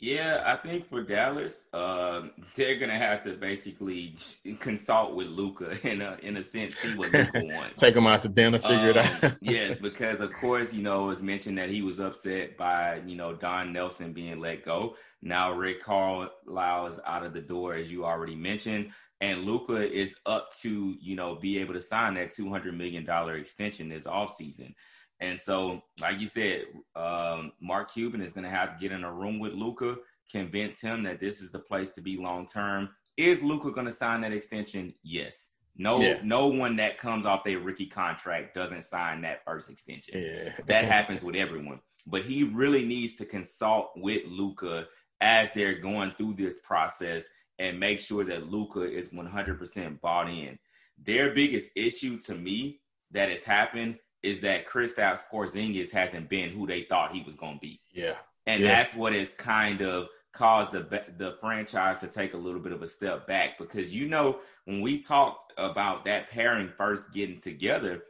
Yeah, 0.00 0.44
I 0.46 0.54
think 0.56 0.88
for 0.88 1.02
Dallas, 1.02 1.64
um, 1.72 2.30
they're 2.54 2.78
gonna 2.78 2.98
have 2.98 3.24
to 3.24 3.34
basically 3.34 4.16
consult 4.60 5.14
with 5.14 5.26
Luka 5.26 5.76
in 5.88 6.02
a 6.02 6.16
in 6.22 6.36
a 6.36 6.44
sense, 6.44 6.76
see 6.76 6.96
what 6.96 7.12
Luka 7.12 7.30
wants. 7.34 7.80
Take 7.80 7.96
him 7.96 8.06
out 8.06 8.22
to 8.22 8.28
dinner, 8.28 8.58
figure 8.58 8.90
um, 8.90 8.96
it 8.96 9.24
out. 9.24 9.32
yes, 9.40 9.78
because 9.78 10.20
of 10.20 10.32
course, 10.34 10.72
you 10.72 10.82
know, 10.82 11.04
it 11.04 11.08
was 11.08 11.22
mentioned 11.22 11.58
that 11.58 11.70
he 11.70 11.82
was 11.82 11.98
upset 11.98 12.56
by 12.56 13.02
you 13.06 13.16
know 13.16 13.34
Don 13.34 13.72
Nelson 13.72 14.12
being 14.12 14.40
let 14.40 14.64
go. 14.64 14.94
Now 15.20 15.52
Rick 15.52 15.82
Carlisle 15.82 16.86
is 16.86 17.00
out 17.04 17.26
of 17.26 17.32
the 17.32 17.40
door, 17.40 17.74
as 17.74 17.90
you 17.90 18.04
already 18.04 18.36
mentioned, 18.36 18.92
and 19.20 19.42
Luka 19.42 19.90
is 19.90 20.16
up 20.26 20.52
to 20.60 20.94
you 21.00 21.16
know 21.16 21.34
be 21.34 21.58
able 21.58 21.74
to 21.74 21.82
sign 21.82 22.14
that 22.14 22.30
two 22.30 22.48
hundred 22.48 22.78
million 22.78 23.04
dollar 23.04 23.34
extension 23.34 23.88
this 23.88 24.06
offseason. 24.06 24.74
And 25.20 25.40
so, 25.40 25.82
like 26.00 26.20
you 26.20 26.26
said, 26.26 26.62
um, 26.94 27.52
Mark 27.60 27.92
Cuban 27.92 28.20
is 28.20 28.32
going 28.32 28.44
to 28.44 28.50
have 28.50 28.74
to 28.74 28.80
get 28.80 28.92
in 28.92 29.04
a 29.04 29.12
room 29.12 29.38
with 29.38 29.52
Luka, 29.52 29.96
convince 30.30 30.80
him 30.80 31.02
that 31.04 31.20
this 31.20 31.40
is 31.40 31.50
the 31.50 31.58
place 31.58 31.90
to 31.92 32.00
be 32.00 32.16
long 32.16 32.46
term. 32.46 32.90
Is 33.16 33.42
Luka 33.42 33.72
going 33.72 33.86
to 33.86 33.92
sign 33.92 34.20
that 34.20 34.32
extension? 34.32 34.94
Yes. 35.02 35.50
No, 35.76 36.00
yeah. 36.00 36.18
no 36.22 36.48
one 36.48 36.76
that 36.76 36.98
comes 36.98 37.24
off 37.24 37.46
a 37.46 37.56
rookie 37.56 37.86
contract 37.86 38.54
doesn't 38.54 38.84
sign 38.84 39.22
that 39.22 39.44
first 39.44 39.70
extension. 39.70 40.20
Yeah. 40.20 40.52
that 40.66 40.84
happens 40.84 41.22
with 41.22 41.36
everyone. 41.36 41.80
But 42.06 42.24
he 42.24 42.44
really 42.44 42.84
needs 42.84 43.16
to 43.16 43.24
consult 43.24 43.90
with 43.96 44.22
Luka 44.26 44.86
as 45.20 45.52
they're 45.52 45.78
going 45.78 46.12
through 46.16 46.34
this 46.34 46.60
process 46.60 47.28
and 47.58 47.78
make 47.78 48.00
sure 48.00 48.24
that 48.24 48.50
Luka 48.50 48.82
is 48.82 49.10
100% 49.10 50.00
bought 50.00 50.28
in. 50.28 50.58
Their 51.04 51.34
biggest 51.34 51.70
issue 51.76 52.18
to 52.20 52.34
me 52.34 52.80
that 53.12 53.30
has 53.30 53.44
happened 53.44 53.98
is 54.22 54.40
that 54.42 54.66
Kristaps 54.66 55.20
Porzingis 55.32 55.92
hasn't 55.92 56.28
been 56.28 56.50
who 56.50 56.66
they 56.66 56.82
thought 56.82 57.12
he 57.12 57.22
was 57.22 57.36
going 57.36 57.54
to 57.54 57.60
be. 57.60 57.80
Yeah. 57.92 58.14
And 58.46 58.62
yeah. 58.62 58.68
that's 58.68 58.94
what 58.94 59.12
has 59.12 59.32
kind 59.34 59.80
of 59.82 60.08
caused 60.32 60.72
the 60.72 61.04
the 61.16 61.36
franchise 61.40 62.00
to 62.00 62.06
take 62.06 62.34
a 62.34 62.36
little 62.36 62.60
bit 62.60 62.72
of 62.72 62.82
a 62.82 62.88
step 62.88 63.26
back 63.26 63.58
because 63.58 63.94
you 63.94 64.06
know 64.06 64.38
when 64.66 64.80
we 64.80 65.00
talked 65.02 65.52
about 65.56 66.04
that 66.04 66.30
pairing 66.30 66.70
first 66.76 67.12
getting 67.12 67.40
together, 67.40 68.04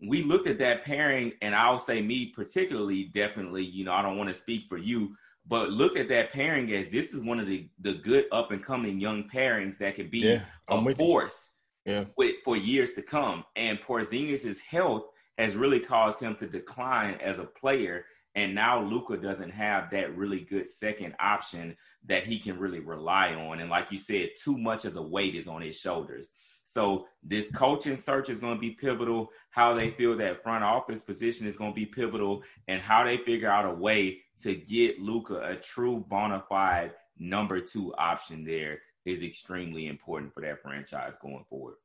we 0.00 0.22
looked 0.22 0.46
at 0.46 0.58
that 0.58 0.84
pairing 0.84 1.32
and 1.42 1.54
I'll 1.54 1.78
say 1.78 2.00
me 2.00 2.26
particularly 2.26 3.04
definitely, 3.04 3.64
you 3.64 3.84
know, 3.84 3.92
I 3.92 4.02
don't 4.02 4.16
want 4.16 4.28
to 4.28 4.34
speak 4.34 4.64
for 4.68 4.78
you, 4.78 5.16
but 5.46 5.70
look 5.70 5.96
at 5.96 6.08
that 6.08 6.32
pairing 6.32 6.72
as 6.72 6.88
this 6.88 7.12
is 7.12 7.22
one 7.22 7.40
of 7.40 7.46
the 7.46 7.68
the 7.80 7.94
good 7.94 8.26
up 8.32 8.52
and 8.52 8.62
coming 8.62 9.00
young 9.00 9.28
pairings 9.28 9.78
that 9.78 9.96
could 9.96 10.10
be 10.10 10.20
yeah, 10.20 10.40
a 10.68 10.94
force 10.94 11.56
yeah. 11.84 12.04
with 12.16 12.36
for 12.44 12.56
years 12.56 12.92
to 12.94 13.02
come. 13.02 13.44
And 13.54 13.78
Porzingis' 13.80 14.60
health 14.60 15.04
has 15.38 15.56
really 15.56 15.80
caused 15.80 16.20
him 16.20 16.34
to 16.36 16.46
decline 16.46 17.14
as 17.14 17.38
a 17.38 17.44
player. 17.44 18.04
And 18.34 18.54
now 18.54 18.82
Luka 18.82 19.16
doesn't 19.16 19.50
have 19.50 19.90
that 19.90 20.16
really 20.16 20.40
good 20.40 20.68
second 20.68 21.14
option 21.18 21.76
that 22.06 22.26
he 22.26 22.38
can 22.38 22.58
really 22.58 22.80
rely 22.80 23.34
on. 23.34 23.60
And 23.60 23.70
like 23.70 23.90
you 23.90 23.98
said, 23.98 24.30
too 24.42 24.58
much 24.58 24.84
of 24.84 24.94
the 24.94 25.02
weight 25.02 25.34
is 25.34 25.48
on 25.48 25.62
his 25.62 25.78
shoulders. 25.78 26.30
So 26.68 27.06
this 27.22 27.50
coaching 27.52 27.96
search 27.96 28.28
is 28.28 28.40
going 28.40 28.56
to 28.56 28.60
be 28.60 28.72
pivotal. 28.72 29.30
How 29.50 29.72
they 29.72 29.92
feel 29.92 30.16
that 30.16 30.42
front 30.42 30.64
office 30.64 31.02
position 31.02 31.46
is 31.46 31.56
going 31.56 31.70
to 31.70 31.76
be 31.76 31.86
pivotal, 31.86 32.42
and 32.66 32.82
how 32.82 33.04
they 33.04 33.18
figure 33.18 33.48
out 33.48 33.64
a 33.66 33.72
way 33.72 34.22
to 34.42 34.56
get 34.56 34.98
Luka 34.98 35.40
a 35.42 35.54
true 35.54 36.04
bona 36.08 36.42
fide 36.48 36.92
number 37.18 37.60
two 37.60 37.94
option 37.94 38.44
there 38.44 38.80
is 39.04 39.22
extremely 39.22 39.86
important 39.86 40.34
for 40.34 40.40
that 40.40 40.60
franchise 40.60 41.16
going 41.22 41.44
forward. 41.48 41.76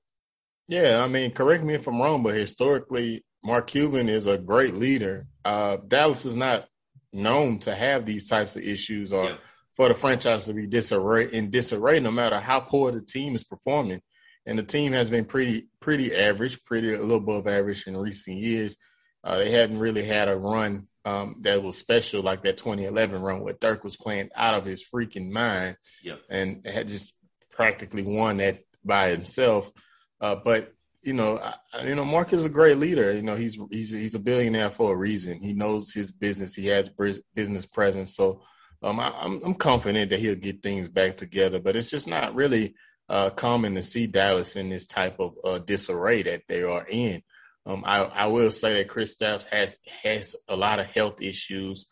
Yeah, 0.68 1.04
I 1.04 1.08
mean, 1.08 1.32
correct 1.32 1.64
me 1.64 1.76
if 1.76 1.88
I'm 1.88 2.02
wrong, 2.02 2.24
but 2.24 2.34
historically, 2.34 3.24
Mark 3.44 3.68
Cuban 3.68 4.10
is 4.10 4.28
a 4.28 4.38
great 4.38 4.74
leader. 4.74 5.26
Uh, 5.44 5.78
Dallas 5.88 6.26
is 6.26 6.36
not 6.36 6.68
known 7.14 7.60
to 7.60 7.76
have 7.76 8.06
these 8.06 8.28
types 8.28 8.56
of 8.56 8.64
issues 8.64 9.12
or 9.12 9.26
yeah. 9.26 9.36
for 9.74 9.88
the 9.88 9.94
franchise 9.94 10.46
to 10.46 10.54
be 10.54 10.68
disarray 10.68 11.28
in 11.32 11.50
disarray 11.50 12.00
no 12.00 12.12
matter 12.12 12.40
how 12.40 12.60
poor 12.60 12.92
the 12.92 13.02
team 13.02 13.36
is 13.36 13.44
performing. 13.44 14.02
And 14.46 14.58
the 14.58 14.64
team 14.64 14.94
has 14.94 15.10
been 15.10 15.26
pretty 15.26 15.68
pretty 15.80 16.16
average, 16.16 16.64
pretty 16.66 16.94
a 16.94 17.00
little 17.00 17.18
above 17.18 17.48
average 17.48 17.86
in 17.88 17.98
recent 17.98 18.38
years. 18.38 18.76
Uh, 19.24 19.38
they 19.38 19.52
hadn't 19.52 19.80
really 19.80 20.04
had 20.04 20.30
a 20.30 20.36
run 20.36 20.88
um, 21.06 21.38
that 21.42 21.62
was 21.62 21.78
special 21.78 22.22
like 22.22 22.44
that 22.44 22.58
2011 22.58 23.22
run 23.22 23.42
where 23.42 23.54
Dirk 23.60 23.84
was 23.84 23.96
playing 23.96 24.30
out 24.36 24.54
of 24.54 24.66
his 24.66 24.84
freaking 24.84 25.30
mind 25.30 25.78
yep. 26.04 26.22
and 26.30 26.66
had 26.66 26.88
just 26.88 27.14
practically 27.52 28.04
won 28.04 28.38
that 28.38 28.60
by 28.84 29.10
himself. 29.10 29.72
Uh, 30.20 30.36
but 30.36 30.74
you 31.04 31.14
know, 31.14 31.40
I, 31.40 31.84
you 31.86 31.96
know, 31.96 32.06
Mark 32.06 32.34
is 32.34 32.46
a 32.46 32.50
great 32.50 32.78
leader. 32.78 33.12
You 33.14 33.22
know, 33.22 33.36
he's 33.36 33.58
he's 33.72 33.90
he's 33.90 34.16
a 34.16 34.20
billionaire 34.20 34.70
for 34.70 34.94
a 34.94 34.98
reason. 34.98 35.42
He 35.42 35.54
knows 35.54 35.94
his 35.94 36.12
business. 36.12 36.56
He 36.56 36.68
has 36.68 36.90
business 37.36 37.66
presence. 37.66 38.16
So, 38.16 38.42
um, 38.84 39.00
I, 39.00 39.08
am 39.08 39.14
I'm, 39.20 39.42
I'm 39.46 39.56
confident 39.56 40.10
that 40.12 40.20
he'll 40.20 40.36
get 40.36 40.62
things 40.62 40.88
back 40.90 41.18
together. 41.18 41.60
But 41.60 41.76
it's 41.76 41.90
just 41.90 42.08
not 42.08 42.36
really 42.36 42.76
uh, 43.10 43.32
common 43.32 43.76
to 43.76 43.84
see 43.84 44.08
Dallas 44.08 44.56
in 44.56 44.70
this 44.70 44.86
type 44.86 45.20
of 45.20 45.36
uh, 45.44 45.60
disarray 45.60 46.24
that 46.24 46.44
they 46.48 46.64
are 46.64 46.86
in. 46.88 47.24
Um, 47.66 47.84
I, 47.86 48.00
I 48.00 48.26
will 48.28 48.52
say 48.52 48.76
that 48.76 48.88
Kristaps 48.88 49.46
has 49.46 49.76
has 50.04 50.36
a 50.48 50.56
lot 50.56 50.80
of 50.80 50.88
health 50.88 51.22
issues. 51.22 51.86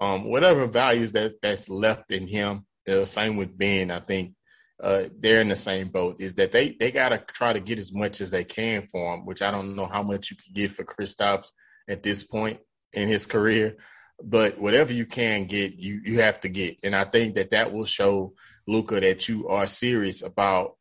Um, 0.00 0.28
whatever 0.28 0.66
values 0.66 1.12
that 1.12 1.40
that's 1.40 1.68
left 1.68 2.10
in 2.12 2.26
him. 2.26 2.66
Uh, 2.88 3.04
same 3.04 3.36
with 3.36 3.56
Ben. 3.56 3.90
I 3.90 4.00
think 4.00 4.34
uh, 4.82 5.04
they're 5.18 5.40
in 5.40 5.48
the 5.48 5.56
same 5.56 5.88
boat. 5.88 6.20
Is 6.20 6.34
that 6.34 6.52
they 6.52 6.76
they 6.78 6.90
gotta 6.90 7.18
try 7.18 7.52
to 7.52 7.60
get 7.60 7.78
as 7.78 7.92
much 7.92 8.20
as 8.20 8.30
they 8.30 8.44
can 8.44 8.82
for 8.82 9.14
him, 9.14 9.24
which 9.24 9.42
I 9.42 9.50
don't 9.50 9.76
know 9.76 9.86
how 9.86 10.02
much 10.02 10.30
you 10.30 10.36
could 10.36 10.54
get 10.54 10.70
for 10.70 10.84
Kristaps 10.84 11.48
at 11.88 12.02
this 12.02 12.22
point 12.22 12.60
in 12.92 13.08
his 13.08 13.26
career. 13.26 13.76
But 14.22 14.58
whatever 14.58 14.92
you 14.92 15.06
can 15.06 15.46
get, 15.46 15.76
you 15.76 16.00
you 16.04 16.20
have 16.20 16.40
to 16.40 16.48
get, 16.48 16.78
and 16.82 16.94
I 16.94 17.04
think 17.04 17.34
that 17.34 17.50
that 17.50 17.72
will 17.72 17.84
show 17.84 18.34
Luka 18.66 19.00
that 19.00 19.28
you 19.28 19.48
are 19.48 19.66
serious 19.66 20.22
about 20.22 20.76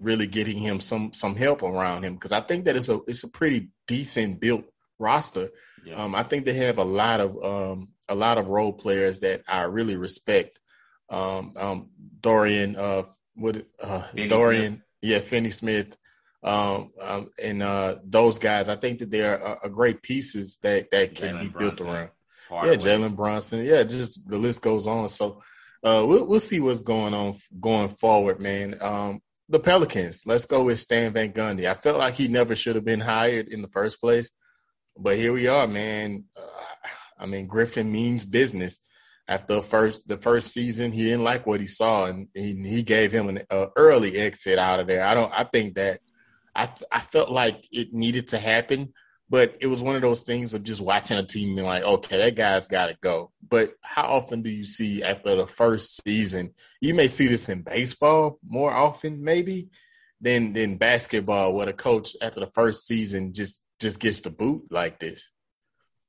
really 0.00 0.26
getting 0.26 0.58
him 0.58 0.80
some 0.80 1.12
some 1.12 1.36
help 1.36 1.62
around 1.62 2.04
him 2.04 2.14
because 2.14 2.32
I 2.32 2.40
think 2.40 2.64
that 2.64 2.76
it's 2.76 2.88
a 2.88 3.00
it's 3.06 3.22
a 3.22 3.28
pretty 3.28 3.70
decent 3.86 4.40
built 4.40 4.64
roster. 4.98 5.50
Yeah. 5.84 6.02
Um, 6.02 6.14
I 6.14 6.22
think 6.22 6.44
they 6.44 6.54
have 6.54 6.78
a 6.78 6.84
lot 6.84 7.20
of 7.20 7.44
um, 7.44 7.88
a 8.08 8.14
lot 8.14 8.38
of 8.38 8.48
role 8.48 8.72
players 8.72 9.20
that 9.20 9.42
I 9.48 9.62
really 9.62 9.96
respect. 9.96 10.58
Um, 11.08 11.54
um, 11.56 11.90
Dorian, 12.20 12.76
uh, 12.76 13.04
what 13.36 13.64
uh, 13.82 14.04
Dorian, 14.28 14.72
Smith. 14.72 14.82
yeah, 15.02 15.18
Finney 15.20 15.50
Smith, 15.50 15.96
um, 16.42 16.90
um, 17.00 17.30
and 17.42 17.62
uh, 17.62 17.96
those 18.04 18.38
guys. 18.38 18.68
I 18.68 18.76
think 18.76 19.00
that 19.00 19.10
they 19.10 19.22
are 19.22 19.58
a, 19.62 19.68
great 19.68 20.02
pieces 20.02 20.58
that 20.62 20.90
that 20.90 21.14
can 21.14 21.36
Jalen 21.36 21.40
be 21.40 21.48
Brunson, 21.48 21.86
built 21.86 21.88
around. 21.88 22.10
Yeah, 22.50 22.76
Jalen 22.76 23.16
Brunson. 23.16 23.64
Yeah, 23.64 23.82
just 23.84 24.28
the 24.28 24.38
list 24.38 24.62
goes 24.62 24.86
on. 24.86 25.08
So 25.08 25.42
uh, 25.82 26.04
we'll 26.06 26.26
we'll 26.26 26.40
see 26.40 26.60
what's 26.60 26.80
going 26.80 27.14
on 27.14 27.36
going 27.60 27.90
forward, 27.90 28.40
man. 28.40 28.76
Um, 28.80 29.20
the 29.48 29.60
Pelicans. 29.60 30.22
Let's 30.24 30.46
go 30.46 30.64
with 30.64 30.78
Stan 30.78 31.12
Van 31.12 31.32
Gundy. 31.32 31.68
I 31.68 31.74
felt 31.74 31.98
like 31.98 32.14
he 32.14 32.28
never 32.28 32.54
should 32.54 32.76
have 32.76 32.84
been 32.84 33.00
hired 33.00 33.48
in 33.48 33.62
the 33.62 33.68
first 33.68 34.00
place, 34.00 34.30
but 34.96 35.16
here 35.16 35.32
we 35.32 35.48
are, 35.48 35.66
man. 35.66 36.24
Uh, 36.36 36.88
I 37.18 37.26
mean, 37.26 37.46
Griffin 37.46 37.92
means 37.92 38.24
business. 38.24 38.78
After 39.30 39.54
the 39.54 39.62
first 39.62 40.08
the 40.08 40.18
first 40.18 40.52
season, 40.52 40.92
he 40.92 41.04
didn't 41.04 41.24
like 41.24 41.46
what 41.46 41.60
he 41.60 41.66
saw, 41.66 42.04
and 42.06 42.28
he, 42.34 42.52
he 42.52 42.82
gave 42.82 43.12
him 43.12 43.28
an 43.28 43.42
uh, 43.48 43.68
early 43.76 44.18
exit 44.18 44.58
out 44.58 44.80
of 44.80 44.86
there. 44.86 45.04
I 45.04 45.14
don't. 45.14 45.32
I 45.32 45.44
think 45.44 45.76
that 45.76 46.00
I 46.54 46.68
I 46.92 47.00
felt 47.00 47.30
like 47.30 47.64
it 47.70 47.94
needed 47.94 48.28
to 48.28 48.38
happen 48.38 48.92
but 49.30 49.56
it 49.60 49.68
was 49.68 49.80
one 49.80 49.94
of 49.94 50.02
those 50.02 50.22
things 50.22 50.52
of 50.54 50.64
just 50.64 50.80
watching 50.80 51.16
a 51.16 51.22
team 51.22 51.56
and 51.56 51.66
like, 51.66 51.84
okay, 51.84 52.18
that 52.18 52.34
guy's 52.34 52.66
got 52.66 52.88
to 52.88 52.96
go. 53.00 53.30
But 53.48 53.70
how 53.80 54.02
often 54.02 54.42
do 54.42 54.50
you 54.50 54.64
see 54.64 55.04
after 55.04 55.36
the 55.36 55.46
first 55.46 56.02
season? 56.02 56.52
You 56.80 56.94
may 56.94 57.06
see 57.06 57.28
this 57.28 57.48
in 57.48 57.62
baseball 57.62 58.40
more 58.44 58.72
often, 58.72 59.22
maybe 59.22 59.68
than 60.20 60.52
than 60.52 60.78
basketball, 60.78 61.54
where 61.54 61.66
the 61.66 61.72
coach 61.72 62.16
after 62.20 62.40
the 62.40 62.50
first 62.50 62.88
season 62.88 63.32
just 63.32 63.62
just 63.78 64.00
gets 64.00 64.20
the 64.20 64.30
boot 64.30 64.64
like 64.68 64.98
this. 64.98 65.28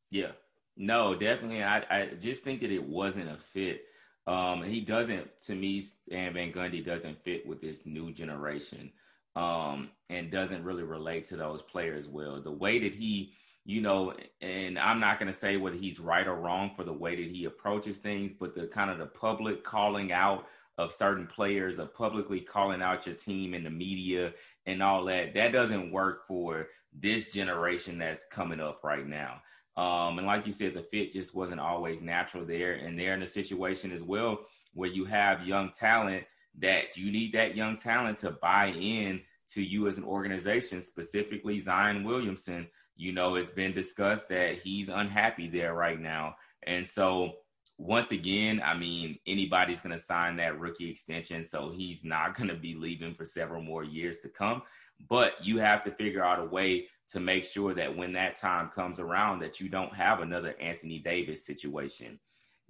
Yeah, 0.09 0.32
no, 0.78 1.15
definitely. 1.15 1.63
I 1.63 1.80
I 1.89 2.09
just 2.19 2.43
think 2.43 2.61
that 2.61 2.72
it 2.72 2.84
wasn't 2.84 3.30
a 3.30 3.38
fit. 3.38 3.84
Um, 4.28 4.63
he 4.63 4.82
doesn't, 4.82 5.28
to 5.43 5.55
me, 5.55 5.82
Stan 5.82 6.34
Van 6.34 6.53
Gundy 6.53 6.86
doesn't 6.86 7.24
fit 7.24 7.47
with 7.47 7.59
this 7.59 7.86
new 7.86 8.11
generation 8.11 8.91
um, 9.36 9.89
and 10.09 10.32
doesn't 10.32 10.63
really 10.63 10.84
relate 10.84 11.28
to 11.30 11.38
those 11.38 11.61
players 11.63 12.07
well. 12.07 12.39
The 12.41 12.51
way 12.51 12.80
that 12.80 12.93
he, 12.93 13.34
you 13.65 13.82
know, 13.82 14.13
and 14.39 14.78
I'm 14.78 14.99
not 14.99 15.19
going 15.19 15.32
to 15.32 15.38
say 15.38 15.57
whether 15.57 15.76
he's 15.76 15.99
right 15.99 16.28
or 16.28 16.36
wrong 16.36 16.72
for 16.76 16.84
the 16.84 16.93
way 16.93 17.15
that 17.15 17.36
he 17.36 17.45
approaches 17.45 17.99
things, 17.99 18.34
but 18.34 18.55
the 18.55 18.67
kind 18.67 18.91
of 18.91 18.99
the 18.99 19.07
public 19.07 19.63
calling 19.63 20.11
out 20.11 20.45
of 20.78 20.93
certain 20.93 21.28
players, 21.28 21.80
of 21.80 21.93
publicly 21.93 22.41
calling 22.41 22.82
out 22.82 23.05
your 23.05 23.15
team 23.15 23.53
in 23.53 23.63
the 23.63 23.69
media 23.69 24.34
and 24.65 24.82
all 24.82 25.05
that, 25.05 25.34
that 25.34 25.51
doesn't 25.51 25.91
work 25.91 26.28
for 26.28 26.67
this 26.93 27.32
generation 27.32 27.97
that's 27.97 28.26
coming 28.28 28.59
up 28.59 28.84
right 28.84 29.07
now. 29.07 29.41
Um, 29.78 30.17
and 30.17 30.28
like 30.28 30.45
you 30.45 30.51
said, 30.51 30.74
the 30.74 30.82
fit 30.82 31.13
just 31.13 31.34
wasn't 31.34 31.61
always 31.61 32.01
natural 32.01 32.45
there. 32.45 32.74
And 32.74 32.99
they're 32.99 33.13
in 33.13 33.24
a 33.24 33.28
situation 33.28 33.91
as 33.91 34.03
well 34.03 34.39
where 34.74 34.89
you 34.89 35.05
have 35.05 35.47
young 35.47 35.72
talent 35.72 36.26
that 36.59 36.97
you 36.97 37.11
need 37.11 37.34
that 37.34 37.55
young 37.55 37.78
talent 37.78 38.19
to 38.19 38.32
buy 38.32 38.67
in 38.67 39.22
to 39.49 39.63
you 39.63 39.88
as 39.88 39.97
an 39.97 40.03
organization, 40.03 40.82
specifically 40.82 41.59
Zion 41.59 42.03
Williamson. 42.03 42.67
You 42.95 43.13
know, 43.13 43.36
it's 43.36 43.51
been 43.51 43.74
discussed 43.74 44.30
that 44.30 44.57
he's 44.57 44.89
unhappy 44.89 45.49
there 45.49 45.74
right 45.74 45.99
now. 45.99 46.36
And 46.63 46.88
so, 46.88 47.34
once 47.78 48.11
again, 48.11 48.61
I 48.63 48.78
mean, 48.78 49.17
anybody's 49.26 49.80
going 49.80 49.95
to 49.95 50.01
sign 50.01 50.38
that 50.38 50.59
rookie 50.59 50.89
extension. 50.89 51.43
So 51.43 51.72
he's 51.72 52.05
not 52.05 52.38
going 52.38 52.49
to 52.49 52.55
be 52.55 52.76
leaving 52.76 53.15
for 53.15 53.26
several 53.26 53.63
more 53.63 53.84
years 53.84 54.19
to 54.19 54.30
come. 54.30 54.61
But 55.09 55.34
you 55.43 55.57
have 55.57 55.84
to 55.86 55.91
figure 55.91 56.24
out 56.24 56.39
a 56.39 56.45
way 56.45 56.88
to 57.12 57.20
make 57.20 57.45
sure 57.45 57.74
that 57.74 57.95
when 57.95 58.14
that 58.14 58.36
time 58.36 58.70
comes 58.74 58.99
around, 58.99 59.39
that 59.39 59.59
you 59.59 59.70
don't 59.70 59.93
have 59.93 60.22
another 60.22 60.55
Anthony 60.59 60.99
Davis 60.99 61.45
situation. 61.45 62.20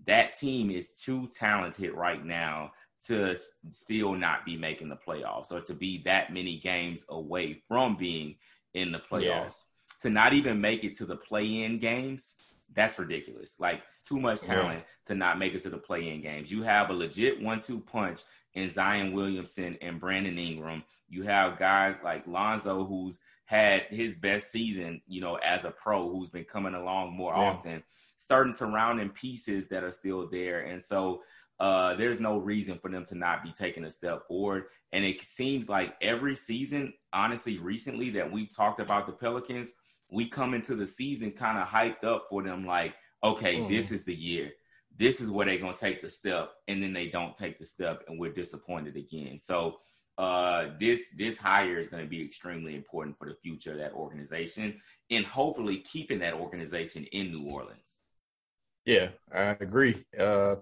That 0.05 0.37
team 0.37 0.71
is 0.71 0.99
too 0.99 1.27
talented 1.27 1.93
right 1.93 2.23
now 2.25 2.71
to 3.05 3.35
still 3.71 4.13
not 4.13 4.45
be 4.45 4.57
making 4.57 4.89
the 4.89 4.97
playoffs 4.97 5.51
or 5.51 5.61
to 5.61 5.73
be 5.73 6.03
that 6.03 6.33
many 6.33 6.59
games 6.59 7.05
away 7.09 7.61
from 7.67 7.97
being 7.97 8.35
in 8.73 8.91
the 8.91 8.99
playoffs. 8.99 9.23
Yeah. 9.23 10.01
To 10.01 10.09
not 10.09 10.33
even 10.33 10.61
make 10.61 10.83
it 10.83 10.95
to 10.97 11.05
the 11.05 11.15
play 11.15 11.63
in 11.63 11.77
games, 11.77 12.55
that's 12.73 12.97
ridiculous. 12.97 13.59
Like, 13.59 13.81
it's 13.85 14.03
too 14.03 14.19
much 14.19 14.41
talent 14.41 14.79
yeah. 14.79 14.85
to 15.05 15.15
not 15.15 15.37
make 15.37 15.53
it 15.53 15.61
to 15.63 15.69
the 15.69 15.77
play 15.77 16.09
in 16.09 16.21
games. 16.21 16.51
You 16.51 16.63
have 16.63 16.89
a 16.89 16.93
legit 16.93 17.41
one 17.41 17.59
two 17.59 17.79
punch 17.79 18.21
in 18.55 18.69
Zion 18.69 19.13
Williamson 19.13 19.77
and 19.81 19.99
Brandon 19.99 20.39
Ingram. 20.39 20.83
You 21.09 21.23
have 21.23 21.59
guys 21.59 21.99
like 22.03 22.25
Lonzo, 22.25 22.85
who's 22.85 23.19
had 23.45 23.83
his 23.89 24.15
best 24.15 24.51
season, 24.51 25.01
you 25.07 25.21
know, 25.21 25.35
as 25.35 25.65
a 25.65 25.71
pro, 25.71 26.09
who's 26.09 26.29
been 26.29 26.45
coming 26.45 26.73
along 26.73 27.13
more 27.15 27.33
yeah. 27.35 27.41
often, 27.41 27.83
starting 28.17 28.53
surrounding 28.53 29.09
pieces 29.09 29.67
that 29.69 29.83
are 29.83 29.91
still 29.91 30.29
there. 30.29 30.61
And 30.61 30.81
so, 30.81 31.21
uh, 31.61 31.95
there's 31.95 32.19
no 32.19 32.37
reason 32.37 32.79
for 32.79 32.89
them 32.89 33.05
to 33.05 33.15
not 33.15 33.43
be 33.43 33.51
taking 33.51 33.83
a 33.83 33.89
step 33.89 34.27
forward. 34.27 34.63
And 34.93 35.05
it 35.05 35.21
seems 35.21 35.69
like 35.69 35.93
every 36.01 36.33
season, 36.33 36.93
honestly, 37.13 37.59
recently 37.59 38.09
that 38.11 38.31
we've 38.31 38.53
talked 38.53 38.79
about 38.79 39.05
the 39.05 39.13
Pelicans, 39.13 39.73
we 40.09 40.27
come 40.27 40.55
into 40.55 40.75
the 40.75 40.87
season 40.87 41.31
kind 41.31 41.59
of 41.59 41.67
hyped 41.67 42.03
up 42.03 42.25
for 42.31 42.41
them, 42.41 42.65
like, 42.65 42.95
okay, 43.23 43.57
mm. 43.57 43.69
this 43.69 43.91
is 43.91 44.05
the 44.05 44.15
year. 44.15 44.49
This 44.97 45.21
is 45.21 45.29
where 45.29 45.45
they're 45.45 45.59
going 45.59 45.75
to 45.75 45.79
take 45.79 46.01
the 46.01 46.09
step. 46.09 46.49
And 46.67 46.81
then 46.81 46.93
they 46.93 47.07
don't 47.07 47.35
take 47.35 47.59
the 47.59 47.65
step, 47.65 48.05
and 48.07 48.19
we're 48.19 48.33
disappointed 48.33 48.97
again. 48.97 49.37
So, 49.37 49.77
uh, 50.17 50.65
this 50.79 51.09
this 51.17 51.37
hire 51.37 51.79
is 51.79 51.89
going 51.89 52.03
to 52.03 52.09
be 52.09 52.23
extremely 52.23 52.75
important 52.75 53.17
for 53.17 53.27
the 53.27 53.35
future 53.41 53.71
of 53.71 53.79
that 53.79 53.93
organization 53.93 54.79
and 55.09 55.25
hopefully 55.25 55.77
keeping 55.77 56.19
that 56.19 56.33
organization 56.33 57.05
in 57.11 57.31
New 57.31 57.49
Orleans. 57.49 57.99
Yeah, 58.85 59.09
I 59.33 59.55
agree. 59.59 60.03
Uh, 60.17 60.55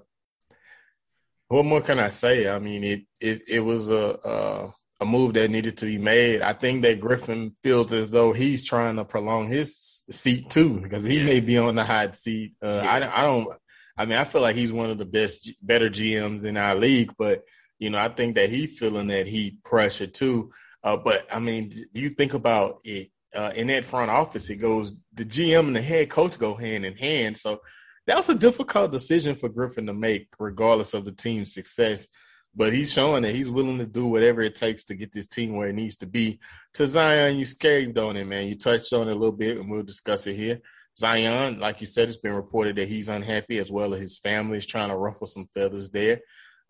what 1.47 1.65
more 1.65 1.81
can 1.81 1.99
I 1.99 2.09
say? 2.09 2.49
I 2.49 2.59
mean, 2.59 2.83
it 2.83 3.01
it, 3.19 3.41
it 3.47 3.59
was 3.59 3.89
a, 3.89 4.19
a, 4.23 4.73
a 5.01 5.05
move 5.05 5.33
that 5.33 5.49
needed 5.49 5.77
to 5.77 5.85
be 5.85 5.97
made. 5.97 6.41
I 6.41 6.53
think 6.53 6.83
that 6.83 6.99
Griffin 6.99 7.55
feels 7.63 7.91
as 7.91 8.11
though 8.11 8.33
he's 8.33 8.63
trying 8.63 8.97
to 8.97 9.05
prolong 9.05 9.49
his 9.49 10.03
seat 10.11 10.49
too, 10.49 10.79
because 10.79 11.03
he 11.03 11.17
yes. 11.17 11.25
may 11.25 11.39
be 11.39 11.57
on 11.57 11.75
the 11.75 11.83
hot 11.83 12.15
seat. 12.15 12.53
Uh, 12.61 12.81
yes. 12.83 13.11
I 13.13 13.21
I 13.21 13.25
don't. 13.25 13.49
I 13.97 14.05
mean, 14.05 14.17
I 14.17 14.23
feel 14.23 14.41
like 14.41 14.55
he's 14.55 14.71
one 14.71 14.89
of 14.89 14.97
the 14.97 15.05
best, 15.05 15.51
better 15.61 15.89
GMs 15.89 16.45
in 16.45 16.55
our 16.55 16.75
league, 16.75 17.11
but 17.17 17.43
you 17.79 17.89
know, 17.89 17.97
I 17.97 18.09
think 18.09 18.35
that 18.35 18.49
he's 18.49 18.77
feeling 18.77 19.07
that 19.07 19.27
he 19.27 19.57
pressure 19.63 20.07
too. 20.07 20.51
Uh, 20.83 20.97
but 20.97 21.25
I 21.33 21.39
mean, 21.39 21.73
you 21.93 22.09
think 22.09 22.33
about 22.33 22.81
it 22.83 23.09
uh, 23.33 23.51
in 23.55 23.67
that 23.67 23.85
front 23.85 24.11
office? 24.11 24.49
It 24.49 24.57
goes 24.57 24.91
the 25.13 25.25
GM 25.25 25.67
and 25.67 25.75
the 25.75 25.81
head 25.81 26.09
coach 26.09 26.37
go 26.37 26.55
hand 26.55 26.85
in 26.85 26.95
hand. 26.95 27.37
So 27.37 27.61
that 28.05 28.17
was 28.17 28.29
a 28.29 28.35
difficult 28.35 28.91
decision 28.91 29.35
for 29.35 29.49
Griffin 29.49 29.87
to 29.87 29.93
make, 29.93 30.29
regardless 30.39 30.93
of 30.93 31.05
the 31.05 31.11
team's 31.11 31.53
success. 31.53 32.07
But 32.55 32.73
he's 32.73 32.91
showing 32.91 33.23
that 33.23 33.35
he's 33.35 33.49
willing 33.49 33.77
to 33.77 33.85
do 33.85 34.07
whatever 34.07 34.41
it 34.41 34.55
takes 34.55 34.83
to 34.85 34.95
get 34.95 35.11
this 35.11 35.27
team 35.27 35.55
where 35.55 35.69
it 35.69 35.75
needs 35.75 35.97
to 35.97 36.07
be. 36.07 36.39
To 36.73 36.87
Zion, 36.87 37.37
you 37.37 37.45
scared 37.45 37.97
on 37.97 38.17
it, 38.17 38.25
man. 38.25 38.47
You 38.47 38.55
touched 38.55 38.91
on 38.91 39.07
it 39.07 39.11
a 39.11 39.15
little 39.15 39.31
bit, 39.31 39.57
and 39.57 39.69
we'll 39.69 39.83
discuss 39.83 40.25
it 40.25 40.35
here. 40.35 40.59
Zion, 40.97 41.59
like 41.59 41.79
you 41.79 41.85
said, 41.85 42.09
it's 42.09 42.17
been 42.17 42.33
reported 42.33 42.75
that 42.77 42.87
he's 42.87 43.07
unhappy 43.07 43.59
as 43.59 43.71
well 43.71 43.93
as 43.93 44.01
his 44.01 44.17
family 44.17 44.57
is 44.57 44.65
trying 44.65 44.89
to 44.89 44.97
ruffle 44.97 45.27
some 45.27 45.47
feathers 45.53 45.91
there. 45.91 46.21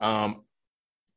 Um, 0.01 0.43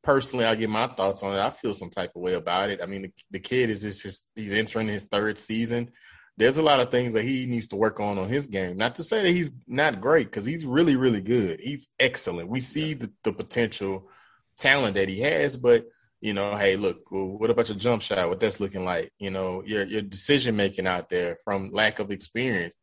personally, 0.03 0.45
I'll 0.45 0.55
get 0.55 0.69
my 0.69 0.87
thoughts 0.87 1.23
on 1.23 1.35
it. 1.35 1.41
I 1.41 1.49
feel 1.49 1.73
some 1.73 1.89
type 1.89 2.11
of 2.15 2.21
way 2.21 2.33
about 2.33 2.69
it. 2.69 2.81
I 2.81 2.85
mean, 2.85 3.03
the, 3.03 3.13
the 3.31 3.39
kid 3.39 3.69
is 3.69 3.81
just 3.81 4.03
his, 4.03 4.21
he's 4.35 4.53
entering 4.53 4.87
his 4.87 5.05
third 5.05 5.39
season. 5.39 5.91
There's 6.35 6.57
a 6.57 6.63
lot 6.63 6.79
of 6.79 6.89
things 6.89 7.13
that 7.13 7.23
he 7.23 7.45
needs 7.45 7.67
to 7.67 7.75
work 7.75 7.99
on 7.99 8.17
on 8.17 8.27
his 8.27 8.47
game. 8.47 8.75
Not 8.75 8.95
to 8.95 9.03
say 9.03 9.23
that 9.23 9.31
he's 9.31 9.51
not 9.67 10.01
great 10.01 10.27
because 10.27 10.45
he's 10.45 10.65
really, 10.65 10.95
really 10.95 11.21
good. 11.21 11.59
He's 11.59 11.89
excellent. 11.99 12.49
We 12.49 12.59
see 12.59 12.95
the, 12.95 13.11
the 13.23 13.31
potential 13.31 14.09
talent 14.57 14.95
that 14.95 15.09
he 15.09 15.21
has, 15.21 15.55
but 15.55 15.85
you 16.21 16.33
know, 16.33 16.55
hey, 16.55 16.77
look, 16.77 17.01
what 17.09 17.49
about 17.49 17.67
your 17.67 17.77
jump 17.77 18.01
shot? 18.01 18.29
What 18.29 18.39
that's 18.39 18.61
looking 18.61 18.85
like? 18.85 19.11
You 19.19 19.29
know, 19.29 19.61
your 19.65 19.83
your 19.83 20.01
decision 20.01 20.55
making 20.55 20.87
out 20.87 21.09
there 21.09 21.37
from 21.43 21.71
lack 21.71 21.99
of 21.99 22.11
experience. 22.11 22.73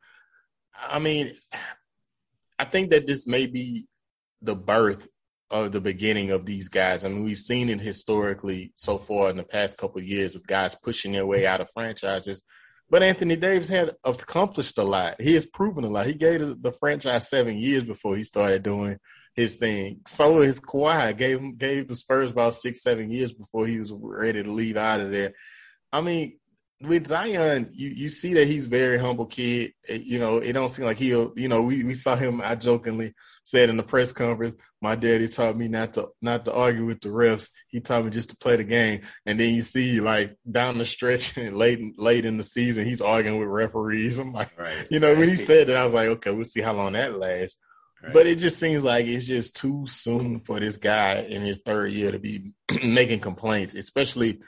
I 0.79 0.99
mean, 0.99 1.35
I 2.59 2.66
think 2.66 2.91
that 2.91 3.07
this 3.07 3.27
may 3.27 3.47
be 3.47 3.87
the 4.43 4.55
birth 4.55 5.09
of 5.51 5.73
the 5.73 5.81
beginning 5.81 6.31
of 6.31 6.47
these 6.47 6.69
guys. 6.69 7.05
I 7.05 7.09
mean, 7.09 7.25
we've 7.25 7.39
seen 7.39 7.69
it 7.69 7.81
historically 7.81 8.73
so 8.75 8.99
far 8.99 9.31
in 9.31 9.37
the 9.37 9.45
past 9.45 9.79
couple 9.79 9.99
of 9.99 10.07
years 10.07 10.37
of 10.37 10.47
guys 10.47 10.75
pushing 10.75 11.13
their 11.13 11.27
way 11.27 11.47
out 11.47 11.61
of 11.61 11.71
franchises. 11.71 12.43
But 12.89 13.03
Anthony 13.03 13.37
Davis 13.37 13.69
had 13.69 13.93
accomplished 14.05 14.77
a 14.79 14.83
lot. 14.83 15.21
He 15.21 15.35
has 15.35 15.47
proven 15.47 15.85
a 15.85 15.89
lot. 15.89 16.07
He 16.07 16.15
gave 16.15 16.63
the 16.63 16.73
franchise 16.73 17.29
seven 17.29 17.57
years 17.59 17.85
before 17.85 18.17
he 18.17 18.25
started 18.25 18.65
doing 18.65 18.99
his 19.35 19.57
thing. 19.57 20.01
So 20.07 20.41
his 20.41 20.61
Kawhi 20.61 21.17
gave 21.17 21.57
gave 21.57 21.87
the 21.87 21.95
Spurs 21.95 22.33
about 22.33 22.55
six, 22.55 22.83
seven 22.83 23.11
years 23.11 23.33
before 23.33 23.67
he 23.67 23.79
was 23.79 23.93
ready 23.93 24.43
to 24.43 24.51
leave 24.51 24.77
out 24.77 25.01
of 25.01 25.13
there. 25.13 25.35
I 25.93 26.01
mean, 26.01 26.39
with 26.83 27.07
Zion, 27.07 27.68
you, 27.72 27.89
you 27.91 28.11
see 28.11 28.35
that 28.35 28.47
he's 28.47 28.66
very 28.66 28.99
humble 28.99 29.26
kid. 29.26 29.72
You 29.89 30.18
know, 30.18 30.39
it 30.39 30.53
don't 30.53 30.70
seem 30.70 30.87
like 30.87 30.99
he'll. 30.99 31.33
You 31.37 31.49
know, 31.49 31.62
we, 31.62 31.85
we 31.85 31.95
saw 31.95 32.16
him. 32.16 32.41
I 32.43 32.55
jokingly 32.55 33.14
said 33.45 33.68
in 33.68 33.76
the 33.76 33.83
press 33.83 34.12
conference, 34.12 34.57
"My 34.81 34.95
daddy 34.95 35.28
taught 35.28 35.57
me 35.57 35.68
not 35.68 35.95
to 35.95 36.09
not 36.22 36.45
to 36.47 36.55
argue 36.55 36.87
with 36.87 37.01
the 37.03 37.11
refs. 37.11 37.51
He 37.68 37.81
taught 37.81 38.05
me 38.05 38.11
just 38.11 38.31
to 38.31 38.37
play 38.37 38.57
the 38.57 38.64
game." 38.64 39.03
And 39.26 39.39
then 39.39 39.55
you 39.55 39.62
see, 39.62 40.01
like 40.01 40.37
down 40.51 40.78
the 40.78 40.87
stretch, 40.87 41.37
and 41.37 41.57
late 41.59 41.99
late 41.99 42.24
in 42.24 42.39
the 42.39 42.45
season, 42.45 42.87
he's 42.87 43.03
arguing 43.03 43.39
with 43.39 43.49
referees. 43.49 44.18
I'm 44.18 44.33
like, 44.33 44.59
right, 44.59 44.87
you 44.91 45.01
know, 45.01 45.11
right. 45.11 45.18
when 45.18 45.28
he 45.28 45.37
said 45.37 45.66
that, 45.66 45.76
I 45.76 45.85
was 45.85 45.95
like, 45.95 46.09
okay, 46.09 46.31
we'll 46.31 46.45
see 46.45 46.62
how 46.62 46.72
long 46.72 46.95
that 46.95 47.18
lasts. 47.18 47.59
Right. 48.03 48.14
But 48.14 48.26
it 48.26 48.37
just 48.37 48.59
seems 48.59 48.83
like 48.83 49.05
it's 49.05 49.26
just 49.26 49.57
too 49.57 49.85
soon 49.87 50.41
for 50.41 50.59
this 50.59 50.78
guy 50.78 51.26
in 51.28 51.43
his 51.43 51.59
third 51.59 51.93
year 51.93 52.12
to 52.12 52.18
be 52.18 52.53
making 52.83 53.20
complaints, 53.20 53.74
especially 53.74 54.41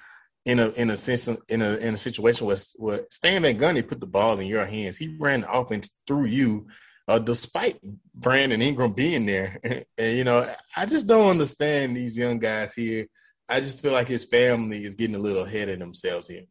in 0.45 0.59
a 0.59 0.69
in 0.71 0.91
a 0.91 0.97
sense 0.97 1.29
in 1.49 1.63
a 1.63 1.77
in 1.77 1.95
a 1.95 1.97
situation 1.97 2.47
where, 2.47 2.57
where 2.77 3.03
Stan 3.11 3.43
Van 3.43 3.59
Gundy 3.59 3.87
put 3.87 4.01
the 4.01 4.07
ball 4.07 4.39
in 4.41 4.47
your 4.47 4.67
hands. 4.67 4.97
He 4.97 5.17
ran 5.19 5.43
the 5.43 5.53
offense 5.53 5.97
through 6.07 6.27
you, 6.27 6.67
uh, 7.09 7.19
despite 7.19 7.79
Brandon 8.15 8.63
Ingram 8.63 8.93
being 8.93 9.27
there. 9.27 9.59
and, 9.99 10.17
you 10.19 10.25
know, 10.25 10.49
I 10.77 10.87
just 10.87 11.07
don't 11.07 11.31
understand 11.31 11.97
these 11.97 12.17
young 12.17 12.39
guys 12.39 12.75
here. 12.75 13.07
I 13.49 13.61
just 13.61 13.83
feel 13.83 13.93
like 13.93 14.09
his 14.09 14.25
family 14.25 14.85
is 14.85 14.95
getting 14.95 15.17
a 15.17 15.21
little 15.21 15.45
ahead 15.45 15.69
of 15.69 15.79
themselves 15.79 16.29
here. 16.29 16.45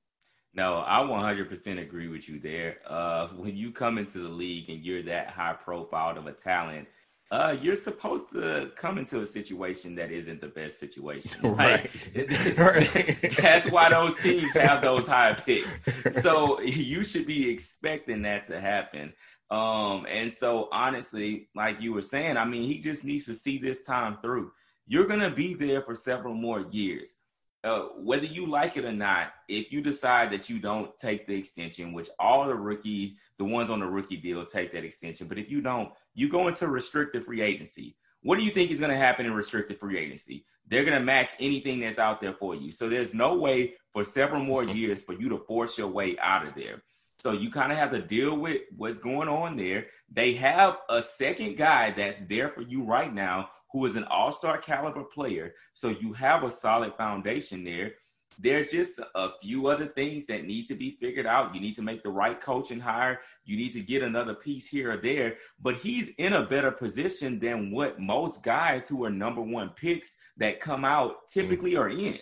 No, 0.54 0.84
I 0.86 1.00
100% 1.00 1.82
agree 1.82 2.10
with 2.10 2.28
you 2.28 2.40
there. 2.40 2.80
Uh, 2.86 3.28
when 3.30 3.56
you 3.56 3.72
come 3.72 3.98
into 3.98 4.20
the 4.20 4.30
league 4.30 4.70
and 4.70 4.84
you're 4.84 5.04
that 5.04 5.30
high 5.30 5.54
profile 5.54 6.18
of 6.18 6.28
a 6.28 6.34
talent, 6.34 6.88
uh, 7.32 7.56
you're 7.62 7.78
supposed 7.78 8.30
to 8.34 8.72
come 8.76 8.98
into 8.98 9.22
a 9.22 9.28
situation 9.28 9.96
that 9.96 10.12
isn't 10.12 10.42
the 10.42 10.48
best 10.48 10.80
situation. 10.80 11.32
Right. 11.62 11.90
Like, 12.14 13.36
that's 13.38 13.70
why 13.72 13.90
those 13.90 14.16
teams 14.18 14.54
have 14.54 14.82
those 14.82 15.08
high 15.08 15.34
picks. 15.34 15.82
So 16.22 16.60
you 16.62 17.04
should 17.04 17.26
be 17.26 17.50
expecting 17.50 18.24
that 18.24 18.46
to 18.46 18.60
happen. 18.60 19.14
Um, 19.50 20.06
and 20.10 20.34
so 20.34 20.70
honestly, 20.72 21.50
like 21.56 21.82
you 21.82 21.94
were 21.94 22.02
saying, 22.02 22.38
I 22.38 22.46
mean, 22.46 22.64
he 22.64 22.80
just 22.80 23.04
needs 23.04 23.26
to 23.26 23.36
see 23.36 23.58
this 23.58 23.86
time 23.86 24.18
through. 24.22 24.52
You're 24.88 25.08
gonna 25.08 25.32
be 25.32 25.54
there 25.54 25.82
for 25.82 25.96
several 25.96 26.34
more 26.34 26.66
years 26.72 27.18
uh, 27.64 27.82
whether 27.98 28.26
you 28.26 28.48
like 28.48 28.76
it 28.76 28.86
or 28.86 28.92
not, 28.92 29.34
if 29.48 29.72
you 29.72 29.82
decide 29.82 30.32
that 30.32 30.50
you 30.50 30.60
don't 30.60 30.98
take 30.98 31.28
the 31.28 31.36
extension, 31.36 31.94
which 31.94 32.10
all 32.20 32.48
the 32.48 32.56
rookies, 32.56 33.14
the 33.38 33.46
ones 33.46 33.70
on 33.70 33.80
the 33.80 33.86
rookie 33.86 34.18
deal 34.18 34.46
take 34.46 34.72
that 34.72 34.84
extension, 34.84 35.28
but 35.28 35.38
if 35.38 35.50
you 35.50 35.62
don't, 35.62 35.92
you 36.16 36.28
go 36.28 36.48
into 36.48 36.68
restricted 36.68 37.24
free 37.24 37.42
agency. 37.42 37.96
What 38.24 38.38
do 38.38 38.44
you 38.44 38.52
think 38.52 38.72
is 38.72 38.80
going 38.80 38.92
to 38.92 38.98
happen 38.98 39.26
in 39.26 39.34
restricted 39.34 39.80
free 39.80 39.98
agency? 39.98 40.46
They're 40.68 40.86
going 40.86 40.98
to 40.98 41.04
match 41.04 41.32
anything 41.40 41.82
that's 41.82 42.00
out 42.00 42.22
there 42.22 42.34
for 42.34 42.56
you. 42.56 42.72
So 42.72 42.88
there's 42.88 43.14
no 43.14 43.36
way 43.36 43.74
for 43.94 44.04
several 44.04 44.44
more 44.44 44.64
mm-hmm. 44.64 44.78
years 44.78 45.04
for 45.04 45.14
you 45.14 45.30
to 45.30 45.40
force 45.40 45.78
your 45.78 45.88
way 45.88 46.18
out 46.20 46.48
of 46.48 46.56
there. 46.56 46.84
So 47.20 47.34
you 47.34 47.52
kind 47.52 47.72
of 47.72 47.78
have 47.78 47.92
to 47.92 48.02
deal 48.02 48.40
with 48.40 48.62
what's 48.76 48.98
going 48.98 49.28
on 49.28 49.56
there. 49.56 49.88
They 50.12 50.34
have 50.36 50.78
a 50.90 51.02
second 51.02 51.58
guy 51.58 51.92
that's 51.92 52.22
there 52.24 52.50
for 52.50 52.62
you 52.62 52.84
right 52.84 53.14
now 53.14 53.50
who 53.72 53.86
is 53.86 53.96
an 53.96 54.04
all 54.06 54.32
star 54.32 54.58
caliber 54.58 55.04
player. 55.04 55.54
So 55.74 55.90
you 55.90 56.14
have 56.14 56.44
a 56.44 56.52
solid 56.52 56.94
foundation 56.96 57.64
there. 57.64 57.94
There's 58.40 58.72
just 58.72 59.00
a 59.14 59.30
few 59.42 59.68
other 59.68 59.86
things 59.86 60.26
that 60.28 60.46
need 60.46 60.66
to 60.68 60.76
be 60.76 60.98
figured 61.00 61.28
out. 61.28 61.54
You 61.54 61.62
need 61.62 61.76
to 61.76 61.82
make 61.82 62.02
the 62.02 62.10
right 62.10 62.40
coaching 62.40 62.80
hire. 62.80 63.20
You 63.44 63.58
need 63.58 63.74
to 63.74 63.82
get 63.82 64.04
another 64.04 64.34
piece 64.34 64.66
here 64.68 64.92
or 64.92 64.98
there. 64.98 65.36
But 65.62 65.76
he's 65.76 66.10
in 66.18 66.34
a 66.34 66.46
better 66.46 66.72
position 66.72 67.40
than 67.40 67.72
what 67.72 68.00
most 68.00 68.42
guys 68.42 68.88
who 68.88 69.04
are 69.06 69.10
number 69.10 69.42
one 69.42 69.70
picks 69.70 70.16
that 70.38 70.60
come 70.60 70.86
out 70.86 71.28
typically 71.28 71.76
are 71.76 71.90
in. 71.90 72.20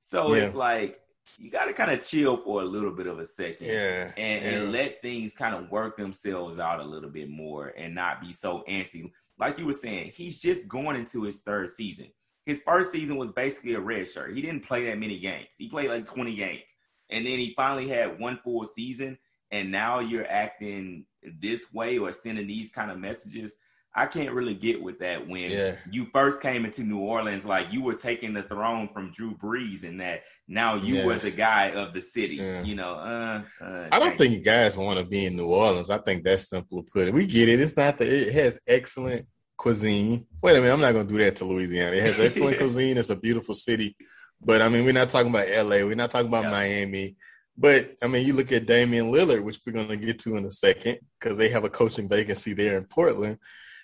So 0.00 0.34
yeah. 0.34 0.44
it's 0.44 0.54
like 0.54 0.98
you 1.38 1.50
got 1.50 1.66
to 1.66 1.72
kind 1.72 1.90
of 1.90 2.06
chill 2.06 2.38
for 2.38 2.62
a 2.62 2.64
little 2.64 2.90
bit 2.90 3.06
of 3.06 3.18
a 3.18 3.26
second 3.26 3.68
yeah, 3.68 4.10
and, 4.16 4.44
yeah. 4.44 4.50
and 4.50 4.72
let 4.72 5.00
things 5.02 5.34
kind 5.34 5.54
of 5.54 5.70
work 5.70 5.96
themselves 5.96 6.58
out 6.58 6.80
a 6.80 6.84
little 6.84 7.10
bit 7.10 7.28
more 7.28 7.72
and 7.76 7.94
not 7.94 8.20
be 8.20 8.32
so 8.32 8.64
antsy 8.68 9.10
like 9.40 9.58
you 9.58 9.66
were 9.66 9.72
saying, 9.72 10.12
he's 10.14 10.40
just 10.40 10.68
going 10.68 10.96
into 10.96 11.22
his 11.22 11.40
third 11.40 11.70
season. 11.70 12.08
His 12.46 12.62
first 12.62 12.92
season 12.92 13.16
was 13.16 13.32
basically 13.32 13.74
a 13.74 13.80
red 13.80 14.08
shirt. 14.08 14.34
He 14.34 14.42
didn't 14.42 14.64
play 14.64 14.86
that 14.86 14.98
many 14.98 15.18
games. 15.18 15.48
He 15.56 15.68
played 15.68 15.90
like 15.90 16.06
20 16.06 16.34
games. 16.34 16.62
And 17.08 17.26
then 17.26 17.38
he 17.38 17.54
finally 17.56 17.88
had 17.88 18.20
one 18.20 18.38
full 18.44 18.64
season. 18.64 19.18
And 19.50 19.72
now 19.72 20.00
you're 20.00 20.30
acting 20.30 21.06
this 21.22 21.72
way 21.72 21.98
or 21.98 22.12
sending 22.12 22.46
these 22.46 22.70
kind 22.70 22.90
of 22.90 22.98
messages. 22.98 23.56
I 23.94 24.06
can't 24.06 24.32
really 24.32 24.54
get 24.54 24.80
with 24.80 25.00
that 25.00 25.26
when 25.26 25.50
yeah. 25.50 25.74
you 25.90 26.06
first 26.12 26.40
came 26.40 26.64
into 26.64 26.84
New 26.84 27.00
Orleans, 27.00 27.44
like 27.44 27.72
you 27.72 27.82
were 27.82 27.94
taking 27.94 28.32
the 28.32 28.44
throne 28.44 28.88
from 28.92 29.10
Drew 29.10 29.34
Brees, 29.34 29.82
and 29.82 30.00
that 30.00 30.22
now 30.46 30.76
you 30.76 30.96
yeah. 30.96 31.04
were 31.04 31.18
the 31.18 31.32
guy 31.32 31.70
of 31.70 31.92
the 31.92 32.00
city. 32.00 32.36
Yeah. 32.36 32.62
You 32.62 32.76
know, 32.76 32.92
uh, 32.94 33.42
uh, 33.60 33.88
I 33.90 33.98
don't 33.98 34.16
think 34.16 34.32
you 34.32 34.40
guys 34.40 34.76
want 34.76 35.00
to 35.00 35.04
be 35.04 35.26
in 35.26 35.36
New 35.36 35.48
Orleans. 35.48 35.90
I 35.90 35.98
think 35.98 36.22
that's 36.22 36.48
simple 36.48 36.84
to 36.84 36.92
put 36.92 37.08
it. 37.08 37.14
We 37.14 37.26
get 37.26 37.48
it. 37.48 37.60
It's 37.60 37.76
not 37.76 37.98
that 37.98 38.06
it 38.06 38.32
has 38.32 38.60
excellent 38.64 39.26
cuisine. 39.56 40.24
Wait 40.40 40.56
a 40.56 40.60
minute, 40.60 40.72
I'm 40.72 40.80
not 40.80 40.92
gonna 40.92 41.04
do 41.08 41.18
that 41.18 41.34
to 41.36 41.44
Louisiana. 41.44 41.96
It 41.96 42.04
has 42.04 42.20
excellent 42.20 42.58
cuisine. 42.58 42.96
It's 42.96 43.10
a 43.10 43.16
beautiful 43.16 43.56
city, 43.56 43.96
but 44.40 44.62
I 44.62 44.68
mean, 44.68 44.84
we're 44.84 44.92
not 44.92 45.10
talking 45.10 45.30
about 45.30 45.48
L.A. 45.48 45.82
We're 45.82 45.96
not 45.96 46.12
talking 46.12 46.28
about 46.28 46.44
Miami. 46.44 47.16
But 47.58 47.96
I 48.04 48.06
mean, 48.06 48.24
you 48.24 48.34
look 48.34 48.52
at 48.52 48.66
Damian 48.66 49.10
Lillard, 49.10 49.42
which 49.42 49.60
we're 49.66 49.72
gonna 49.72 49.96
get 49.96 50.20
to 50.20 50.36
in 50.36 50.44
a 50.44 50.50
second, 50.52 50.98
because 51.18 51.36
they 51.36 51.48
have 51.48 51.64
a 51.64 51.68
coaching 51.68 52.08
vacancy 52.08 52.52
there 52.52 52.78
in 52.78 52.84
Portland 52.84 53.38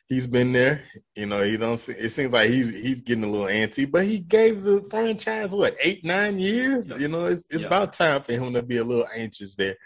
he's 0.08 0.26
been 0.26 0.52
there. 0.52 0.84
You 1.14 1.26
know, 1.26 1.42
he 1.42 1.56
don't. 1.56 1.74
It 1.88 2.10
seems 2.10 2.32
like 2.32 2.50
he's 2.50 2.68
he's 2.68 3.00
getting 3.00 3.24
a 3.24 3.30
little 3.30 3.46
antsy, 3.46 3.90
but 3.90 4.04
he 4.04 4.18
gave 4.18 4.62
the 4.62 4.84
franchise 4.90 5.52
what 5.52 5.76
eight 5.80 6.04
nine 6.04 6.38
years. 6.38 6.90
You 6.90 7.08
know, 7.08 7.26
it's 7.26 7.44
it's 7.50 7.64
about 7.64 7.92
time 7.92 8.22
for 8.22 8.32
him 8.32 8.52
to 8.54 8.62
be 8.62 8.76
a 8.76 8.84
little 8.84 9.08
anxious 9.14 9.54
there. 9.54 9.76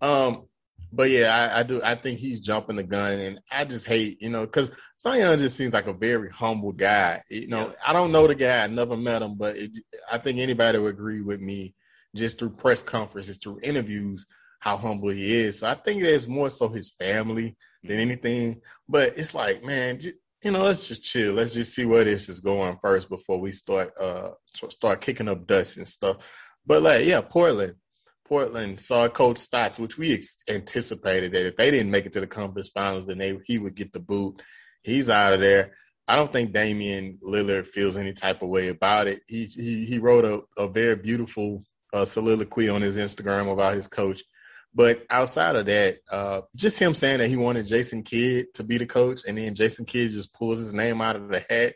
Um, 0.00 0.46
but 0.92 1.10
yeah, 1.10 1.52
I, 1.54 1.60
I, 1.60 1.62
do. 1.62 1.80
I 1.82 1.94
think 1.94 2.18
he's 2.18 2.40
jumping 2.40 2.76
the 2.76 2.82
gun, 2.82 3.18
and 3.18 3.40
I 3.50 3.64
just 3.64 3.86
hate 3.86 4.20
you 4.22 4.30
know 4.30 4.46
because 4.46 4.70
Zion 5.00 5.38
just 5.38 5.56
seems 5.56 5.72
like 5.72 5.86
a 5.86 5.92
very 5.92 6.30
humble 6.30 6.72
guy. 6.72 7.22
You 7.28 7.48
know, 7.48 7.74
I 7.84 7.92
don't 7.92 8.12
know 8.12 8.26
the 8.26 8.34
guy. 8.34 8.62
I 8.62 8.66
never 8.66 8.96
met 8.96 9.22
him, 9.22 9.34
but 9.36 9.56
it, 9.56 9.72
I 10.10 10.18
think 10.18 10.38
anybody 10.38 10.78
would 10.78 10.94
agree 10.94 11.20
with 11.20 11.40
me 11.40 11.74
just 12.14 12.38
through 12.38 12.50
press 12.50 12.82
conferences, 12.82 13.36
through 13.36 13.60
interviews, 13.62 14.26
how 14.58 14.76
humble 14.76 15.10
he 15.10 15.34
is. 15.34 15.60
So 15.60 15.68
I 15.68 15.74
think 15.74 16.02
it's 16.02 16.26
more 16.26 16.50
so 16.50 16.68
his 16.68 16.90
family 16.90 17.56
than 17.88 18.00
anything. 18.00 18.60
But 18.88 19.18
it's 19.18 19.34
like, 19.34 19.64
man, 19.64 20.00
you 20.42 20.50
know, 20.50 20.62
let's 20.62 20.86
just 20.86 21.02
chill. 21.02 21.34
Let's 21.34 21.54
just 21.54 21.74
see 21.74 21.86
where 21.86 22.04
this 22.04 22.28
is 22.28 22.40
going 22.40 22.78
first 22.80 23.08
before 23.08 23.40
we 23.40 23.52
start 23.52 23.92
uh 24.00 24.30
start 24.70 25.00
kicking 25.00 25.28
up 25.28 25.46
dust 25.46 25.76
and 25.76 25.88
stuff. 25.88 26.18
But 26.64 26.82
like, 26.82 27.06
yeah, 27.06 27.20
Portland. 27.20 27.74
Portland 28.28 28.80
saw 28.80 29.08
Coach 29.08 29.38
Stotts, 29.38 29.78
which 29.78 29.96
we 29.96 30.14
ex- 30.14 30.42
anticipated 30.48 31.30
that 31.32 31.46
if 31.46 31.56
they 31.56 31.70
didn't 31.70 31.92
make 31.92 32.06
it 32.06 32.12
to 32.12 32.20
the 32.20 32.26
conference 32.26 32.70
finals, 32.70 33.06
then 33.06 33.18
they 33.18 33.38
he 33.46 33.58
would 33.58 33.76
get 33.76 33.92
the 33.92 34.00
boot. 34.00 34.42
He's 34.82 35.08
out 35.08 35.32
of 35.32 35.40
there. 35.40 35.76
I 36.08 36.16
don't 36.16 36.32
think 36.32 36.52
Damian 36.52 37.18
Lillard 37.22 37.66
feels 37.66 37.96
any 37.96 38.12
type 38.12 38.42
of 38.42 38.48
way 38.48 38.68
about 38.68 39.06
it. 39.06 39.22
He 39.26 39.44
he 39.44 39.84
he 39.86 39.98
wrote 39.98 40.24
a, 40.24 40.62
a 40.62 40.68
very 40.68 40.96
beautiful 40.96 41.62
uh, 41.92 42.04
soliloquy 42.04 42.68
on 42.68 42.82
his 42.82 42.96
Instagram 42.96 43.52
about 43.52 43.74
his 43.74 43.88
coach. 43.88 44.22
But 44.76 45.06
outside 45.08 45.56
of 45.56 45.64
that, 45.66 46.00
uh, 46.12 46.42
just 46.54 46.78
him 46.78 46.92
saying 46.92 47.18
that 47.18 47.28
he 47.28 47.36
wanted 47.36 47.66
Jason 47.66 48.02
Kidd 48.02 48.52
to 48.54 48.62
be 48.62 48.76
the 48.76 48.84
coach, 48.84 49.22
and 49.26 49.38
then 49.38 49.54
Jason 49.54 49.86
Kidd 49.86 50.10
just 50.10 50.34
pulls 50.34 50.58
his 50.58 50.74
name 50.74 51.00
out 51.00 51.16
of 51.16 51.28
the 51.28 51.42
hat. 51.48 51.74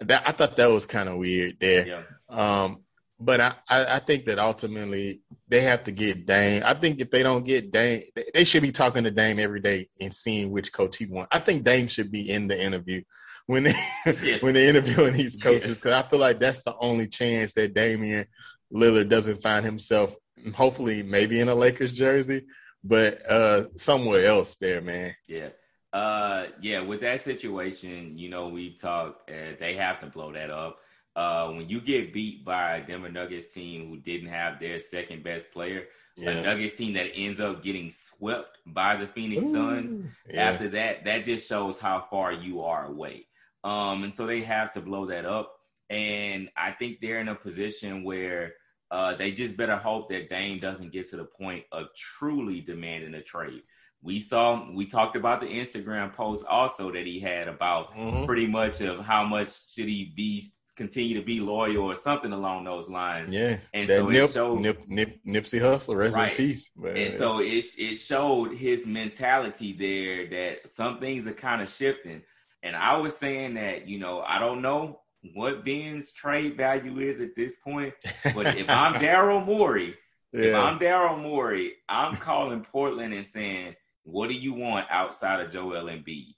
That 0.00 0.28
I 0.28 0.32
thought 0.32 0.58
that 0.58 0.70
was 0.70 0.84
kind 0.84 1.08
of 1.08 1.16
weird 1.16 1.56
there. 1.58 1.86
Yeah. 1.86 2.02
Um, 2.28 2.82
but 3.18 3.40
I, 3.40 3.54
I, 3.70 3.96
I 3.96 3.98
think 4.00 4.26
that 4.26 4.38
ultimately 4.38 5.22
they 5.48 5.62
have 5.62 5.84
to 5.84 5.92
get 5.92 6.26
Dame. 6.26 6.62
I 6.66 6.74
think 6.74 7.00
if 7.00 7.10
they 7.10 7.22
don't 7.22 7.46
get 7.46 7.72
Dame, 7.72 8.02
they 8.34 8.44
should 8.44 8.62
be 8.62 8.70
talking 8.72 9.04
to 9.04 9.10
Dame 9.10 9.40
every 9.40 9.60
day 9.60 9.88
and 9.98 10.12
seeing 10.12 10.50
which 10.50 10.74
coach 10.74 10.98
he 10.98 11.06
wants. 11.06 11.30
I 11.32 11.38
think 11.38 11.64
Dame 11.64 11.88
should 11.88 12.12
be 12.12 12.28
in 12.28 12.48
the 12.48 12.62
interview 12.62 13.02
when 13.46 13.62
they 13.62 13.74
yes. 14.22 14.42
when 14.42 14.52
they're 14.52 14.68
interviewing 14.68 15.14
these 15.14 15.36
coaches 15.36 15.78
because 15.78 15.92
yes. 15.92 16.04
I 16.04 16.10
feel 16.10 16.18
like 16.18 16.38
that's 16.38 16.64
the 16.64 16.74
only 16.78 17.08
chance 17.08 17.54
that 17.54 17.72
Damian 17.72 18.26
Lillard 18.70 19.08
doesn't 19.08 19.42
find 19.42 19.64
himself. 19.64 20.14
Hopefully, 20.54 21.02
maybe 21.02 21.40
in 21.40 21.48
a 21.48 21.54
Lakers 21.54 21.92
jersey, 21.92 22.44
but 22.84 23.28
uh 23.30 23.74
somewhere 23.76 24.26
else 24.26 24.56
there, 24.56 24.80
man. 24.80 25.14
Yeah. 25.26 25.48
Uh, 25.92 26.48
yeah, 26.60 26.80
with 26.80 27.00
that 27.00 27.22
situation, 27.22 28.18
you 28.18 28.28
know, 28.28 28.48
we 28.48 28.74
talked. 28.74 29.30
Uh, 29.30 29.56
they 29.58 29.76
have 29.76 29.98
to 30.00 30.06
blow 30.06 30.30
that 30.32 30.50
up. 30.50 30.78
Uh, 31.14 31.48
when 31.52 31.70
you 31.70 31.80
get 31.80 32.12
beat 32.12 32.44
by 32.44 32.76
a 32.76 32.86
Denver 32.86 33.08
Nuggets 33.08 33.54
team 33.54 33.88
who 33.88 33.96
didn't 33.96 34.28
have 34.28 34.60
their 34.60 34.78
second 34.78 35.24
best 35.24 35.52
player, 35.52 35.84
yeah. 36.18 36.30
a 36.30 36.42
Nuggets 36.42 36.76
team 36.76 36.92
that 36.94 37.12
ends 37.14 37.40
up 37.40 37.62
getting 37.62 37.88
swept 37.88 38.58
by 38.66 38.96
the 38.96 39.06
Phoenix 39.06 39.46
Ooh, 39.46 39.52
Suns. 39.52 40.02
Yeah. 40.28 40.50
After 40.50 40.68
that, 40.70 41.06
that 41.06 41.24
just 41.24 41.48
shows 41.48 41.78
how 41.78 42.06
far 42.10 42.32
you 42.32 42.60
are 42.62 42.84
away. 42.84 43.26
Um, 43.64 44.04
and 44.04 44.12
so 44.12 44.26
they 44.26 44.42
have 44.42 44.72
to 44.72 44.82
blow 44.82 45.06
that 45.06 45.24
up. 45.24 45.54
And 45.88 46.50
I 46.56 46.72
think 46.72 47.00
they're 47.00 47.20
in 47.20 47.28
a 47.28 47.34
position 47.34 48.04
where 48.04 48.52
uh, 48.90 49.14
they 49.14 49.32
just 49.32 49.56
better 49.56 49.76
hope 49.76 50.10
that 50.10 50.30
Dame 50.30 50.60
doesn't 50.60 50.92
get 50.92 51.10
to 51.10 51.16
the 51.16 51.24
point 51.24 51.64
of 51.72 51.86
truly 51.96 52.60
demanding 52.60 53.14
a 53.14 53.22
trade. 53.22 53.62
We 54.02 54.20
saw, 54.20 54.70
we 54.72 54.86
talked 54.86 55.16
about 55.16 55.40
the 55.40 55.46
Instagram 55.46 56.12
post 56.14 56.44
also 56.46 56.92
that 56.92 57.06
he 57.06 57.18
had 57.18 57.48
about 57.48 57.92
mm-hmm. 57.94 58.26
pretty 58.26 58.46
much 58.46 58.80
of 58.80 59.04
how 59.04 59.24
much 59.24 59.72
should 59.72 59.88
he 59.88 60.12
be 60.14 60.44
continue 60.76 61.18
to 61.18 61.24
be 61.24 61.40
loyal 61.40 61.84
or 61.84 61.94
something 61.94 62.32
along 62.32 62.64
those 62.64 62.88
lines. 62.88 63.32
Yeah, 63.32 63.58
and 63.72 63.88
so 63.88 64.08
nip, 64.08 64.24
it 64.24 64.30
showed 64.30 64.60
nip, 64.60 64.86
nip, 64.86 65.18
Nipsey 65.26 65.60
Hussle, 65.60 65.96
rest 65.96 66.14
right. 66.14 66.32
in 66.32 66.36
peace. 66.36 66.70
But, 66.76 66.96
and 66.96 67.12
so 67.12 67.40
it 67.40 67.64
it 67.78 67.96
showed 67.96 68.54
his 68.54 68.86
mentality 68.86 69.72
there 69.72 70.28
that 70.28 70.68
some 70.68 71.00
things 71.00 71.26
are 71.26 71.32
kind 71.32 71.62
of 71.62 71.68
shifting. 71.68 72.22
And 72.62 72.76
I 72.76 72.98
was 72.98 73.16
saying 73.16 73.54
that 73.54 73.88
you 73.88 73.98
know 73.98 74.20
I 74.20 74.38
don't 74.38 74.62
know 74.62 75.00
what 75.34 75.64
Ben's 75.64 76.12
trade 76.12 76.56
value 76.56 76.98
is 76.98 77.20
at 77.20 77.34
this 77.34 77.56
point, 77.56 77.94
but 78.34 78.56
if 78.56 78.68
I'm 78.68 78.94
Daryl 78.94 79.44
Morey, 79.44 79.94
yeah. 80.32 80.40
if 80.42 80.54
I'm 80.54 80.78
Daryl 80.78 81.20
Morey, 81.20 81.74
I'm 81.88 82.16
calling 82.16 82.62
Portland 82.62 83.14
and 83.14 83.26
saying, 83.26 83.74
"What 84.04 84.28
do 84.28 84.34
you 84.34 84.54
want 84.54 84.86
outside 84.90 85.40
of 85.40 85.52
Joel 85.52 85.84
Embiid? 85.84 86.34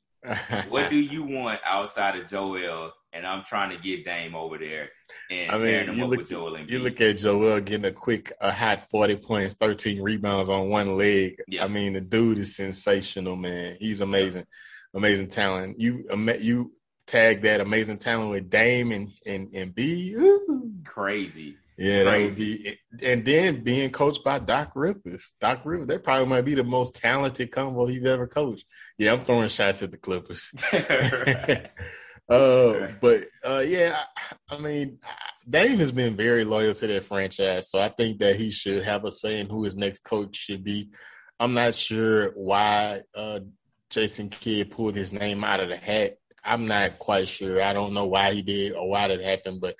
what 0.68 0.90
do 0.90 0.96
you 0.96 1.22
want 1.22 1.60
outside 1.64 2.16
of 2.16 2.28
Joel?" 2.28 2.92
and 3.12 3.26
I'm 3.26 3.42
trying 3.42 3.70
to 3.70 3.82
get 3.82 4.04
Dame 4.04 4.34
over 4.34 4.58
there. 4.58 4.90
And 5.30 5.50
I 5.50 5.58
mean, 5.58 5.96
you 5.96 6.04
look, 6.06 6.30
you 6.70 6.78
look 6.78 7.00
at 7.00 7.18
Joel 7.18 7.60
getting 7.60 7.86
a 7.86 7.92
quick, 7.92 8.32
a 8.40 8.52
hot 8.52 8.88
40 8.90 9.16
points, 9.16 9.54
13 9.54 10.02
rebounds 10.02 10.48
on 10.48 10.68
one 10.68 10.96
leg. 10.96 11.40
Yeah. 11.48 11.64
I 11.64 11.68
mean, 11.68 11.94
the 11.94 12.00
dude 12.00 12.38
is 12.38 12.56
sensational, 12.56 13.36
man. 13.36 13.76
He's 13.80 14.00
amazing, 14.00 14.44
yeah. 14.92 14.98
amazing 14.98 15.28
talent. 15.28 15.80
You, 15.80 16.04
you 16.40 16.70
tag 17.08 17.42
that 17.42 17.60
amazing 17.60 17.98
talent 17.98 18.30
with 18.30 18.50
Dame 18.50 18.92
and 18.92 19.10
and 19.26 19.52
and 19.52 19.74
B. 19.74 20.16
Crazy. 20.84 21.56
Yeah, 21.76 22.04
that 22.04 22.76
and 23.02 23.24
then 23.24 23.62
being 23.62 23.90
coached 23.90 24.24
by 24.24 24.40
Doc 24.40 24.72
Rivers. 24.74 25.32
Doc 25.40 25.60
Rivers, 25.64 25.86
that 25.88 26.02
probably 26.02 26.26
might 26.26 26.44
be 26.44 26.54
the 26.54 26.64
most 26.64 26.96
talented 26.96 27.52
combo 27.52 27.86
he's 27.86 28.04
ever 28.04 28.26
coached. 28.26 28.64
Yeah, 28.98 29.12
I'm 29.12 29.20
throwing 29.20 29.48
shots 29.48 29.82
at 29.82 29.92
the 29.92 29.96
Clippers. 29.96 30.52
Uh, 32.28 32.88
but 33.00 33.22
uh, 33.42 33.60
yeah, 33.60 33.98
I, 34.50 34.54
I, 34.54 34.58
mean, 34.58 34.98
Dame 35.48 35.78
has 35.78 35.92
been 35.92 36.14
very 36.14 36.44
loyal 36.44 36.74
to 36.74 36.86
that 36.86 37.04
franchise, 37.04 37.70
so 37.70 37.78
I 37.78 37.88
think 37.88 38.18
that 38.18 38.36
he 38.36 38.50
should 38.50 38.84
have 38.84 39.06
a 39.06 39.12
say 39.12 39.40
in 39.40 39.48
who 39.48 39.64
his 39.64 39.78
next 39.78 40.04
coach 40.04 40.36
should 40.36 40.62
be. 40.62 40.90
I'm 41.40 41.54
not 41.54 41.74
sure 41.74 42.32
why 42.32 43.00
uh, 43.14 43.40
Jason 43.88 44.28
Kidd 44.28 44.72
pulled 44.72 44.94
his 44.94 45.10
name 45.10 45.42
out 45.42 45.60
of 45.60 45.70
the 45.70 45.78
hat. 45.78 46.18
I'm 46.44 46.66
not 46.66 46.98
quite 46.98 47.28
sure. 47.28 47.62
I 47.62 47.72
don't 47.72 47.94
know 47.94 48.06
why 48.06 48.32
he 48.32 48.42
did 48.42 48.72
or 48.72 48.88
why 48.88 49.08
that 49.08 49.20
happened, 49.20 49.60
but 49.60 49.76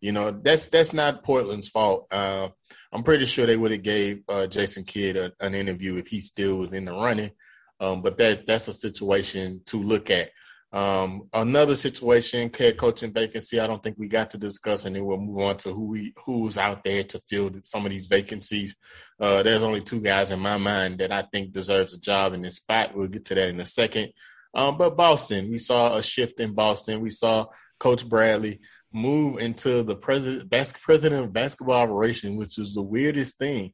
you 0.00 0.12
know 0.12 0.30
that's 0.30 0.66
that's 0.66 0.92
not 0.92 1.22
Portland's 1.22 1.68
fault. 1.68 2.06
Uh, 2.10 2.48
I'm 2.92 3.02
pretty 3.02 3.26
sure 3.26 3.46
they 3.46 3.56
would 3.56 3.72
have 3.72 3.82
gave 3.82 4.22
uh, 4.28 4.46
Jason 4.46 4.84
Kidd 4.84 5.16
a, 5.16 5.32
an 5.40 5.54
interview 5.54 5.96
if 5.96 6.08
he 6.08 6.20
still 6.20 6.56
was 6.56 6.72
in 6.72 6.86
the 6.86 6.92
running. 6.92 7.30
Um, 7.78 8.02
but 8.02 8.18
that 8.18 8.46
that's 8.46 8.68
a 8.68 8.72
situation 8.72 9.62
to 9.66 9.82
look 9.82 10.10
at. 10.10 10.30
Um, 10.72 11.28
another 11.32 11.74
situation, 11.74 12.50
head 12.56 12.76
coaching 12.76 13.12
vacancy. 13.12 13.58
I 13.58 13.66
don't 13.66 13.82
think 13.82 13.96
we 13.98 14.06
got 14.06 14.30
to 14.30 14.38
discuss, 14.38 14.84
and 14.84 14.94
then 14.94 15.04
we'll 15.04 15.18
move 15.18 15.40
on 15.40 15.56
to 15.58 15.72
who 15.72 15.86
we 15.86 16.12
who's 16.24 16.56
out 16.58 16.84
there 16.84 17.02
to 17.02 17.18
fill 17.28 17.50
some 17.62 17.84
of 17.84 17.90
these 17.90 18.06
vacancies. 18.06 18.76
Uh, 19.18 19.42
there's 19.42 19.64
only 19.64 19.80
two 19.80 20.00
guys 20.00 20.30
in 20.30 20.38
my 20.38 20.58
mind 20.58 20.98
that 20.98 21.10
I 21.10 21.22
think 21.22 21.52
deserves 21.52 21.94
a 21.94 22.00
job 22.00 22.34
in 22.34 22.42
this 22.42 22.56
spot. 22.56 22.94
We'll 22.94 23.08
get 23.08 23.24
to 23.26 23.34
that 23.34 23.48
in 23.48 23.60
a 23.60 23.64
second. 23.64 24.12
Um, 24.54 24.76
but 24.76 24.96
Boston, 24.96 25.50
we 25.50 25.58
saw 25.58 25.96
a 25.96 26.02
shift 26.02 26.40
in 26.40 26.54
Boston. 26.54 27.00
We 27.00 27.10
saw 27.10 27.46
Coach 27.78 28.08
Bradley 28.08 28.60
move 28.92 29.38
into 29.38 29.82
the 29.82 29.94
president, 29.94 30.50
president 30.82 31.24
of 31.24 31.32
basketball 31.32 31.82
operation, 31.82 32.36
which 32.36 32.56
was 32.58 32.74
the 32.74 32.82
weirdest 32.82 33.38
thing. 33.38 33.72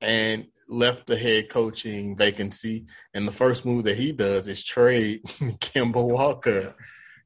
And 0.00 0.46
left 0.68 1.06
the 1.06 1.16
head 1.16 1.48
coaching 1.48 2.16
vacancy, 2.16 2.86
and 3.12 3.26
the 3.26 3.32
first 3.32 3.64
move 3.64 3.84
that 3.84 3.98
he 3.98 4.12
does 4.12 4.48
is 4.48 4.64
trade 4.64 5.22
Kemba 5.24 6.02
Walker, 6.02 6.74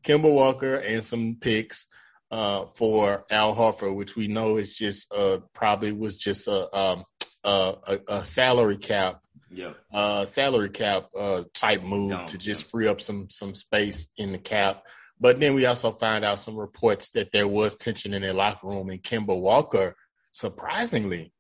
Kemba 0.04 0.32
Walker, 0.32 0.76
and 0.76 1.04
some 1.04 1.36
picks 1.40 1.86
uh, 2.30 2.66
for 2.74 3.24
Al 3.30 3.54
Horford, 3.54 3.94
which 3.94 4.16
we 4.16 4.28
know 4.28 4.56
is 4.56 4.74
just 4.74 5.12
uh, 5.12 5.38
probably 5.54 5.92
was 5.92 6.16
just 6.16 6.48
a, 6.48 6.76
um, 6.76 7.04
a, 7.44 7.98
a 8.08 8.26
salary 8.26 8.76
cap, 8.76 9.22
yeah, 9.50 9.72
uh, 9.92 10.24
salary 10.24 10.70
cap 10.70 11.08
uh, 11.16 11.44
type 11.54 11.82
move 11.82 12.26
to 12.26 12.38
just 12.38 12.70
free 12.70 12.86
up 12.86 13.00
some 13.00 13.28
some 13.30 13.54
space 13.54 14.10
in 14.16 14.32
the 14.32 14.38
cap. 14.38 14.82
But 15.20 15.40
then 15.40 15.54
we 15.54 15.66
also 15.66 15.90
find 15.92 16.24
out 16.24 16.38
some 16.38 16.56
reports 16.56 17.10
that 17.10 17.32
there 17.32 17.48
was 17.48 17.74
tension 17.74 18.14
in 18.14 18.22
their 18.22 18.32
locker 18.32 18.68
room, 18.68 18.88
and 18.90 19.02
Kemba 19.02 19.38
Walker, 19.38 19.96
surprisingly, 20.32 21.32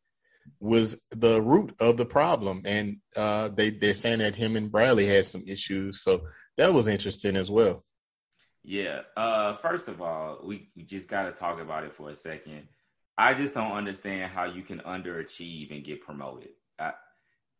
was 0.58 1.00
the 1.10 1.40
root 1.40 1.74
of 1.80 1.96
the 1.96 2.06
problem. 2.06 2.62
And 2.64 2.98
uh, 3.16 3.48
they 3.48 3.70
they're 3.70 3.94
saying 3.94 4.18
that 4.18 4.34
him 4.34 4.56
and 4.56 4.72
Bradley 4.72 5.06
had 5.06 5.26
some 5.26 5.44
issues, 5.46 6.00
so 6.00 6.22
that 6.56 6.72
was 6.74 6.88
interesting 6.88 7.36
as 7.36 7.50
well. 7.50 7.84
Yeah. 8.64 9.00
Uh, 9.16 9.56
first 9.56 9.88
of 9.88 10.02
all, 10.02 10.40
we, 10.44 10.68
we 10.76 10.82
just 10.82 11.08
got 11.08 11.22
to 11.22 11.32
talk 11.32 11.58
about 11.58 11.84
it 11.84 11.94
for 11.94 12.10
a 12.10 12.14
second. 12.14 12.68
I 13.16 13.32
just 13.32 13.54
don't 13.54 13.72
understand 13.72 14.30
how 14.30 14.44
you 14.44 14.62
can 14.62 14.80
underachieve 14.80 15.74
and 15.74 15.82
get 15.82 16.02
promoted. 16.02 16.50
I, 16.78 16.92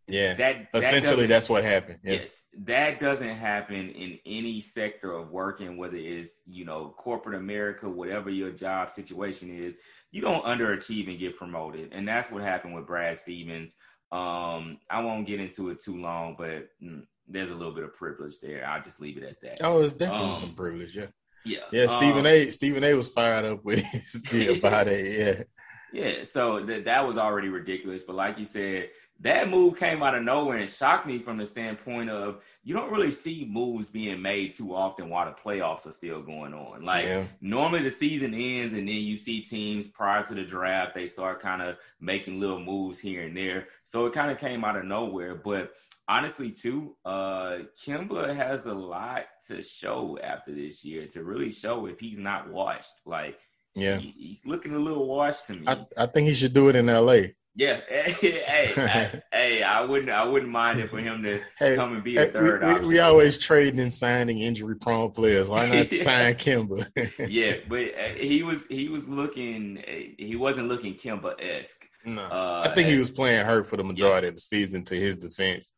yeah, 0.08 0.34
that, 0.34 0.72
that 0.72 0.84
essentially 0.84 1.26
that's 1.26 1.48
what 1.48 1.64
happened. 1.64 2.00
Yeah. 2.02 2.14
Yes, 2.14 2.44
that 2.64 3.00
doesn't 3.00 3.36
happen 3.36 3.90
in 3.90 4.18
any 4.26 4.60
sector 4.60 5.12
of 5.12 5.30
working, 5.30 5.76
whether 5.76 5.96
it's 5.96 6.42
you 6.46 6.64
know 6.64 6.94
corporate 6.96 7.36
America, 7.36 7.88
whatever 7.88 8.30
your 8.30 8.50
job 8.50 8.90
situation 8.90 9.50
is 9.50 9.76
you 10.10 10.22
don't 10.22 10.44
underachieve 10.44 11.08
and 11.08 11.18
get 11.18 11.36
promoted. 11.36 11.92
And 11.92 12.06
that's 12.06 12.30
what 12.30 12.42
happened 12.42 12.74
with 12.74 12.86
Brad 12.86 13.16
Stevens. 13.16 13.76
Um, 14.10 14.78
I 14.88 15.00
won't 15.00 15.26
get 15.26 15.40
into 15.40 15.68
it 15.70 15.80
too 15.82 16.00
long, 16.00 16.34
but 16.38 16.68
mm, 16.82 17.02
there's 17.26 17.50
a 17.50 17.54
little 17.54 17.74
bit 17.74 17.84
of 17.84 17.94
privilege 17.94 18.40
there. 18.40 18.66
I'll 18.66 18.82
just 18.82 19.00
leave 19.00 19.18
it 19.18 19.24
at 19.24 19.40
that. 19.42 19.58
Oh, 19.62 19.80
it's 19.80 19.92
definitely 19.92 20.30
um, 20.30 20.40
some 20.40 20.54
privilege, 20.54 20.96
yeah. 20.96 21.06
Yeah. 21.44 21.58
Yeah, 21.72 21.86
Stephen 21.86 22.20
um, 22.20 22.26
A. 22.26 22.50
Stephen 22.50 22.84
A. 22.84 22.94
was 22.94 23.08
fired 23.10 23.44
up 23.44 23.64
with 23.64 23.80
his 23.80 24.58
about 24.58 24.88
it. 24.88 25.18
Yeah. 25.18 25.44
Yeah. 25.92 26.24
So 26.24 26.64
th- 26.64 26.84
that 26.84 27.06
was 27.06 27.18
already 27.18 27.48
ridiculous. 27.48 28.04
But 28.04 28.16
like 28.16 28.38
you 28.38 28.44
said, 28.44 28.90
that 29.20 29.50
move 29.50 29.76
came 29.76 30.02
out 30.02 30.14
of 30.14 30.22
nowhere 30.22 30.58
and 30.58 30.70
shocked 30.70 31.06
me 31.06 31.18
from 31.18 31.38
the 31.38 31.46
standpoint 31.46 32.08
of 32.08 32.40
you 32.62 32.72
don't 32.72 32.92
really 32.92 33.10
see 33.10 33.48
moves 33.50 33.88
being 33.88 34.22
made 34.22 34.54
too 34.54 34.74
often 34.74 35.08
while 35.08 35.26
the 35.26 35.32
playoffs 35.32 35.86
are 35.86 35.92
still 35.92 36.22
going 36.22 36.54
on. 36.54 36.84
Like 36.84 37.04
yeah. 37.04 37.24
normally 37.40 37.82
the 37.82 37.90
season 37.90 38.32
ends 38.32 38.74
and 38.74 38.88
then 38.88 38.94
you 38.94 39.16
see 39.16 39.40
teams 39.40 39.88
prior 39.88 40.24
to 40.24 40.34
the 40.34 40.44
draft, 40.44 40.94
they 40.94 41.06
start 41.06 41.42
kind 41.42 41.62
of 41.62 41.76
making 42.00 42.38
little 42.38 42.60
moves 42.60 43.00
here 43.00 43.22
and 43.22 43.36
there. 43.36 43.66
So 43.82 44.06
it 44.06 44.12
kind 44.12 44.30
of 44.30 44.38
came 44.38 44.64
out 44.64 44.76
of 44.76 44.84
nowhere. 44.84 45.34
But 45.34 45.72
honestly, 46.06 46.52
too, 46.52 46.94
uh 47.04 47.58
Kemba 47.84 48.36
has 48.36 48.66
a 48.66 48.74
lot 48.74 49.24
to 49.48 49.62
show 49.62 50.16
after 50.22 50.54
this 50.54 50.84
year 50.84 51.08
to 51.08 51.24
really 51.24 51.50
show 51.50 51.86
if 51.86 51.98
he's 51.98 52.20
not 52.20 52.50
washed. 52.50 53.00
Like 53.04 53.40
yeah, 53.80 53.98
he, 53.98 54.14
he's 54.16 54.46
looking 54.46 54.74
a 54.74 54.78
little 54.78 55.06
washed 55.06 55.46
to 55.46 55.54
me. 55.54 55.64
I, 55.66 55.86
I 55.96 56.06
think 56.06 56.28
he 56.28 56.34
should 56.34 56.54
do 56.54 56.68
it 56.68 56.76
in 56.76 56.86
LA. 56.86 57.28
Yeah, 57.58 57.80
hey, 57.88 58.12
hey, 58.46 59.22
hey, 59.32 59.62
I 59.64 59.80
wouldn't, 59.80 60.10
I 60.10 60.24
wouldn't 60.24 60.52
mind 60.52 60.78
it 60.78 60.90
for 60.90 60.98
him 60.98 61.24
to 61.24 61.40
hey, 61.58 61.74
come 61.74 61.92
and 61.92 62.04
be 62.04 62.16
a 62.16 62.26
third 62.26 62.62
we, 62.62 62.68
option. 62.68 62.86
We, 62.86 62.98
always 63.00 63.36
trading 63.36 63.80
and 63.80 63.92
signing 63.92 64.38
injury 64.38 64.76
prone 64.76 65.10
players. 65.10 65.48
Why 65.48 65.68
not 65.68 65.90
sign 65.92 66.34
Kemba? 66.36 66.86
yeah, 67.28 67.56
but 67.68 67.80
uh, 67.80 68.14
he 68.16 68.44
was, 68.44 68.64
he 68.68 68.88
was 68.88 69.08
looking, 69.08 69.82
he 70.16 70.36
wasn't 70.36 70.68
looking 70.68 70.94
Kemba 70.94 71.34
esque. 71.40 71.84
No, 72.04 72.22
uh, 72.22 72.62
I 72.64 72.74
think 72.76 72.90
he 72.90 72.96
was 72.96 73.10
playing 73.10 73.44
hurt 73.44 73.66
for 73.66 73.76
the 73.76 73.82
majority 73.82 74.26
yeah. 74.26 74.30
of 74.30 74.34
the 74.36 74.40
season. 74.40 74.84
To 74.84 74.94
his 74.94 75.16
defense, 75.16 75.74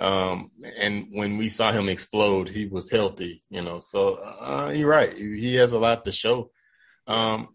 um, 0.00 0.50
and 0.76 1.06
when 1.12 1.38
we 1.38 1.48
saw 1.48 1.70
him 1.70 1.88
explode, 1.88 2.48
he 2.48 2.66
was 2.66 2.90
healthy. 2.90 3.44
You 3.50 3.62
know, 3.62 3.78
so 3.78 4.16
uh, 4.16 4.72
you're 4.74 4.90
right. 4.90 5.16
He 5.16 5.54
has 5.54 5.74
a 5.74 5.78
lot 5.78 6.04
to 6.06 6.12
show. 6.12 6.50
Um, 7.06 7.48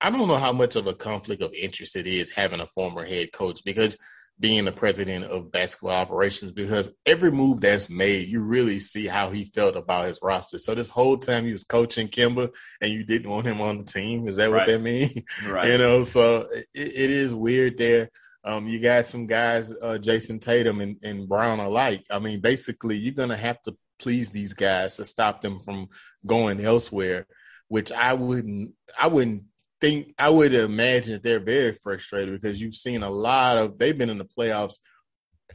I 0.00 0.10
don't 0.10 0.28
know 0.28 0.38
how 0.38 0.52
much 0.52 0.76
of 0.76 0.86
a 0.86 0.94
conflict 0.94 1.42
of 1.42 1.52
interest 1.52 1.96
it 1.96 2.06
is 2.06 2.30
having 2.30 2.60
a 2.60 2.66
former 2.66 3.04
head 3.04 3.32
coach 3.32 3.62
because 3.64 3.96
being 4.40 4.64
the 4.64 4.72
president 4.72 5.24
of 5.24 5.50
basketball 5.50 5.90
operations 5.90 6.52
because 6.52 6.92
every 7.04 7.32
move 7.32 7.60
that's 7.60 7.90
made, 7.90 8.28
you 8.28 8.40
really 8.40 8.78
see 8.78 9.06
how 9.06 9.30
he 9.30 9.44
felt 9.46 9.74
about 9.74 10.06
his 10.06 10.20
roster. 10.22 10.58
So 10.58 10.74
this 10.74 10.88
whole 10.88 11.18
time 11.18 11.44
he 11.44 11.52
was 11.52 11.64
coaching 11.64 12.08
Kemba 12.08 12.50
and 12.80 12.92
you 12.92 13.02
didn't 13.02 13.30
want 13.30 13.48
him 13.48 13.60
on 13.60 13.78
the 13.78 13.84
team. 13.84 14.28
Is 14.28 14.36
that 14.36 14.50
right. 14.50 14.60
what 14.60 14.66
that 14.68 14.80
means? 14.80 15.22
Right. 15.48 15.70
you 15.70 15.78
know, 15.78 16.04
so 16.04 16.46
it, 16.52 16.66
it 16.74 17.10
is 17.10 17.34
weird 17.34 17.78
there. 17.78 18.10
Um, 18.44 18.68
you 18.68 18.78
got 18.78 19.06
some 19.06 19.26
guys, 19.26 19.72
uh, 19.72 19.98
Jayson 20.00 20.40
Tatum 20.40 20.80
and, 20.80 20.96
and 21.02 21.28
Brown 21.28 21.58
alike. 21.58 22.04
I 22.10 22.18
mean, 22.20 22.40
basically, 22.40 22.96
you're 22.96 23.14
going 23.14 23.28
to 23.30 23.36
have 23.36 23.60
to 23.62 23.76
please 23.98 24.30
these 24.30 24.54
guys 24.54 24.96
to 24.96 25.04
stop 25.04 25.42
them 25.42 25.60
from 25.60 25.88
going 26.24 26.60
elsewhere, 26.60 27.26
which 27.68 27.92
I 27.92 28.14
wouldn't, 28.14 28.72
I 28.98 29.06
wouldn't 29.06 29.44
think 29.80 30.14
I 30.18 30.28
would 30.28 30.54
imagine 30.54 31.14
that 31.14 31.22
they're 31.22 31.40
very 31.40 31.72
frustrated 31.72 32.40
because 32.40 32.60
you've 32.60 32.74
seen 32.74 33.02
a 33.02 33.10
lot 33.10 33.58
of 33.58 33.78
they've 33.78 33.96
been 33.96 34.10
in 34.10 34.18
the 34.18 34.24
playoffs 34.24 34.76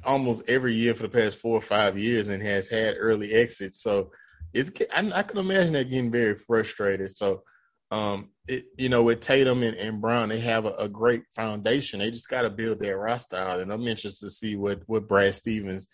almost 0.05 0.43
every 0.47 0.73
year 0.75 0.93
for 0.93 1.03
the 1.03 1.09
past 1.09 1.37
four 1.37 1.57
or 1.57 1.61
five 1.61 1.97
years 1.97 2.27
and 2.27 2.41
has 2.41 2.69
had 2.69 2.95
early 2.97 3.33
exits. 3.33 3.81
So 3.81 4.11
it's 4.53 4.71
I, 4.93 5.11
I 5.13 5.23
can 5.23 5.39
imagine 5.39 5.73
they're 5.73 5.83
getting 5.83 6.11
very 6.11 6.35
frustrated. 6.35 7.15
So 7.15 7.43
um, 7.91 8.29
it, 8.47 8.65
you 8.77 8.89
know, 8.89 9.03
with 9.03 9.19
Tatum 9.19 9.61
and, 9.63 9.75
and 9.75 10.01
Brown, 10.01 10.29
they 10.29 10.39
have 10.39 10.65
a, 10.65 10.71
a 10.71 10.89
great 10.89 11.23
foundation. 11.35 11.99
They 11.99 12.11
just 12.11 12.29
got 12.29 12.41
to 12.41 12.49
build 12.49 12.79
their 12.79 12.97
roster 12.97 13.35
out, 13.35 13.59
and 13.59 13.71
I'm 13.71 13.87
interested 13.87 14.25
to 14.25 14.31
see 14.31 14.55
what 14.55 14.81
what 14.87 15.07
Brad 15.07 15.35
Stevens, 15.35 15.87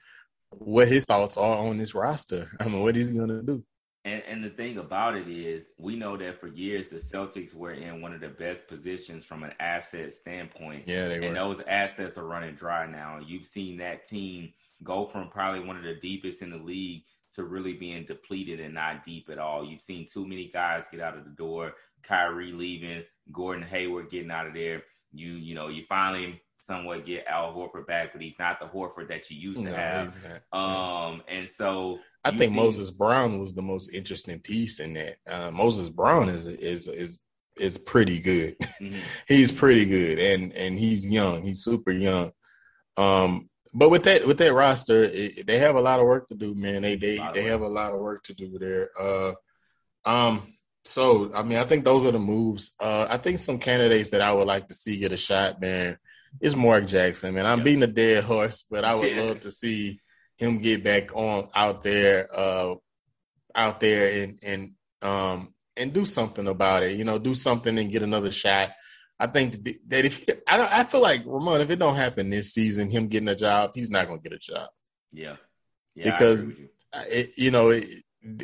what 0.50 0.88
his 0.88 1.06
thoughts 1.06 1.36
are 1.36 1.58
on 1.58 1.78
this 1.78 1.94
roster. 1.94 2.48
I 2.60 2.66
mean, 2.66 2.82
what 2.82 2.96
he's 2.96 3.10
going 3.10 3.30
to 3.30 3.42
do. 3.42 3.64
And, 4.10 4.24
and 4.28 4.44
the 4.44 4.50
thing 4.50 4.80
about 4.80 5.16
it 5.16 5.28
is, 5.28 5.72
we 5.78 5.96
know 5.96 6.18
that 6.18 6.40
for 6.40 6.48
years 6.48 6.90
the 6.90 6.98
Celtics 6.98 7.54
were 7.54 7.74
in 7.74 8.02
one 8.02 8.12
of 8.12 8.22
the 8.22 8.30
best 8.30 8.68
positions 8.68 9.24
from 9.24 9.44
an 9.44 9.54
asset 9.60 10.12
standpoint. 10.14 10.88
Yeah, 10.88 11.08
they 11.08 11.16
and 11.16 11.28
were. 11.28 11.34
those 11.34 11.62
assets 11.62 12.18
are 12.18 12.26
running 12.26 12.56
dry 12.56 12.88
now. 12.88 13.20
You've 13.24 13.46
seen 13.46 13.78
that 13.78 14.06
team 14.06 14.52
go 14.84 15.06
from 15.06 15.30
probably 15.30 15.64
one 15.64 15.78
of 15.78 15.84
the 15.84 15.96
deepest 15.96 16.42
in 16.42 16.50
the 16.50 16.58
league 16.58 17.04
to 17.36 17.44
really 17.44 17.74
being 17.74 18.06
depleted 18.06 18.60
and 18.60 18.74
not 18.74 19.06
deep 19.06 19.30
at 19.30 19.38
all. 19.38 19.64
You've 19.64 19.82
seen 19.82 20.08
too 20.12 20.26
many 20.28 20.50
guys 20.52 20.88
get 20.92 21.02
out 21.02 21.18
of 21.18 21.26
the 21.26 21.30
door. 21.30 21.74
Kyrie 22.02 22.52
leaving, 22.52 23.04
Gordon 23.32 23.64
Hayward 23.64 24.10
getting 24.10 24.32
out 24.32 24.48
of 24.48 24.56
there. 24.56 24.82
You 25.12 25.34
you 25.34 25.54
know 25.54 25.68
you 25.68 25.84
finally 25.88 26.42
somewhat 26.60 27.06
get 27.06 27.26
Al 27.28 27.54
Horford 27.54 27.88
back, 27.88 28.14
but 28.14 28.22
he's 28.22 28.38
not 28.38 28.60
the 28.60 28.68
Horford 28.68 29.08
that 29.10 29.30
you 29.30 29.38
used 29.38 29.62
to 29.62 29.70
no, 29.70 29.76
have. 29.76 30.16
Um, 30.52 31.24
and 31.28 31.48
so 31.48 32.00
I 32.24 32.32
think 32.32 32.52
see, 32.52 32.58
Moses 32.58 32.92
Brown 32.92 33.40
was 33.40 33.54
the 33.54 33.62
most 33.62 33.94
interesting 33.94 34.40
piece 34.40 34.80
in 34.80 34.94
that. 34.94 35.18
Uh, 35.28 35.52
Moses 35.52 35.90
Brown 35.90 36.30
is 36.30 36.46
is 36.46 36.88
is 36.88 37.20
is 37.58 37.78
pretty 37.78 38.20
good. 38.20 38.56
Mm-hmm. 38.80 39.00
he's 39.28 39.52
pretty 39.52 39.84
good, 39.84 40.20
and 40.20 40.54
and 40.54 40.80
he's 40.80 41.06
young. 41.06 41.42
He's 41.42 41.62
super 41.62 41.92
young. 41.92 42.32
Um, 42.96 43.50
but 43.74 43.90
with 43.90 44.04
that 44.04 44.26
with 44.26 44.38
that 44.38 44.54
roster, 44.54 45.04
it, 45.04 45.46
they 45.46 45.60
have 45.60 45.76
a 45.76 45.82
lot 45.82 46.00
of 46.00 46.06
work 46.06 46.30
to 46.30 46.36
do, 46.36 46.56
man. 46.56 46.84
They 46.84 46.96
they 46.96 47.20
they 47.34 47.44
have 47.44 47.60
a 47.60 47.68
lot 47.68 47.94
of 47.94 48.00
work 48.00 48.24
to 48.24 48.34
do 48.34 48.58
there. 48.58 48.90
Uh, 48.98 49.34
um, 50.06 50.54
so 50.86 51.32
I 51.34 51.44
mean, 51.44 51.58
I 51.58 51.66
think 51.66 51.84
those 51.84 52.06
are 52.06 52.12
the 52.12 52.20
moves. 52.20 52.72
Uh, 52.80 53.06
I 53.10 53.18
think 53.18 53.40
some 53.40 53.60
candidates 53.60 54.12
that 54.12 54.22
I 54.22 54.32
would 54.32 54.48
like 54.48 54.70
to 54.70 54.74
see 54.74 54.98
get 54.98 55.12
a 55.12 55.18
shot, 55.18 55.60
man, 55.60 55.98
is 56.42 56.56
Mark 56.56 56.88
Jackson. 56.88 57.34
Man, 57.34 57.46
I'm 57.46 57.64
beating 57.64 57.84
a 57.84 57.88
dead 57.88 58.24
horse, 58.24 58.64
but 58.70 58.84
I 58.84 58.96
would 58.96 59.12
yeah. 59.12 59.22
love 59.22 59.40
to 59.42 59.52
see 59.52 60.00
him 60.38 60.60
get 60.60 60.84
back 60.84 61.16
on 61.16 61.50
out 61.54 61.84
there, 61.84 62.30
uh, 62.34 62.76
out 63.56 63.80
there 63.80 64.24
and 64.24 64.40
and 64.42 64.72
um 65.02 65.54
and 65.76 65.94
do 65.94 66.06
something 66.06 66.48
about 66.48 66.84
it. 66.84 66.98
You 66.98 67.04
know, 67.04 67.18
do 67.18 67.36
something 67.36 67.78
and 67.78 67.92
get 67.92 68.04
another 68.04 68.32
shot. 68.32 68.72
I 69.20 69.28
think 69.28 69.64
that 69.88 70.06
if 70.06 70.26
I 70.48 70.80
I 70.82 70.84
feel 70.84 71.02
like 71.02 71.24
Ramon, 71.26 71.62
if 71.62 71.70
it 71.70 71.80
don't 71.80 71.96
happen 71.96 72.30
this 72.30 72.54
season, 72.54 72.90
him 72.90 73.08
getting 73.08 73.28
a 73.28 73.36
job, 73.36 73.72
he's 73.76 73.90
not 73.90 74.08
going 74.08 74.22
to 74.22 74.30
get 74.30 74.36
a 74.36 74.40
job. 74.40 74.70
Yeah, 75.12 75.36
yeah 75.96 76.12
because 76.12 76.44
you. 76.44 76.70
It, 76.94 77.38
you 77.38 77.52
know. 77.52 77.70
It, 77.70 77.88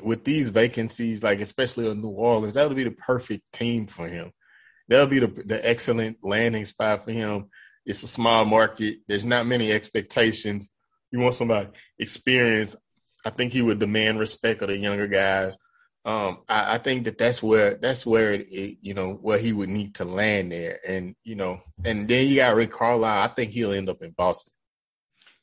with 0.01 0.23
these 0.23 0.49
vacancies, 0.49 1.21
like 1.21 1.41
especially 1.41 1.89
in 1.89 2.01
New 2.01 2.09
Orleans, 2.09 2.53
that 2.53 2.67
would 2.67 2.77
be 2.77 2.85
the 2.85 2.91
perfect 2.91 3.43
team 3.51 3.87
for 3.87 4.07
him. 4.07 4.31
That 4.87 5.01
would 5.01 5.09
be 5.09 5.19
the 5.19 5.27
the 5.27 5.67
excellent 5.67 6.19
landing 6.23 6.65
spot 6.65 7.03
for 7.03 7.11
him. 7.11 7.49
It's 7.85 8.03
a 8.03 8.07
small 8.07 8.45
market. 8.45 8.99
There's 9.07 9.25
not 9.25 9.45
many 9.45 9.71
expectations. 9.71 10.69
You 11.11 11.19
want 11.19 11.35
somebody 11.35 11.69
experienced. 11.99 12.75
I 13.23 13.29
think 13.29 13.53
he 13.53 13.61
would 13.61 13.79
demand 13.79 14.19
respect 14.19 14.61
of 14.61 14.69
the 14.69 14.77
younger 14.77 15.07
guys. 15.07 15.55
Um, 16.05 16.39
I, 16.47 16.75
I, 16.75 16.77
think 16.77 17.05
that 17.05 17.17
that's 17.17 17.41
where 17.41 17.75
that's 17.75 18.05
where 18.05 18.33
it, 18.33 18.47
it, 18.51 18.77
you 18.81 18.93
know 18.93 19.13
where 19.13 19.39
he 19.39 19.53
would 19.53 19.69
need 19.69 19.95
to 19.95 20.05
land 20.05 20.51
there, 20.51 20.79
and 20.87 21.15
you 21.23 21.33
know, 21.33 21.61
and 21.83 22.07
then 22.07 22.27
you 22.27 22.35
got 22.35 22.55
Rick 22.55 22.73
Carlisle. 22.73 23.23
I 23.23 23.33
think 23.33 23.51
he'll 23.51 23.71
end 23.71 23.89
up 23.89 24.03
in 24.03 24.11
Boston. 24.11 24.53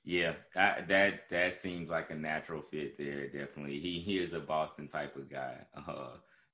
Yeah, 0.05 0.35
that 0.55 0.87
that 0.87 1.29
that 1.31 1.55
seems 1.55 1.91
like 1.91 2.11
a 2.11 2.15
natural 2.15 2.63
fit 2.63 2.97
there. 2.97 3.27
Definitely, 3.27 3.81
he 3.81 3.99
he 3.99 4.19
is 4.19 4.35
a 4.35 4.41
Boston 4.41 4.87
type 4.87 5.17
of 5.17 5.29
guy. 5.29 5.57
Uh, 5.77 6.11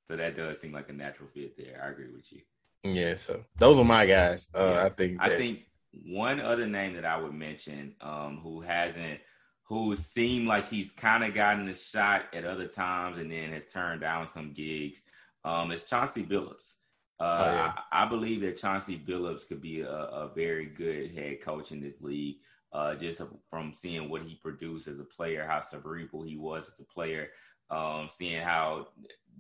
so 0.09 0.17
that 0.17 0.39
does 0.39 0.59
seem 0.59 0.73
like 0.73 0.89
a 0.89 0.95
natural 0.95 1.29
fit 1.35 1.59
there. 1.59 1.83
I 1.85 1.91
agree 1.91 2.11
with 2.11 2.33
you. 2.33 2.41
Yeah, 2.85 3.17
so 3.17 3.45
those 3.59 3.77
are 3.77 3.85
my 3.85 4.07
guys. 4.07 4.49
Uh, 4.55 4.73
yeah. 4.75 4.85
I 4.85 4.89
think. 4.89 5.19
That... 5.19 5.33
I 5.33 5.37
think 5.37 5.59
one 5.93 6.41
other 6.41 6.67
name 6.67 6.95
that 6.95 7.05
I 7.05 7.21
would 7.21 7.35
mention, 7.35 7.95
um, 8.01 8.41
who 8.43 8.61
hasn't, 8.61 9.21
who 9.65 9.95
seemed 9.95 10.47
like 10.47 10.69
he's 10.69 10.93
kind 10.93 11.25
of 11.25 11.35
gotten 11.35 11.69
a 11.69 11.75
shot 11.75 12.23
at 12.33 12.45
other 12.45 12.67
times 12.67 13.19
and 13.19 13.31
then 13.31 13.53
has 13.53 13.69
turned 13.69 14.01
down 14.01 14.27
some 14.27 14.53
gigs, 14.53 15.05
um, 15.45 15.71
is 15.71 15.85
Chauncey 15.85 16.25
Billups. 16.25 16.77
Uh, 17.21 17.25
oh, 17.25 17.53
yeah. 17.53 17.73
I, 17.91 18.05
I, 18.05 18.09
believe 18.09 18.43
that 18.43 18.59
Chauncey 18.59 18.97
Billups 18.97 19.49
could 19.49 19.61
be 19.61 19.81
a, 19.81 19.91
a 19.91 20.31
very 20.35 20.67
good 20.67 21.13
head 21.13 21.41
coach 21.41 21.73
in 21.73 21.81
this 21.81 22.01
league 22.01 22.37
uh, 22.73 22.95
just 22.95 23.21
from 23.51 23.73
seeing 23.73 24.09
what 24.09 24.23
he 24.23 24.35
produced 24.37 24.89
as 24.89 25.01
a 25.01 25.05
player, 25.05 25.47
how 25.49 25.61
cerebral 25.61 26.23
he 26.23 26.37
was 26.37 26.69
as 26.69 26.81
a 26.81 26.85
player, 26.85 27.29
um, 27.71 28.09
seeing 28.11 28.43
how 28.43 28.89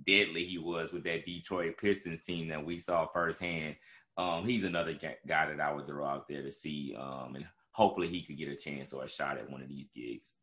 deadly 0.06 0.44
he 0.44 0.58
was 0.58 0.92
with 0.92 1.04
that 1.04 1.24
Detroit 1.24 1.76
Pistons 1.80 2.22
team 2.22 2.48
that 2.48 2.64
we 2.64 2.78
saw 2.78 3.06
firsthand. 3.06 3.76
Um, 4.18 4.46
he's 4.46 4.64
another 4.64 4.94
guy 4.94 5.46
that 5.46 5.60
I 5.60 5.72
would 5.72 5.86
throw 5.86 6.04
out 6.04 6.28
there 6.28 6.42
to 6.42 6.50
see, 6.50 6.94
um, 6.98 7.36
and 7.36 7.46
hopefully 7.72 8.08
he 8.08 8.22
could 8.22 8.36
get 8.36 8.48
a 8.48 8.56
chance 8.56 8.92
or 8.92 9.04
a 9.04 9.08
shot 9.08 9.38
at 9.38 9.48
one 9.48 9.62
of 9.62 9.68
these 9.68 9.88
gigs. 9.88 10.34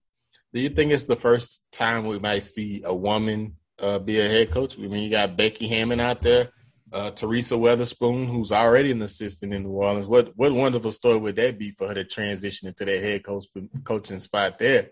Do 0.53 0.61
you 0.61 0.69
think 0.69 0.93
it's 0.93 1.03
the 1.03 1.17
first 1.17 1.69
time 1.71 2.05
we 2.05 2.17
might 2.17 2.43
see 2.43 2.81
a 2.85 2.95
woman 2.95 3.57
uh, 3.77 3.99
be 3.99 4.19
a 4.21 4.27
head 4.27 4.51
coach? 4.51 4.79
I 4.79 4.83
mean, 4.83 5.03
you 5.03 5.09
got 5.11 5.35
Becky 5.35 5.67
Hammon 5.67 5.99
out 5.99 6.21
there 6.21 6.51
uh, 6.95 7.11
Teresa 7.11 7.55
Weatherspoon, 7.55 8.27
who's 8.27 8.51
already 8.51 8.91
an 8.91 9.01
assistant 9.01 9.53
in 9.53 9.63
New 9.63 9.71
Orleans. 9.71 10.07
What 10.07 10.31
what 10.35 10.53
wonderful 10.53 10.91
story 10.91 11.17
would 11.17 11.35
that 11.35 11.59
be 11.59 11.71
for 11.71 11.87
her 11.87 11.93
to 11.93 12.05
transition 12.05 12.67
into 12.67 12.85
that 12.85 13.03
head 13.03 13.23
coach 13.23 13.45
coaching 13.83 14.19
spot 14.19 14.57
there? 14.59 14.89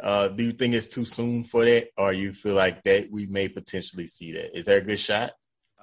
Uh, 0.00 0.28
do 0.28 0.44
you 0.44 0.52
think 0.52 0.74
it's 0.74 0.88
too 0.88 1.04
soon 1.04 1.44
for 1.44 1.64
that, 1.64 1.88
or 1.96 2.12
you 2.12 2.32
feel 2.34 2.54
like 2.54 2.82
that 2.82 3.10
we 3.10 3.26
may 3.26 3.48
potentially 3.48 4.06
see 4.06 4.32
that? 4.32 4.56
Is 4.56 4.66
there 4.66 4.78
a 4.78 4.82
good 4.82 4.98
shot? 4.98 5.32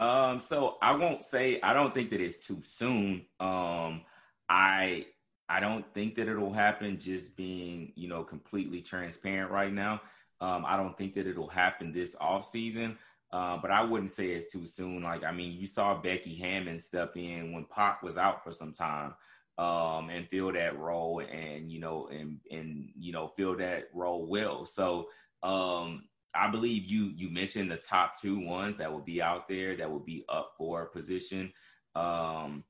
Um, 0.02 0.40
so 0.40 0.78
I 0.82 0.94
won't 0.96 1.24
say 1.24 1.62
I 1.62 1.74
don't 1.74 1.94
think 1.94 2.10
that 2.10 2.20
it's 2.20 2.46
too 2.46 2.60
soon. 2.64 3.26
Um, 3.40 4.02
I 4.50 5.06
I 5.48 5.60
don't 5.60 5.86
think 5.94 6.16
that 6.16 6.28
it'll 6.28 6.52
happen. 6.52 7.00
Just 7.00 7.38
being 7.38 7.94
you 7.96 8.08
know 8.08 8.24
completely 8.24 8.82
transparent 8.82 9.52
right 9.52 9.72
now. 9.72 10.02
Um, 10.42 10.66
I 10.66 10.76
don't 10.76 10.98
think 10.98 11.14
that 11.16 11.28
it'll 11.28 11.48
happen 11.48 11.94
this 11.94 12.16
off 12.20 12.46
season. 12.46 12.98
Uh, 13.32 13.58
but 13.62 13.72
I 13.72 13.82
wouldn't 13.82 14.12
say 14.12 14.32
it's 14.32 14.52
too 14.52 14.66
soon. 14.66 15.04
Like, 15.04 15.24
I 15.24 15.32
mean, 15.32 15.58
you 15.58 15.66
saw 15.66 15.96
Becky 15.96 16.36
Hammon 16.36 16.78
step 16.80 17.16
in 17.16 17.54
when 17.54 17.64
Pop 17.66 18.04
was 18.04 18.18
out 18.18 18.44
for 18.44 18.52
some 18.52 18.74
time 18.74 19.14
um, 19.58 20.10
and 20.10 20.28
fill 20.28 20.52
that 20.52 20.78
role 20.78 21.22
and, 21.22 21.72
you 21.72 21.80
know, 21.80 22.10
and, 22.12 22.40
and, 22.52 22.90
you 23.00 23.14
know, 23.14 23.30
fill 23.38 23.56
that 23.58 23.84
role 23.94 24.26
well. 24.26 24.66
So 24.66 25.08
um, 25.44 26.04
I 26.34 26.50
believe 26.50 26.90
you, 26.90 27.12
you 27.16 27.30
mentioned 27.30 27.72
the 27.72 27.78
top 27.78 28.20
two 28.22 28.40
ones 28.40 28.78
that 28.78 28.92
will 28.92 29.02
be 29.02 29.22
out 29.22 29.48
there 29.48 29.76
that 29.78 29.90
will 29.90 30.00
be 30.00 30.24
up 30.30 30.54
for 30.58 30.84
a 30.84 30.86
position. 30.88 31.52
Um, 31.96 32.64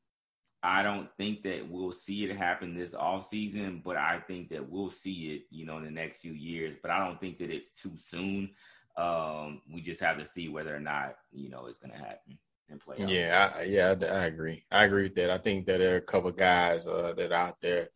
I 0.64 0.84
don't 0.84 1.09
think 1.18 1.43
that 1.43 1.68
we'll 1.70 1.91
see 1.91 2.24
it 2.24 2.36
happen 2.38 2.76
this 2.76 2.93
off 2.93 3.26
season, 3.26 3.82
but 3.84 3.97
I 3.97 4.20
think 4.28 4.49
that 4.49 4.70
we'll 4.70 4.91
see 4.91 5.34
it, 5.36 5.43
you 5.49 5.66
know, 5.66 5.78
in 5.78 5.86
the 5.86 5.91
next 5.91 6.22
few 6.22 6.34
years. 6.34 6.76
But 6.82 6.91
I 6.91 7.03
don't 7.03 7.20
think 7.20 7.39
that 7.39 7.49
it's 7.49 7.72
too 7.72 7.93
soon. 7.97 8.51
Um, 8.95 9.62
we 9.72 9.82
just 9.82 10.01
have 10.01 10.18
to 10.18 10.26
see 10.26 10.49
whether 10.49 10.76
or 10.76 10.80
not 10.80 11.16
you 11.32 11.49
know 11.49 11.66
it's 11.66 11.78
going 11.78 11.91
to 11.91 11.97
happen 11.97 12.38
and 12.70 12.80
play. 12.80 12.97
Yeah, 12.99 13.51
I, 13.57 13.64
yeah, 13.64 13.95
I, 14.01 14.05
I, 14.05 14.26
agree. 14.26 14.66
I 14.72 14.84
agree 14.84 15.03
with 15.03 15.16
that. 15.16 15.32
I 15.32 15.38
think 15.38 15.66
that 15.66 15.80
there 15.80 15.93
are 15.93 15.97
a 15.97 16.01
couple 16.01 16.32
guys 16.32 16.86
uh, 16.86 17.14
that 17.16 17.32
are 17.32 17.36
out 17.36 17.62
there. 17.62 17.89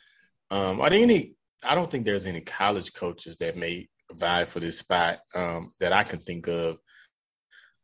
Um, 0.49 0.81
are 0.81 0.89
there 0.89 1.01
any? 1.01 1.35
I 1.63 1.75
don't 1.75 1.91
think 1.91 2.05
there's 2.05 2.25
any 2.25 2.41
college 2.41 2.93
coaches 2.93 3.37
that 3.37 3.57
may 3.57 3.89
vie 4.11 4.45
for 4.45 4.59
this 4.59 4.79
spot 4.79 5.19
um, 5.33 5.73
that 5.79 5.93
I 5.93 6.03
can 6.03 6.19
think 6.19 6.47
of. 6.47 6.77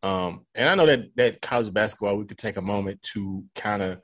Um, 0.04 0.46
and 0.56 0.68
I 0.68 0.76
know 0.76 0.86
that 0.88 1.16
that 1.16 1.42
college 1.42 1.74
basketball, 1.74 2.18
we 2.18 2.26
could 2.26 2.38
take 2.38 2.58
a 2.58 2.62
moment 2.62 3.04
to 3.14 3.44
kind 3.56 3.82
of 3.82 4.02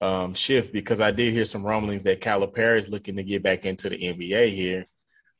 um, 0.00 0.34
shift 0.34 0.72
because 0.72 1.00
I 1.00 1.10
did 1.10 1.32
hear 1.32 1.44
some 1.44 1.64
rumblings 1.64 2.02
that 2.04 2.20
Calipari 2.20 2.78
is 2.78 2.88
looking 2.88 3.16
to 3.16 3.22
get 3.22 3.42
back 3.42 3.64
into 3.64 3.88
the 3.88 3.96
NBA 3.96 4.54
here. 4.54 4.86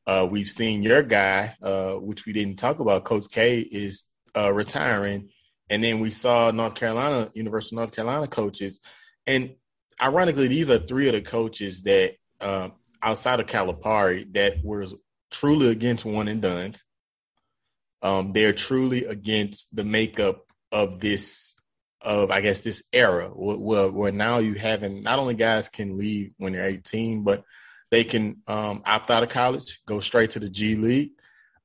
Uh, 0.06 0.26
we've 0.30 0.48
seen 0.48 0.82
your 0.82 1.02
guy, 1.02 1.56
uh, 1.62 1.92
which 1.92 2.26
we 2.26 2.32
didn't 2.32 2.58
talk 2.58 2.80
about, 2.80 3.04
Coach 3.04 3.26
K, 3.30 3.60
is 3.60 4.04
uh, 4.36 4.52
retiring 4.52 5.28
and 5.70 5.84
then 5.84 6.00
we 6.00 6.10
saw 6.10 6.50
North 6.50 6.74
Carolina, 6.74 7.30
University 7.34 7.76
of 7.76 7.78
North 7.78 7.94
Carolina 7.94 8.26
coaches, 8.26 8.80
and 9.26 9.54
ironically, 10.00 10.48
these 10.48 10.70
are 10.70 10.78
three 10.78 11.08
of 11.08 11.14
the 11.14 11.20
coaches 11.20 11.82
that 11.82 12.14
uh, 12.40 12.68
outside 13.02 13.40
of 13.40 13.46
Calipari 13.46 14.32
that 14.34 14.64
was 14.64 14.94
truly 15.30 15.68
against 15.68 16.04
one 16.04 16.28
and 16.28 16.42
done. 16.42 16.74
Um, 18.02 18.32
they're 18.32 18.52
truly 18.52 19.04
against 19.04 19.74
the 19.74 19.84
makeup 19.84 20.44
of 20.70 21.00
this 21.00 21.54
of 22.00 22.30
I 22.30 22.40
guess 22.40 22.60
this 22.60 22.84
era 22.92 23.28
where, 23.28 23.90
where 23.90 24.12
now 24.12 24.38
you 24.38 24.54
having 24.54 25.02
not 25.02 25.18
only 25.18 25.34
guys 25.34 25.68
can 25.68 25.98
leave 25.98 26.32
when 26.38 26.52
they're 26.52 26.68
18, 26.68 27.24
but 27.24 27.44
they 27.90 28.04
can 28.04 28.42
um, 28.46 28.82
opt 28.86 29.10
out 29.10 29.22
of 29.22 29.30
college, 29.30 29.80
go 29.86 29.98
straight 30.00 30.30
to 30.30 30.38
the 30.38 30.48
G 30.48 30.76
League, 30.76 31.10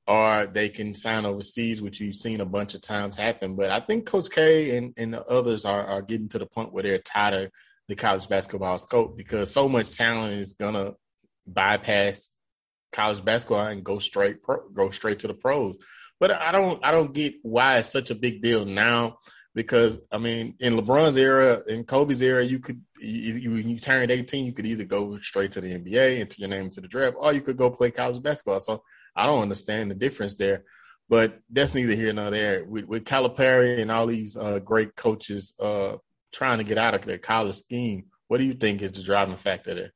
or 0.06 0.46
they 0.46 0.68
can 0.68 0.94
sign 0.94 1.24
overseas, 1.24 1.80
which 1.80 2.00
you've 2.00 2.16
seen 2.16 2.40
a 2.40 2.46
bunch 2.46 2.74
of 2.74 2.82
times 2.82 3.16
happen. 3.16 3.56
But 3.56 3.70
I 3.70 3.80
think 3.80 4.06
Coach 4.06 4.30
K 4.30 4.76
and, 4.76 4.92
and 4.96 5.14
the 5.14 5.24
others 5.24 5.64
are, 5.64 5.86
are 5.86 6.02
getting 6.02 6.28
to 6.30 6.38
the 6.38 6.46
point 6.46 6.72
where 6.72 6.82
they're 6.82 6.98
tired 6.98 7.34
of 7.34 7.50
the 7.88 7.94
college 7.94 8.28
basketball 8.28 8.78
scope 8.78 9.16
because 9.16 9.52
so 9.52 9.68
much 9.68 9.96
talent 9.96 10.34
is 10.34 10.54
gonna 10.54 10.94
bypass 11.46 12.33
college 12.94 13.24
basketball 13.24 13.66
and 13.66 13.84
go 13.84 13.98
straight 13.98 14.42
pro, 14.42 14.68
go 14.70 14.90
straight 14.90 15.18
to 15.18 15.26
the 15.26 15.34
pros. 15.34 15.76
But 16.20 16.30
I 16.30 16.52
don't 16.52 16.82
I 16.84 16.92
don't 16.92 17.12
get 17.12 17.34
why 17.42 17.78
it's 17.78 17.90
such 17.90 18.10
a 18.10 18.14
big 18.14 18.40
deal 18.40 18.64
now 18.64 19.18
because 19.54 20.00
I 20.10 20.18
mean 20.18 20.54
in 20.60 20.76
LeBron's 20.76 21.16
era 21.16 21.60
in 21.66 21.84
Kobe's 21.84 22.22
era 22.22 22.44
you 22.44 22.60
could 22.60 22.80
you, 23.00 23.34
you, 23.34 23.50
you 23.56 23.78
turned 23.78 24.10
18 24.10 24.46
you 24.46 24.52
could 24.52 24.66
either 24.66 24.84
go 24.84 25.18
straight 25.18 25.52
to 25.52 25.60
the 25.60 25.74
NBA 25.74 26.20
enter 26.20 26.36
your 26.38 26.48
name 26.48 26.70
to 26.70 26.80
the 26.80 26.88
draft 26.88 27.16
or 27.18 27.32
you 27.32 27.40
could 27.40 27.56
go 27.56 27.68
play 27.68 27.90
college 27.90 28.22
basketball. 28.22 28.60
So 28.60 28.82
I 29.14 29.26
don't 29.26 29.42
understand 29.42 29.90
the 29.90 29.96
difference 29.96 30.36
there. 30.36 30.64
But 31.08 31.38
that's 31.50 31.74
neither 31.74 31.94
here 31.94 32.12
nor 32.14 32.30
there. 32.30 32.64
With, 32.64 32.86
with 32.86 33.04
Calipari 33.04 33.78
and 33.78 33.90
all 33.90 34.06
these 34.06 34.36
uh, 34.38 34.60
great 34.60 34.96
coaches 34.96 35.52
uh, 35.60 35.96
trying 36.32 36.58
to 36.58 36.64
get 36.64 36.78
out 36.78 36.94
of 36.94 37.04
their 37.04 37.18
college 37.18 37.56
scheme, 37.56 38.06
what 38.28 38.38
do 38.38 38.44
you 38.44 38.54
think 38.54 38.80
is 38.80 38.92
the 38.92 39.02
driving 39.02 39.36
factor 39.36 39.74
there? 39.74 39.92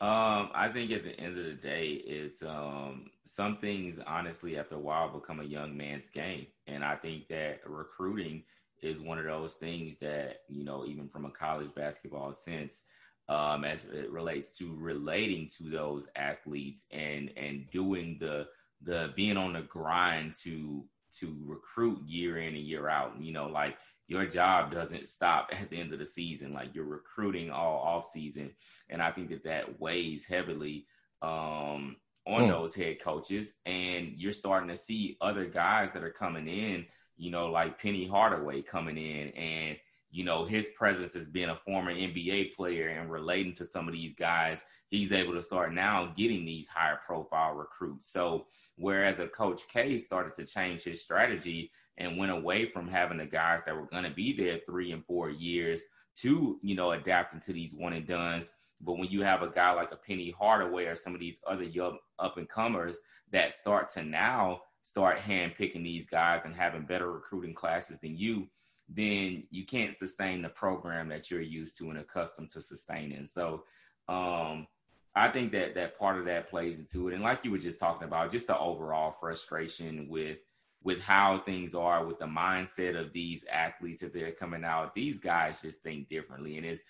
Um, 0.00 0.50
I 0.54 0.70
think 0.72 0.92
at 0.92 1.02
the 1.02 1.18
end 1.18 1.36
of 1.36 1.44
the 1.44 1.54
day, 1.54 2.00
it's 2.06 2.44
um, 2.44 3.10
some 3.24 3.56
things 3.56 3.98
honestly 4.06 4.56
after 4.56 4.76
a 4.76 4.80
while 4.80 5.08
become 5.08 5.40
a 5.40 5.44
young 5.44 5.76
man's 5.76 6.08
game, 6.08 6.46
and 6.68 6.84
I 6.84 6.94
think 6.94 7.26
that 7.28 7.60
recruiting 7.66 8.44
is 8.80 9.00
one 9.00 9.18
of 9.18 9.24
those 9.24 9.54
things 9.54 9.98
that 9.98 10.42
you 10.48 10.64
know, 10.64 10.84
even 10.86 11.08
from 11.08 11.24
a 11.24 11.30
college 11.32 11.74
basketball 11.74 12.32
sense, 12.32 12.84
um, 13.28 13.64
as 13.64 13.86
it 13.86 14.08
relates 14.12 14.56
to 14.58 14.72
relating 14.76 15.48
to 15.58 15.64
those 15.64 16.06
athletes 16.14 16.84
and 16.92 17.32
and 17.36 17.68
doing 17.72 18.18
the 18.20 18.46
the 18.82 19.12
being 19.16 19.36
on 19.36 19.54
the 19.54 19.62
grind 19.62 20.34
to 20.44 20.84
to 21.18 21.36
recruit 21.44 22.00
year 22.06 22.38
in 22.38 22.54
and 22.54 22.64
year 22.64 22.88
out. 22.88 23.20
You 23.20 23.32
know, 23.32 23.48
like 23.48 23.76
your 24.08 24.26
job 24.26 24.72
doesn't 24.72 25.06
stop 25.06 25.50
at 25.52 25.70
the 25.70 25.78
end 25.78 25.92
of 25.92 25.98
the 25.98 26.06
season. 26.06 26.52
Like 26.52 26.74
you're 26.74 26.84
recruiting 26.84 27.50
all 27.50 27.78
off 27.78 28.06
season, 28.06 28.50
and 28.88 29.00
I 29.00 29.12
think 29.12 29.28
that 29.28 29.44
that 29.44 29.80
weighs 29.80 30.24
heavily 30.24 30.86
um, 31.22 31.96
on 32.26 32.42
mm. 32.42 32.48
those 32.48 32.74
head 32.74 33.00
coaches. 33.00 33.52
And 33.66 34.14
you're 34.16 34.32
starting 34.32 34.68
to 34.70 34.76
see 34.76 35.16
other 35.20 35.44
guys 35.44 35.92
that 35.92 36.02
are 36.02 36.10
coming 36.10 36.48
in. 36.48 36.86
You 37.16 37.30
know, 37.30 37.50
like 37.50 37.80
Penny 37.80 38.06
Hardaway 38.06 38.62
coming 38.62 38.96
in 38.96 39.28
and 39.30 39.76
you 40.10 40.24
know, 40.24 40.44
his 40.44 40.70
presence 40.76 41.14
as 41.14 41.28
being 41.28 41.50
a 41.50 41.56
former 41.56 41.92
NBA 41.92 42.54
player 42.54 42.88
and 42.88 43.10
relating 43.10 43.54
to 43.56 43.64
some 43.64 43.86
of 43.86 43.92
these 43.92 44.14
guys, 44.14 44.64
he's 44.88 45.12
able 45.12 45.34
to 45.34 45.42
start 45.42 45.74
now 45.74 46.12
getting 46.16 46.44
these 46.44 46.68
higher 46.68 46.98
profile 47.06 47.54
recruits. 47.54 48.10
So, 48.10 48.46
whereas 48.76 49.18
a 49.18 49.28
coach 49.28 49.62
K 49.70 49.98
started 49.98 50.32
to 50.34 50.46
change 50.46 50.84
his 50.84 51.02
strategy 51.02 51.70
and 51.98 52.16
went 52.16 52.32
away 52.32 52.66
from 52.70 52.88
having 52.88 53.18
the 53.18 53.26
guys 53.26 53.64
that 53.64 53.76
were 53.76 53.86
going 53.86 54.04
to 54.04 54.10
be 54.10 54.32
there 54.32 54.60
three 54.64 54.92
and 54.92 55.04
four 55.04 55.28
years 55.30 55.82
to, 56.16 56.58
you 56.62 56.74
know, 56.74 56.92
adapting 56.92 57.40
to 57.40 57.52
these 57.52 57.74
one 57.74 57.92
and 57.92 58.06
duns. 58.06 58.50
But 58.80 58.94
when 58.98 59.08
you 59.08 59.22
have 59.22 59.42
a 59.42 59.50
guy 59.50 59.72
like 59.72 59.92
a 59.92 59.96
Penny 59.96 60.34
Hardaway 60.38 60.84
or 60.84 60.94
some 60.94 61.12
of 61.12 61.20
these 61.20 61.40
other 61.46 61.64
young 61.64 61.98
up 62.18 62.38
and 62.38 62.48
comers 62.48 62.96
that 63.32 63.52
start 63.52 63.88
to 63.90 64.02
now 64.04 64.62
start 64.82 65.18
hand 65.18 65.52
picking 65.58 65.82
these 65.82 66.06
guys 66.06 66.44
and 66.44 66.54
having 66.54 66.82
better 66.82 67.12
recruiting 67.12 67.54
classes 67.54 67.98
than 67.98 68.16
you, 68.16 68.48
then 68.88 69.42
you 69.50 69.66
can't 69.66 69.94
sustain 69.94 70.40
the 70.40 70.48
program 70.48 71.08
that 71.08 71.30
you're 71.30 71.40
used 71.40 71.76
to 71.78 71.90
and 71.90 71.98
accustomed 71.98 72.50
to 72.50 72.62
sustaining. 72.62 73.26
So 73.26 73.64
um, 74.08 74.66
I 75.14 75.28
think 75.28 75.52
that 75.52 75.74
that 75.74 75.98
part 75.98 76.18
of 76.18 76.24
that 76.26 76.48
plays 76.48 76.78
into 76.78 77.08
it. 77.08 77.14
And 77.14 77.22
like 77.22 77.44
you 77.44 77.50
were 77.50 77.58
just 77.58 77.80
talking 77.80 78.06
about, 78.06 78.32
just 78.32 78.46
the 78.46 78.58
overall 78.58 79.14
frustration 79.20 80.06
with 80.08 80.38
with 80.82 81.00
how 81.00 81.42
things 81.44 81.74
are, 81.74 82.06
with 82.06 82.18
the 82.18 82.26
mindset 82.26 82.98
of 82.98 83.12
these 83.12 83.44
athletes 83.52 84.02
if 84.02 84.12
they're 84.12 84.32
coming 84.32 84.64
out. 84.64 84.94
These 84.94 85.20
guys 85.20 85.60
just 85.60 85.82
think 85.82 86.08
differently, 86.08 86.56
and 86.56 86.66
it's 86.66 86.82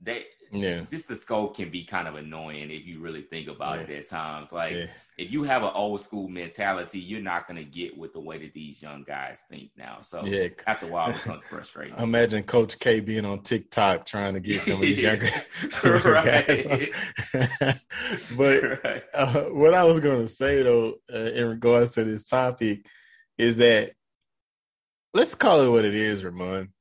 they 0.00 0.24
yeah 0.52 0.82
just 0.90 1.08
the 1.08 1.16
scope 1.16 1.56
can 1.56 1.70
be 1.70 1.84
kind 1.84 2.06
of 2.06 2.14
annoying 2.14 2.70
if 2.70 2.86
you 2.86 3.00
really 3.00 3.22
think 3.22 3.48
about 3.48 3.78
yeah. 3.78 3.84
it 3.84 3.90
at 3.90 4.08
times 4.08 4.52
like 4.52 4.72
yeah. 4.72 4.86
if 5.18 5.32
you 5.32 5.42
have 5.42 5.62
an 5.62 5.70
old 5.74 6.00
school 6.00 6.28
mentality 6.28 7.00
you're 7.00 7.20
not 7.20 7.48
going 7.48 7.56
to 7.56 7.64
get 7.64 7.96
with 7.96 8.12
the 8.12 8.20
way 8.20 8.38
that 8.38 8.52
these 8.54 8.80
young 8.80 9.02
guys 9.02 9.42
think 9.50 9.70
now 9.76 9.98
so 10.02 10.24
yeah 10.24 10.46
after 10.66 10.86
a 10.86 10.88
while 10.88 11.10
it 11.10 11.14
becomes 11.14 11.42
frustrating 11.50 11.96
imagine 11.98 12.44
coach 12.44 12.78
k 12.78 13.00
being 13.00 13.24
on 13.24 13.42
tiktok 13.42 14.06
trying 14.06 14.34
to 14.34 14.40
get 14.40 14.60
some 14.60 14.74
of 14.74 14.80
these 14.82 15.00
younger, 15.00 15.26
guys 15.82 16.64
but 18.36 18.84
right. 18.84 19.02
uh, 19.14 19.44
what 19.46 19.74
i 19.74 19.82
was 19.82 19.98
going 19.98 20.20
to 20.20 20.28
say 20.28 20.62
though 20.62 20.94
uh, 21.12 21.30
in 21.32 21.48
regards 21.48 21.90
to 21.90 22.04
this 22.04 22.22
topic 22.22 22.86
is 23.38 23.56
that 23.56 23.92
let's 25.14 25.34
call 25.34 25.60
it 25.62 25.70
what 25.70 25.84
it 25.84 25.94
is 25.94 26.24
ramon 26.24 26.72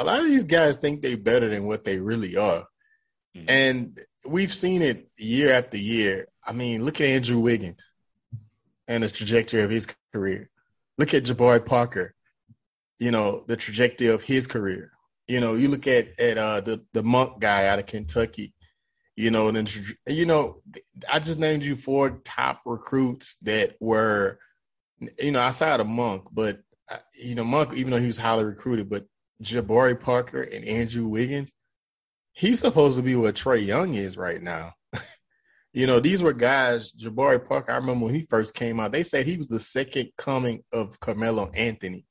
a 0.00 0.04
lot 0.04 0.20
of 0.20 0.26
these 0.26 0.44
guys 0.44 0.78
think 0.78 1.02
they 1.02 1.14
better 1.14 1.50
than 1.50 1.66
what 1.66 1.84
they 1.84 1.98
really 1.98 2.36
are. 2.36 2.66
Mm-hmm. 3.36 3.44
And 3.48 4.00
we've 4.24 4.52
seen 4.52 4.80
it 4.80 5.10
year 5.18 5.52
after 5.52 5.76
year. 5.76 6.28
I 6.44 6.52
mean, 6.52 6.84
look 6.84 7.02
at 7.02 7.06
Andrew 7.06 7.38
Wiggins 7.38 7.92
and 8.88 9.02
the 9.02 9.10
trajectory 9.10 9.60
of 9.60 9.68
his 9.68 9.86
career. 10.14 10.48
Look 10.96 11.12
at 11.12 11.24
Jabari 11.24 11.64
Parker, 11.64 12.14
you 12.98 13.10
know, 13.10 13.44
the 13.46 13.56
trajectory 13.56 14.08
of 14.08 14.22
his 14.22 14.46
career. 14.46 14.92
You 15.28 15.38
know, 15.40 15.54
you 15.54 15.68
look 15.68 15.86
at 15.86 16.18
at 16.18 16.38
uh, 16.38 16.60
the 16.62 16.82
the 16.92 17.02
Monk 17.02 17.38
guy 17.38 17.66
out 17.66 17.78
of 17.78 17.86
Kentucky. 17.86 18.54
You 19.16 19.30
know, 19.30 19.48
and 19.48 19.56
then 19.56 19.68
you 20.06 20.24
know, 20.24 20.62
I 21.10 21.18
just 21.18 21.38
named 21.38 21.62
you 21.62 21.76
four 21.76 22.20
top 22.24 22.62
recruits 22.64 23.36
that 23.42 23.76
were, 23.80 24.38
you 25.18 25.30
know, 25.30 25.40
outside 25.40 25.80
of 25.80 25.86
Monk, 25.86 26.24
but 26.32 26.60
uh, 26.90 26.96
you 27.18 27.34
know, 27.34 27.44
Monk, 27.44 27.74
even 27.74 27.90
though 27.90 28.00
he 28.00 28.06
was 28.06 28.18
highly 28.18 28.44
recruited, 28.44 28.90
but 28.90 29.06
Jabari 29.42 29.98
Parker 29.98 30.42
and 30.42 30.64
Andrew 30.64 31.06
Wiggins, 31.06 31.52
he's 32.32 32.60
supposed 32.60 32.96
to 32.96 33.02
be 33.02 33.16
what 33.16 33.34
Trae 33.34 33.64
Young 33.64 33.94
is 33.94 34.16
right 34.16 34.42
now. 34.42 34.74
you 35.72 35.86
know, 35.86 36.00
these 36.00 36.22
were 36.22 36.32
guys, 36.32 36.92
Jabari 36.92 37.46
Parker, 37.46 37.72
I 37.72 37.76
remember 37.76 38.06
when 38.06 38.14
he 38.14 38.26
first 38.28 38.54
came 38.54 38.80
out, 38.80 38.92
they 38.92 39.02
said 39.02 39.26
he 39.26 39.36
was 39.36 39.48
the 39.48 39.58
second 39.58 40.10
coming 40.18 40.62
of 40.72 40.98
Carmelo 41.00 41.50
Anthony. 41.54 42.04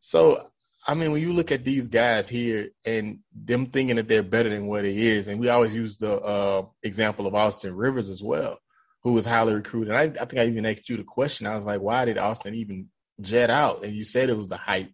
So, 0.00 0.50
I 0.86 0.94
mean, 0.94 1.12
when 1.12 1.22
you 1.22 1.32
look 1.32 1.50
at 1.50 1.64
these 1.64 1.88
guys 1.88 2.28
here 2.28 2.68
and 2.84 3.20
them 3.34 3.66
thinking 3.66 3.96
that 3.96 4.06
they're 4.06 4.22
better 4.22 4.50
than 4.50 4.66
what 4.66 4.84
it 4.84 4.96
is, 4.96 5.28
and 5.28 5.40
we 5.40 5.48
always 5.48 5.74
use 5.74 5.96
the 5.96 6.20
uh, 6.20 6.66
example 6.82 7.26
of 7.26 7.34
Austin 7.34 7.74
Rivers 7.74 8.10
as 8.10 8.22
well, 8.22 8.58
who 9.04 9.12
was 9.12 9.24
highly 9.24 9.54
recruited. 9.54 9.94
I, 9.94 10.02
I 10.02 10.24
think 10.24 10.38
I 10.38 10.46
even 10.46 10.66
asked 10.66 10.88
you 10.88 10.96
the 10.96 11.04
question. 11.04 11.46
I 11.46 11.54
was 11.54 11.64
like, 11.64 11.80
why 11.80 12.04
did 12.04 12.18
Austin 12.18 12.54
even 12.54 12.88
jet 13.20 13.50
out? 13.50 13.84
And 13.84 13.94
you 13.94 14.02
said 14.02 14.28
it 14.28 14.36
was 14.36 14.48
the 14.48 14.56
hype 14.56 14.90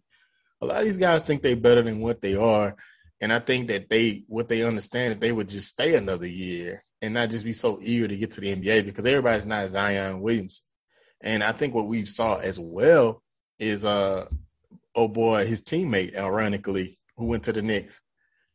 a 0.61 0.65
lot 0.65 0.79
of 0.79 0.85
these 0.85 0.97
guys 0.97 1.23
think 1.23 1.41
they're 1.41 1.55
better 1.55 1.81
than 1.81 2.01
what 2.01 2.21
they 2.21 2.35
are. 2.35 2.75
And 3.19 3.33
I 3.33 3.39
think 3.39 3.67
that 3.67 3.89
they, 3.89 4.23
what 4.27 4.47
they 4.47 4.63
understand, 4.63 5.11
that 5.11 5.19
they 5.19 5.31
would 5.31 5.49
just 5.49 5.69
stay 5.69 5.95
another 5.95 6.27
year 6.27 6.83
and 7.01 7.13
not 7.13 7.29
just 7.29 7.45
be 7.45 7.53
so 7.53 7.79
eager 7.81 8.07
to 8.07 8.17
get 8.17 8.31
to 8.33 8.41
the 8.41 8.55
NBA 8.55 8.85
because 8.85 9.05
everybody's 9.05 9.45
not 9.45 9.69
Zion 9.69 10.21
Williams. 10.21 10.61
And 11.21 11.43
I 11.43 11.51
think 11.51 11.73
what 11.73 11.87
we've 11.87 12.09
saw 12.09 12.37
as 12.37 12.59
well 12.59 13.21
is, 13.59 13.85
uh, 13.85 14.25
oh 14.95 15.07
boy, 15.07 15.45
his 15.45 15.63
teammate, 15.63 16.15
ironically, 16.15 16.99
who 17.17 17.25
went 17.25 17.43
to 17.43 17.53
the 17.53 17.61
Knicks. 17.61 17.99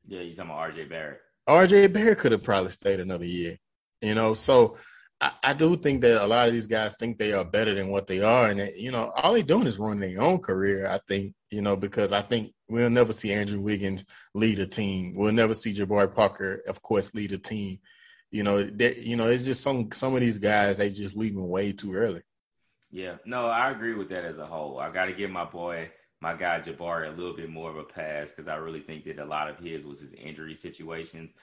Yeah, 0.04 0.20
you 0.20 0.34
talking 0.34 0.50
about 0.50 0.70
RJ 0.70 0.88
Barrett. 0.88 1.20
RJ 1.48 1.92
Barrett 1.92 2.18
could 2.18 2.32
have 2.32 2.42
probably 2.42 2.70
stayed 2.70 3.00
another 3.00 3.24
year, 3.24 3.58
you 4.00 4.14
know. 4.14 4.34
So 4.34 4.78
I, 5.20 5.32
I, 5.42 5.52
do 5.54 5.76
think 5.76 6.02
that 6.02 6.22
a 6.22 6.26
lot 6.26 6.48
of 6.48 6.54
these 6.54 6.66
guys 6.66 6.94
think 6.98 7.18
they 7.18 7.32
are 7.32 7.44
better 7.44 7.74
than 7.74 7.88
what 7.88 8.06
they 8.06 8.20
are, 8.20 8.48
and 8.48 8.60
that, 8.60 8.76
you 8.76 8.90
know, 8.90 9.10
all 9.16 9.32
they're 9.32 9.42
doing 9.42 9.66
is 9.66 9.78
running 9.78 10.00
their 10.00 10.20
own 10.20 10.40
career. 10.40 10.86
I 10.86 11.00
think, 11.08 11.34
you 11.50 11.62
know, 11.62 11.74
because 11.76 12.12
I 12.12 12.20
think 12.20 12.52
we'll 12.68 12.90
never 12.90 13.12
see 13.12 13.32
Andrew 13.32 13.60
Wiggins 13.60 14.04
lead 14.34 14.58
a 14.58 14.66
team. 14.66 15.14
We'll 15.16 15.32
never 15.32 15.54
see 15.54 15.74
Jabari 15.74 16.14
Parker, 16.14 16.62
of 16.68 16.82
course, 16.82 17.14
lead 17.14 17.32
a 17.32 17.38
team. 17.38 17.78
You 18.30 18.42
know, 18.42 18.62
that 18.62 18.98
you 18.98 19.16
know, 19.16 19.28
it's 19.28 19.44
just 19.44 19.62
some 19.62 19.90
some 19.92 20.14
of 20.14 20.20
these 20.20 20.38
guys 20.38 20.76
they 20.76 20.90
just 20.90 21.16
leaving 21.16 21.48
way 21.48 21.72
too 21.72 21.94
early. 21.94 22.22
Yeah, 22.90 23.16
no, 23.24 23.46
I 23.46 23.70
agree 23.70 23.94
with 23.94 24.10
that 24.10 24.24
as 24.24 24.38
a 24.38 24.46
whole. 24.46 24.78
I 24.78 24.90
got 24.90 25.06
to 25.06 25.12
give 25.12 25.30
my 25.30 25.44
boy, 25.44 25.90
my 26.20 26.34
guy 26.34 26.60
Jabari, 26.60 27.08
a 27.08 27.16
little 27.16 27.36
bit 27.36 27.50
more 27.50 27.70
of 27.70 27.76
a 27.76 27.84
pass 27.84 28.30
because 28.30 28.48
I 28.48 28.56
really 28.56 28.80
think 28.80 29.04
that 29.04 29.18
a 29.18 29.24
lot 29.24 29.48
of 29.48 29.58
his 29.58 29.84
was 29.84 30.00
his 30.00 30.12
injury 30.12 30.54
situations. 30.54 31.34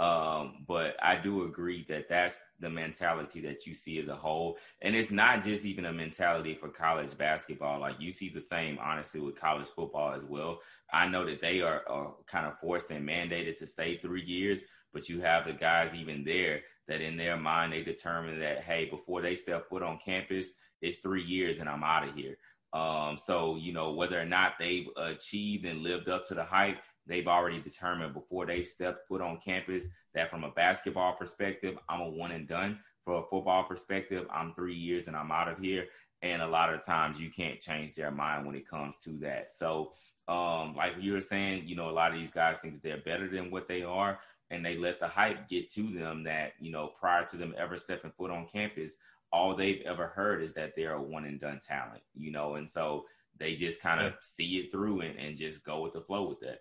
Um, 0.00 0.64
but 0.66 0.96
I 1.02 1.16
do 1.16 1.44
agree 1.44 1.84
that 1.90 2.08
that's 2.08 2.40
the 2.58 2.70
mentality 2.70 3.42
that 3.42 3.66
you 3.66 3.74
see 3.74 3.98
as 3.98 4.08
a 4.08 4.16
whole. 4.16 4.56
And 4.80 4.96
it's 4.96 5.10
not 5.10 5.44
just 5.44 5.66
even 5.66 5.84
a 5.84 5.92
mentality 5.92 6.54
for 6.54 6.70
college 6.70 7.18
basketball. 7.18 7.80
Like 7.80 8.00
you 8.00 8.10
see 8.10 8.30
the 8.30 8.40
same, 8.40 8.78
honestly, 8.82 9.20
with 9.20 9.38
college 9.38 9.68
football 9.68 10.14
as 10.14 10.24
well. 10.24 10.60
I 10.90 11.06
know 11.06 11.26
that 11.26 11.42
they 11.42 11.60
are, 11.60 11.82
are 11.86 12.14
kind 12.26 12.46
of 12.46 12.58
forced 12.58 12.90
and 12.90 13.06
mandated 13.06 13.58
to 13.58 13.66
stay 13.66 13.98
three 13.98 14.24
years, 14.24 14.64
but 14.94 15.10
you 15.10 15.20
have 15.20 15.44
the 15.44 15.52
guys 15.52 15.94
even 15.94 16.24
there 16.24 16.62
that 16.88 17.02
in 17.02 17.18
their 17.18 17.36
mind, 17.36 17.74
they 17.74 17.82
determine 17.82 18.40
that, 18.40 18.64
hey, 18.64 18.86
before 18.86 19.20
they 19.20 19.34
step 19.34 19.68
foot 19.68 19.82
on 19.82 19.98
campus, 20.02 20.54
it's 20.80 21.00
three 21.00 21.22
years 21.22 21.60
and 21.60 21.68
I'm 21.68 21.84
out 21.84 22.08
of 22.08 22.14
here. 22.14 22.38
Um, 22.72 23.18
so, 23.18 23.56
you 23.56 23.74
know, 23.74 23.92
whether 23.92 24.18
or 24.18 24.24
not 24.24 24.54
they've 24.58 24.88
achieved 24.96 25.66
and 25.66 25.82
lived 25.82 26.08
up 26.08 26.26
to 26.28 26.34
the 26.34 26.44
hype, 26.44 26.78
they've 27.06 27.26
already 27.26 27.60
determined 27.60 28.14
before 28.14 28.46
they 28.46 28.62
step 28.62 29.06
foot 29.06 29.20
on 29.20 29.38
campus 29.44 29.86
that 30.14 30.30
from 30.30 30.44
a 30.44 30.50
basketball 30.50 31.14
perspective, 31.14 31.76
I'm 31.88 32.00
a 32.00 32.08
one 32.08 32.32
and 32.32 32.48
done. 32.48 32.78
For 33.02 33.18
a 33.18 33.22
football 33.22 33.64
perspective, 33.64 34.26
I'm 34.32 34.52
three 34.52 34.74
years 34.74 35.06
and 35.06 35.16
I'm 35.16 35.32
out 35.32 35.48
of 35.48 35.58
here. 35.58 35.86
And 36.22 36.42
a 36.42 36.46
lot 36.46 36.72
of 36.72 36.84
times 36.84 37.20
you 37.20 37.30
can't 37.30 37.60
change 37.60 37.94
their 37.94 38.10
mind 38.10 38.46
when 38.46 38.54
it 38.54 38.68
comes 38.68 38.98
to 39.04 39.10
that. 39.20 39.50
So, 39.50 39.92
um, 40.28 40.76
like 40.76 40.92
you 41.00 41.14
were 41.14 41.20
saying, 41.20 41.66
you 41.66 41.76
know, 41.76 41.88
a 41.88 41.92
lot 41.92 42.12
of 42.12 42.18
these 42.18 42.30
guys 42.30 42.58
think 42.58 42.74
that 42.74 42.82
they're 42.82 42.98
better 42.98 43.28
than 43.28 43.50
what 43.50 43.66
they 43.66 43.82
are, 43.82 44.20
and 44.50 44.64
they 44.64 44.76
let 44.76 45.00
the 45.00 45.08
hype 45.08 45.48
get 45.48 45.72
to 45.72 45.82
them 45.82 46.24
that, 46.24 46.52
you 46.60 46.70
know, 46.70 46.88
prior 46.88 47.24
to 47.26 47.36
them 47.36 47.54
ever 47.56 47.76
stepping 47.78 48.12
foot 48.12 48.30
on 48.30 48.46
campus, 48.46 48.96
all 49.32 49.54
they've 49.54 49.82
ever 49.86 50.08
heard 50.08 50.42
is 50.42 50.52
that 50.54 50.74
they're 50.76 50.94
a 50.94 51.02
one 51.02 51.24
and 51.24 51.40
done 51.40 51.58
talent, 51.66 52.02
you 52.14 52.30
know, 52.30 52.56
and 52.56 52.68
so 52.68 53.06
they 53.38 53.54
just 53.54 53.80
kind 53.80 54.00
of 54.00 54.14
see 54.20 54.58
it 54.58 54.70
through 54.70 55.00
and, 55.00 55.18
and 55.18 55.36
just 55.36 55.64
go 55.64 55.80
with 55.80 55.94
the 55.94 56.00
flow 56.00 56.28
with 56.28 56.40
that. 56.40 56.60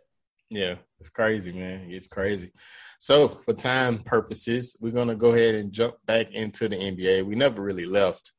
Yeah, 0.50 0.76
it's 1.00 1.10
crazy, 1.10 1.52
man. 1.52 1.92
It's 1.92 2.08
crazy. 2.08 2.52
So, 3.00 3.30
for 3.30 3.54
time 3.54 4.00
purposes, 4.00 4.76
we're 4.82 4.92
going 4.92 5.08
to 5.08 5.16
go 5.16 5.34
ahead 5.34 5.56
and 5.56 5.72
jump 5.72 5.96
back 6.06 6.32
into 6.32 6.68
the 6.68 6.76
NBA. 6.76 7.26
We 7.26 7.36
never 7.36 7.62
really 7.62 7.86
left, 7.86 8.32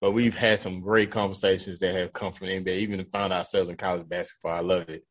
but 0.00 0.12
we've 0.12 0.36
had 0.36 0.58
some 0.58 0.80
great 0.80 1.10
conversations 1.10 1.78
that 1.80 1.94
have 1.94 2.12
come 2.12 2.32
from 2.32 2.48
the 2.48 2.60
NBA, 2.60 2.78
even 2.78 3.04
found 3.06 3.32
ourselves 3.32 3.68
in 3.70 3.76
college 3.76 4.08
basketball. 4.08 4.56
I 4.56 4.60
love 4.60 4.88
it. 4.88 5.04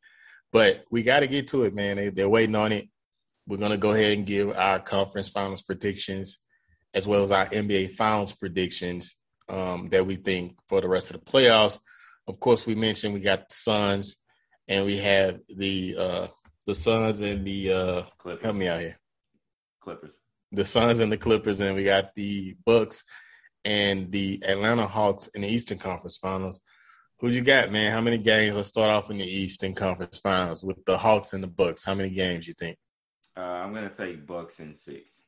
But 0.51 0.83
we 0.89 1.03
got 1.03 1.19
to 1.19 1.27
get 1.27 1.47
to 1.49 1.63
it, 1.63 1.75
man. 1.75 1.97
They, 1.97 2.09
they're 2.09 2.29
waiting 2.29 2.55
on 2.55 2.71
it. 2.71 2.87
We're 3.47 3.57
going 3.57 3.71
to 3.71 3.77
go 3.77 3.91
ahead 3.91 4.17
and 4.17 4.25
give 4.25 4.49
our 4.51 4.79
conference 4.79 5.29
finals 5.29 5.61
predictions 5.61 6.39
as 6.93 7.07
well 7.07 7.21
as 7.21 7.31
our 7.31 7.45
NBA 7.47 7.95
finals 7.95 8.33
predictions 8.33 9.15
um, 9.49 9.89
that 9.91 10.05
we 10.05 10.15
think 10.15 10.57
for 10.67 10.81
the 10.81 10.87
rest 10.87 11.11
of 11.11 11.23
the 11.23 11.31
playoffs. 11.31 11.79
Of 12.27 12.39
course, 12.39 12.65
we 12.65 12.75
mentioned 12.75 13.13
we 13.13 13.19
got 13.19 13.47
the 13.47 13.55
Suns 13.55 14.17
and 14.67 14.85
we 14.85 14.97
have 14.97 15.39
the 15.47 15.95
uh, 15.97 16.27
the 16.67 16.75
Suns 16.75 17.21
and 17.21 17.47
the 17.47 17.73
uh 17.73 18.01
Clippers. 18.17 18.43
help 18.43 18.55
me 18.55 18.67
out 18.67 18.81
here. 18.81 18.99
Clippers. 19.81 20.19
The 20.51 20.65
Suns 20.65 20.99
and 20.99 21.11
the 21.11 21.17
Clippers, 21.17 21.59
and 21.61 21.75
we 21.75 21.85
got 21.85 22.13
the 22.13 22.55
Bucks 22.65 23.03
and 23.65 24.11
the 24.11 24.43
Atlanta 24.45 24.85
Hawks 24.85 25.27
in 25.27 25.41
the 25.41 25.47
Eastern 25.47 25.77
Conference 25.79 26.17
Finals. 26.17 26.59
Who 27.19 27.29
you 27.29 27.41
got, 27.41 27.71
man? 27.71 27.91
How 27.91 28.01
many 28.01 28.17
games? 28.17 28.55
Let's 28.55 28.67
start 28.69 28.91
off 28.91 29.09
in 29.09 29.17
the 29.17 29.25
Eastern 29.25 29.73
Conference 29.73 30.19
Finals 30.19 30.63
with 30.63 30.85
the 30.85 30.97
Hawks 30.97 31.33
and 31.33 31.41
the 31.41 31.47
Bucks. 31.47 31.83
How 31.83 31.95
many 31.95 32.09
games 32.11 32.47
you 32.47 32.53
think? 32.53 32.77
Uh, 33.35 33.41
I'm 33.41 33.73
gonna 33.73 33.89
take 33.93 34.27
Bucks 34.27 34.59
in 34.59 34.73
six. 34.73 35.23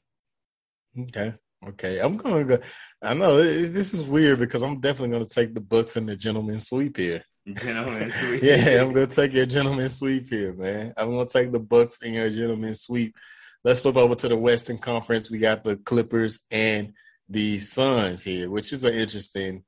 Okay, 0.97 1.33
okay. 1.69 1.99
I'm 1.99 2.17
gonna 2.17 2.43
go. 2.43 2.59
I 3.01 3.13
know 3.13 3.37
this 3.37 3.93
is 3.93 4.03
weird 4.03 4.39
because 4.39 4.61
I'm 4.61 4.79
definitely 4.81 5.13
gonna 5.13 5.25
take 5.25 5.53
the 5.53 5.61
Bucks 5.61 5.95
and 5.95 6.07
the 6.07 6.15
gentleman 6.15 6.59
sweep 6.59 6.97
here. 6.97 7.23
Gentleman 7.55 8.11
sweep. 8.19 8.43
yeah, 8.43 8.81
I'm 8.81 8.93
gonna 8.93 9.07
take 9.07 9.33
your 9.33 9.45
gentleman 9.45 9.89
sweep 9.89 10.29
here, 10.29 10.53
man. 10.53 10.93
I'm 10.97 11.11
gonna 11.11 11.27
take 11.27 11.51
the 11.51 11.59
Bucks 11.59 11.99
and 12.01 12.13
your 12.13 12.29
gentleman 12.29 12.75
sweep. 12.75 13.15
Let's 13.63 13.81
flip 13.81 13.97
over 13.97 14.15
to 14.15 14.27
the 14.27 14.37
Western 14.37 14.77
Conference. 14.77 15.29
We 15.29 15.39
got 15.39 15.63
the 15.63 15.75
Clippers 15.75 16.39
and 16.49 16.93
the 17.27 17.59
Suns 17.59 18.23
here, 18.23 18.49
which 18.49 18.73
is 18.73 18.83
an 18.83 18.93
interesting, 18.93 19.63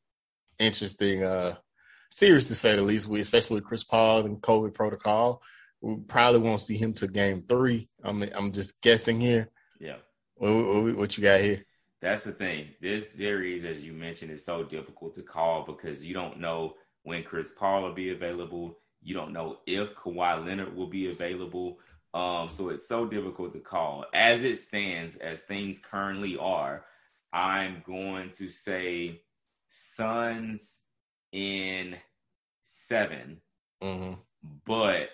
interesting 0.59 1.23
uh 1.23 1.55
series 2.09 2.47
to 2.47 2.55
say 2.55 2.75
the 2.75 2.81
least. 2.81 3.07
We 3.07 3.19
especially 3.19 3.55
with 3.55 3.65
Chris 3.65 3.83
Paul 3.83 4.25
and 4.25 4.41
COVID 4.41 4.73
protocol. 4.73 5.41
We 5.81 5.95
probably 6.07 6.41
won't 6.41 6.61
see 6.61 6.77
him 6.77 6.93
to 6.93 7.07
game 7.07 7.43
three. 7.47 7.89
I'm 8.03 8.21
I'm 8.35 8.51
just 8.51 8.81
guessing 8.81 9.19
here. 9.19 9.49
Yeah. 9.79 9.97
What, 10.35 10.51
what, 10.51 10.95
what 10.95 11.17
you 11.17 11.23
got 11.23 11.41
here? 11.41 11.65
That's 12.01 12.23
the 12.23 12.31
thing. 12.31 12.69
This 12.81 13.11
series, 13.11 13.63
as 13.63 13.85
you 13.85 13.93
mentioned, 13.93 14.31
is 14.31 14.43
so 14.43 14.63
difficult 14.63 15.13
to 15.15 15.21
call 15.21 15.63
because 15.65 16.03
you 16.03 16.15
don't 16.15 16.39
know 16.39 16.73
when 17.03 17.23
Chris 17.23 17.51
Paul 17.51 17.83
will 17.83 17.93
be 17.93 18.11
available. 18.11 18.77
You 19.01 19.13
don't 19.15 19.33
know 19.33 19.57
if 19.65 19.95
Kawhi 19.95 20.45
Leonard 20.45 20.75
will 20.75 20.87
be 20.87 21.11
available. 21.11 21.79
Um, 22.13 22.49
so 22.49 22.69
it's 22.69 22.87
so 22.87 23.05
difficult 23.05 23.53
to 23.53 23.59
call. 23.59 24.05
As 24.13 24.43
it 24.43 24.57
stands, 24.57 25.15
as 25.15 25.43
things 25.43 25.79
currently 25.79 26.37
are, 26.37 26.85
I'm 27.31 27.83
going 27.85 28.31
to 28.31 28.49
say 28.49 29.21
Suns 29.69 30.79
in 31.31 31.95
7 32.63 33.41
mm-hmm. 33.81 34.13
But 34.65 35.09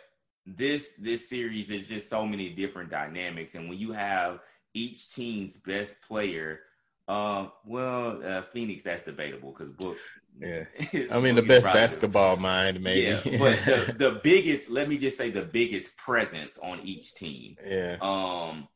this 0.45 0.95
this 0.95 1.29
series 1.29 1.69
is 1.69 1.87
just 1.87 2.09
so 2.09 2.25
many 2.25 2.49
different 2.49 2.89
dynamics, 2.89 3.55
and 3.55 3.67
when 3.67 3.77
you 3.77 3.91
have 3.91 4.39
each 4.73 5.13
team's 5.13 5.57
best 5.57 6.01
player, 6.07 6.61
um, 7.09 7.51
well, 7.65 8.21
uh, 8.25 8.43
Phoenix 8.53 8.83
that's 8.83 9.03
debatable 9.03 9.51
because 9.51 9.73
Book 9.73 9.97
yeah, 10.39 10.65
I 11.11 11.19
mean 11.19 11.35
the 11.35 11.41
best 11.41 11.67
basketball 11.67 12.37
mind, 12.37 12.81
maybe. 12.81 13.07
Yeah, 13.07 13.21
but 13.39 13.65
the, 13.65 13.95
the 13.97 14.19
biggest, 14.23 14.69
let 14.69 14.87
me 14.87 14.97
just 14.97 15.17
say, 15.17 15.31
the 15.31 15.41
biggest 15.41 15.97
presence 15.97 16.57
on 16.61 16.81
each 16.81 17.15
team. 17.15 17.55
Yeah. 17.65 17.97
Um, 18.01 18.67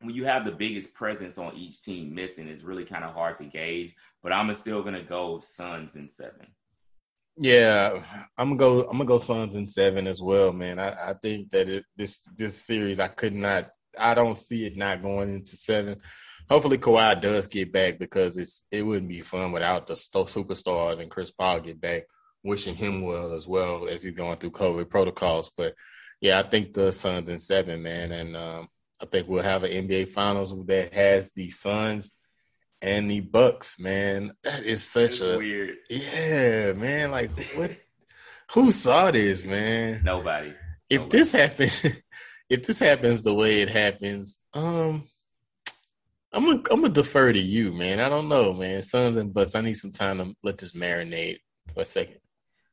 when 0.00 0.14
you 0.14 0.24
have 0.26 0.44
the 0.44 0.52
biggest 0.52 0.94
presence 0.94 1.38
on 1.38 1.54
each 1.56 1.82
team 1.82 2.14
missing, 2.14 2.48
it's 2.48 2.62
really 2.62 2.84
kind 2.84 3.04
of 3.04 3.14
hard 3.14 3.36
to 3.38 3.44
gauge. 3.44 3.94
But 4.22 4.32
I'm 4.32 4.52
still 4.54 4.82
gonna 4.82 5.02
go 5.02 5.40
Suns 5.40 5.96
in 5.96 6.08
seven. 6.08 6.48
Yeah, 7.36 8.02
I'm 8.36 8.56
gonna 8.56 8.58
go. 8.58 8.80
I'm 8.82 8.98
gonna 8.98 9.04
go 9.06 9.18
Suns 9.18 9.54
in 9.54 9.66
seven 9.66 10.06
as 10.06 10.20
well, 10.20 10.52
man. 10.52 10.78
I, 10.78 11.10
I 11.10 11.14
think 11.14 11.50
that 11.52 11.68
it, 11.68 11.84
this 11.96 12.20
this 12.36 12.56
series, 12.56 13.00
I 13.00 13.08
could 13.08 13.34
not. 13.34 13.70
I 13.98 14.14
don't 14.14 14.38
see 14.38 14.66
it 14.66 14.76
not 14.76 15.02
going 15.02 15.30
into 15.30 15.56
seven 15.56 15.98
hopefully 16.48 16.78
Kawhi 16.78 17.20
does 17.20 17.46
get 17.46 17.72
back 17.72 17.98
because 17.98 18.36
it's 18.36 18.62
it 18.70 18.82
wouldn't 18.82 19.08
be 19.08 19.22
fun 19.22 19.52
without 19.52 19.86
the 19.86 19.94
superstars 19.94 21.00
and 21.00 21.10
Chris 21.10 21.30
Paul 21.30 21.60
get 21.60 21.80
back. 21.80 22.04
Wishing 22.42 22.74
him 22.74 23.00
well 23.00 23.32
as 23.32 23.46
well 23.46 23.88
as 23.88 24.02
he's 24.02 24.12
going 24.12 24.36
through 24.36 24.50
COVID 24.50 24.90
protocols. 24.90 25.50
But 25.56 25.74
yeah, 26.20 26.38
I 26.38 26.42
think 26.42 26.74
the 26.74 26.92
Suns 26.92 27.28
in 27.30 27.38
seven, 27.38 27.82
man, 27.82 28.12
and 28.12 28.36
um, 28.36 28.68
I 29.00 29.06
think 29.06 29.28
we'll 29.28 29.42
have 29.42 29.64
an 29.64 29.70
NBA 29.70 30.10
Finals 30.10 30.54
that 30.66 30.92
has 30.92 31.32
the 31.32 31.48
Suns 31.50 32.12
and 32.82 33.10
the 33.10 33.20
Bucks. 33.20 33.80
Man, 33.80 34.32
that 34.42 34.64
is 34.64 34.84
such 34.84 35.20
a 35.20 35.38
weird. 35.38 35.76
Yeah, 35.88 36.72
man. 36.74 37.10
Like 37.10 37.30
what? 37.54 37.72
who 38.52 38.72
saw 38.72 39.10
this, 39.10 39.44
man? 39.44 40.02
Nobody. 40.04 40.54
If 40.88 41.00
Nobody. 41.00 41.18
this 41.18 41.32
happens, 41.32 41.86
if 42.48 42.66
this 42.66 42.78
happens 42.78 43.22
the 43.22 43.34
way 43.34 43.62
it 43.62 43.70
happens, 43.70 44.38
um, 44.52 45.08
I'm 46.34 46.44
gonna 46.44 46.62
I'm 46.70 46.80
gonna 46.80 46.88
defer 46.88 47.32
to 47.32 47.38
you, 47.38 47.72
man. 47.72 48.00
I 48.00 48.08
don't 48.08 48.28
know, 48.28 48.52
man. 48.52 48.82
Suns 48.82 49.16
and 49.16 49.32
Bucks. 49.32 49.54
I 49.54 49.60
need 49.60 49.74
some 49.74 49.92
time 49.92 50.18
to 50.18 50.36
let 50.42 50.58
this 50.58 50.72
marinate 50.72 51.38
for 51.72 51.82
a 51.82 51.86
second. 51.86 52.18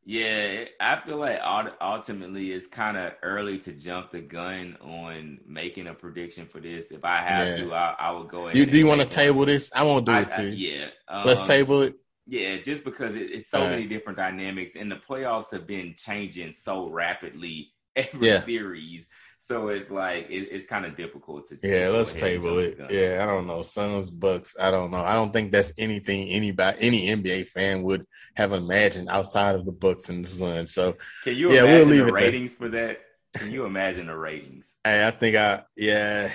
Yeah, 0.04 0.66
I 0.80 1.00
feel 1.06 1.18
like 1.18 1.40
ultimately 1.80 2.52
it's 2.52 2.66
kind 2.66 2.98
of 2.98 3.14
early 3.22 3.60
to 3.60 3.72
jump 3.72 4.12
the 4.12 4.22
gun 4.22 4.78
on 4.82 5.40
making 5.46 5.86
a 5.86 5.94
prediction 5.94 6.48
for 6.48 6.60
this. 6.60 6.92
If 6.92 7.06
I 7.06 7.22
have 7.22 7.48
yeah. 7.50 7.58
to, 7.58 7.74
I, 7.74 7.96
I 8.00 8.12
would 8.12 8.28
go 8.28 8.48
ahead. 8.48 8.58
You, 8.58 8.66
do 8.66 8.80
you 8.80 8.88
want 8.88 9.02
to 9.02 9.08
table 9.08 9.46
this? 9.46 9.70
I 9.76 9.84
won't 9.84 10.08
do 10.08 10.12
I, 10.12 10.22
it 10.22 10.32
too. 10.32 10.50
yeah, 10.50 10.88
um, 11.08 11.28
let's 11.28 11.42
table 11.42 11.84
it. 11.84 11.96
Yeah, 12.26 12.58
just 12.58 12.84
because 12.84 13.16
it, 13.16 13.30
it's 13.32 13.48
so 13.48 13.62
All 13.62 13.70
many 13.70 13.82
right. 13.82 13.90
different 13.90 14.18
dynamics, 14.18 14.76
and 14.76 14.92
the 14.92 14.96
playoffs 14.96 15.52
have 15.52 15.68
been 15.68 15.94
changing 15.96 16.52
so 16.54 16.90
rapidly 16.90 17.72
every 17.96 18.28
yeah. 18.28 18.40
series 18.40 19.08
so 19.42 19.70
it's 19.70 19.90
like 19.90 20.28
it, 20.30 20.50
it's 20.52 20.68
kind 20.68 20.86
of 20.86 20.96
difficult 20.96 21.48
to. 21.48 21.58
Yeah, 21.64 21.90
let's 21.90 22.14
table 22.14 22.60
it. 22.60 22.78
Yeah, 22.92 23.24
I 23.24 23.26
don't 23.26 23.48
know. 23.48 23.64
Suns 23.64 24.12
Bucks. 24.12 24.56
I 24.62 24.70
don't 24.70 24.92
know. 24.92 25.04
I 25.04 25.14
don't 25.16 25.34
think 25.34 25.52
that's 25.52 25.74
anything 25.80 26.28
anybody 26.30 26.78
any 26.80 27.08
NBA 27.08 27.48
fan 27.48 27.82
would 27.82 28.06
have 28.36 28.52
imagined 28.52 29.10
outside 29.10 29.56
of 29.56 29.66
the 29.66 29.72
Bucks 29.72 30.10
and 30.10 30.24
the 30.24 30.30
Suns. 30.30 30.76
So 30.76 30.96
can 31.24 31.36
you 31.36 31.54
yeah, 31.54 31.62
imagine 31.62 31.80
we'll 31.80 31.88
leave 31.88 32.06
the 32.06 32.14
ratings 32.14 32.56
there. 32.56 32.68
for 32.68 32.72
that? 32.76 33.00
Can 33.34 33.52
you 33.52 33.66
imagine 33.66 34.06
the 34.06 34.16
ratings? 34.16 34.78
Hey, 34.84 35.08
I 35.08 35.10
think 35.10 35.36
I 35.36 35.64
yeah. 35.76 36.30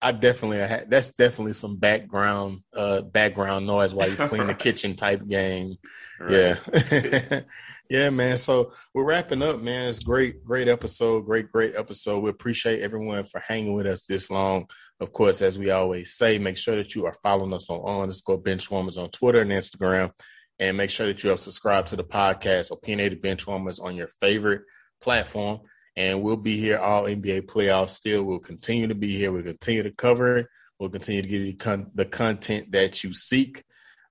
I 0.00 0.12
definitely 0.12 0.62
I 0.62 0.84
that's 0.86 1.14
definitely 1.14 1.54
some 1.54 1.78
background 1.78 2.60
uh 2.72 3.00
background 3.00 3.66
noise 3.66 3.92
while 3.92 4.08
you 4.08 4.14
clean 4.14 4.46
the 4.46 4.54
kitchen 4.66 4.94
type 4.94 5.26
game. 5.26 5.78
Right. 6.20 6.58
Yeah. 6.62 7.40
Yeah, 7.88 8.10
man. 8.10 8.36
So 8.36 8.72
we're 8.92 9.04
wrapping 9.04 9.42
up, 9.42 9.60
man. 9.60 9.88
It's 9.88 10.00
great, 10.00 10.44
great 10.44 10.66
episode. 10.68 11.24
Great, 11.24 11.52
great 11.52 11.76
episode. 11.76 12.20
We 12.20 12.30
appreciate 12.30 12.80
everyone 12.82 13.24
for 13.24 13.40
hanging 13.40 13.74
with 13.74 13.86
us 13.86 14.02
this 14.04 14.30
long. 14.30 14.66
Of 14.98 15.12
course, 15.12 15.40
as 15.42 15.58
we 15.58 15.70
always 15.70 16.14
say, 16.14 16.38
make 16.38 16.56
sure 16.56 16.74
that 16.76 16.94
you 16.94 17.06
are 17.06 17.14
following 17.22 17.52
us 17.52 17.70
on 17.70 18.02
underscore 18.02 18.42
benchwarmers 18.42 18.98
on 19.00 19.10
Twitter 19.10 19.40
and 19.40 19.52
Instagram. 19.52 20.10
And 20.58 20.76
make 20.76 20.90
sure 20.90 21.06
that 21.06 21.22
you 21.22 21.30
have 21.30 21.38
subscribed 21.38 21.88
to 21.88 21.96
the 21.96 22.04
podcast, 22.04 22.72
Opinionated 22.72 23.22
Benchwarmers, 23.22 23.80
on 23.82 23.94
your 23.94 24.08
favorite 24.08 24.62
platform. 25.00 25.60
and 25.96 26.22
we'll 26.22 26.36
be 26.36 26.58
here 26.58 26.78
all 26.78 27.04
NBA 27.04 27.42
playoffs. 27.42 27.90
Still, 27.90 28.22
we'll 28.24 28.38
continue 28.38 28.88
to 28.88 28.94
be 28.94 29.16
here. 29.16 29.30
We'll 29.32 29.42
continue 29.42 29.82
to 29.82 29.90
cover 29.92 30.38
it. 30.38 30.46
We'll 30.78 30.90
continue 30.90 31.22
to 31.22 31.28
give 31.28 31.42
you 31.42 31.56
con- 31.56 31.90
the 31.94 32.04
content 32.04 32.72
that 32.72 33.04
you 33.04 33.12
seek. 33.14 33.64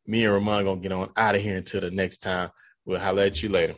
Me 0.08 0.24
and 0.24 0.34
Ramon 0.34 0.66
gonna 0.66 0.82
get 0.82 0.92
on 0.92 1.10
out 1.18 1.36
of 1.36 1.42
here 1.42 1.58
until 1.58 1.82
the 1.82 1.92
next 1.92 2.20
time. 2.20 2.52
We'll 2.86 3.00
holler 3.00 3.24
at 3.24 3.42
you 3.42 3.50
later. 3.50 3.76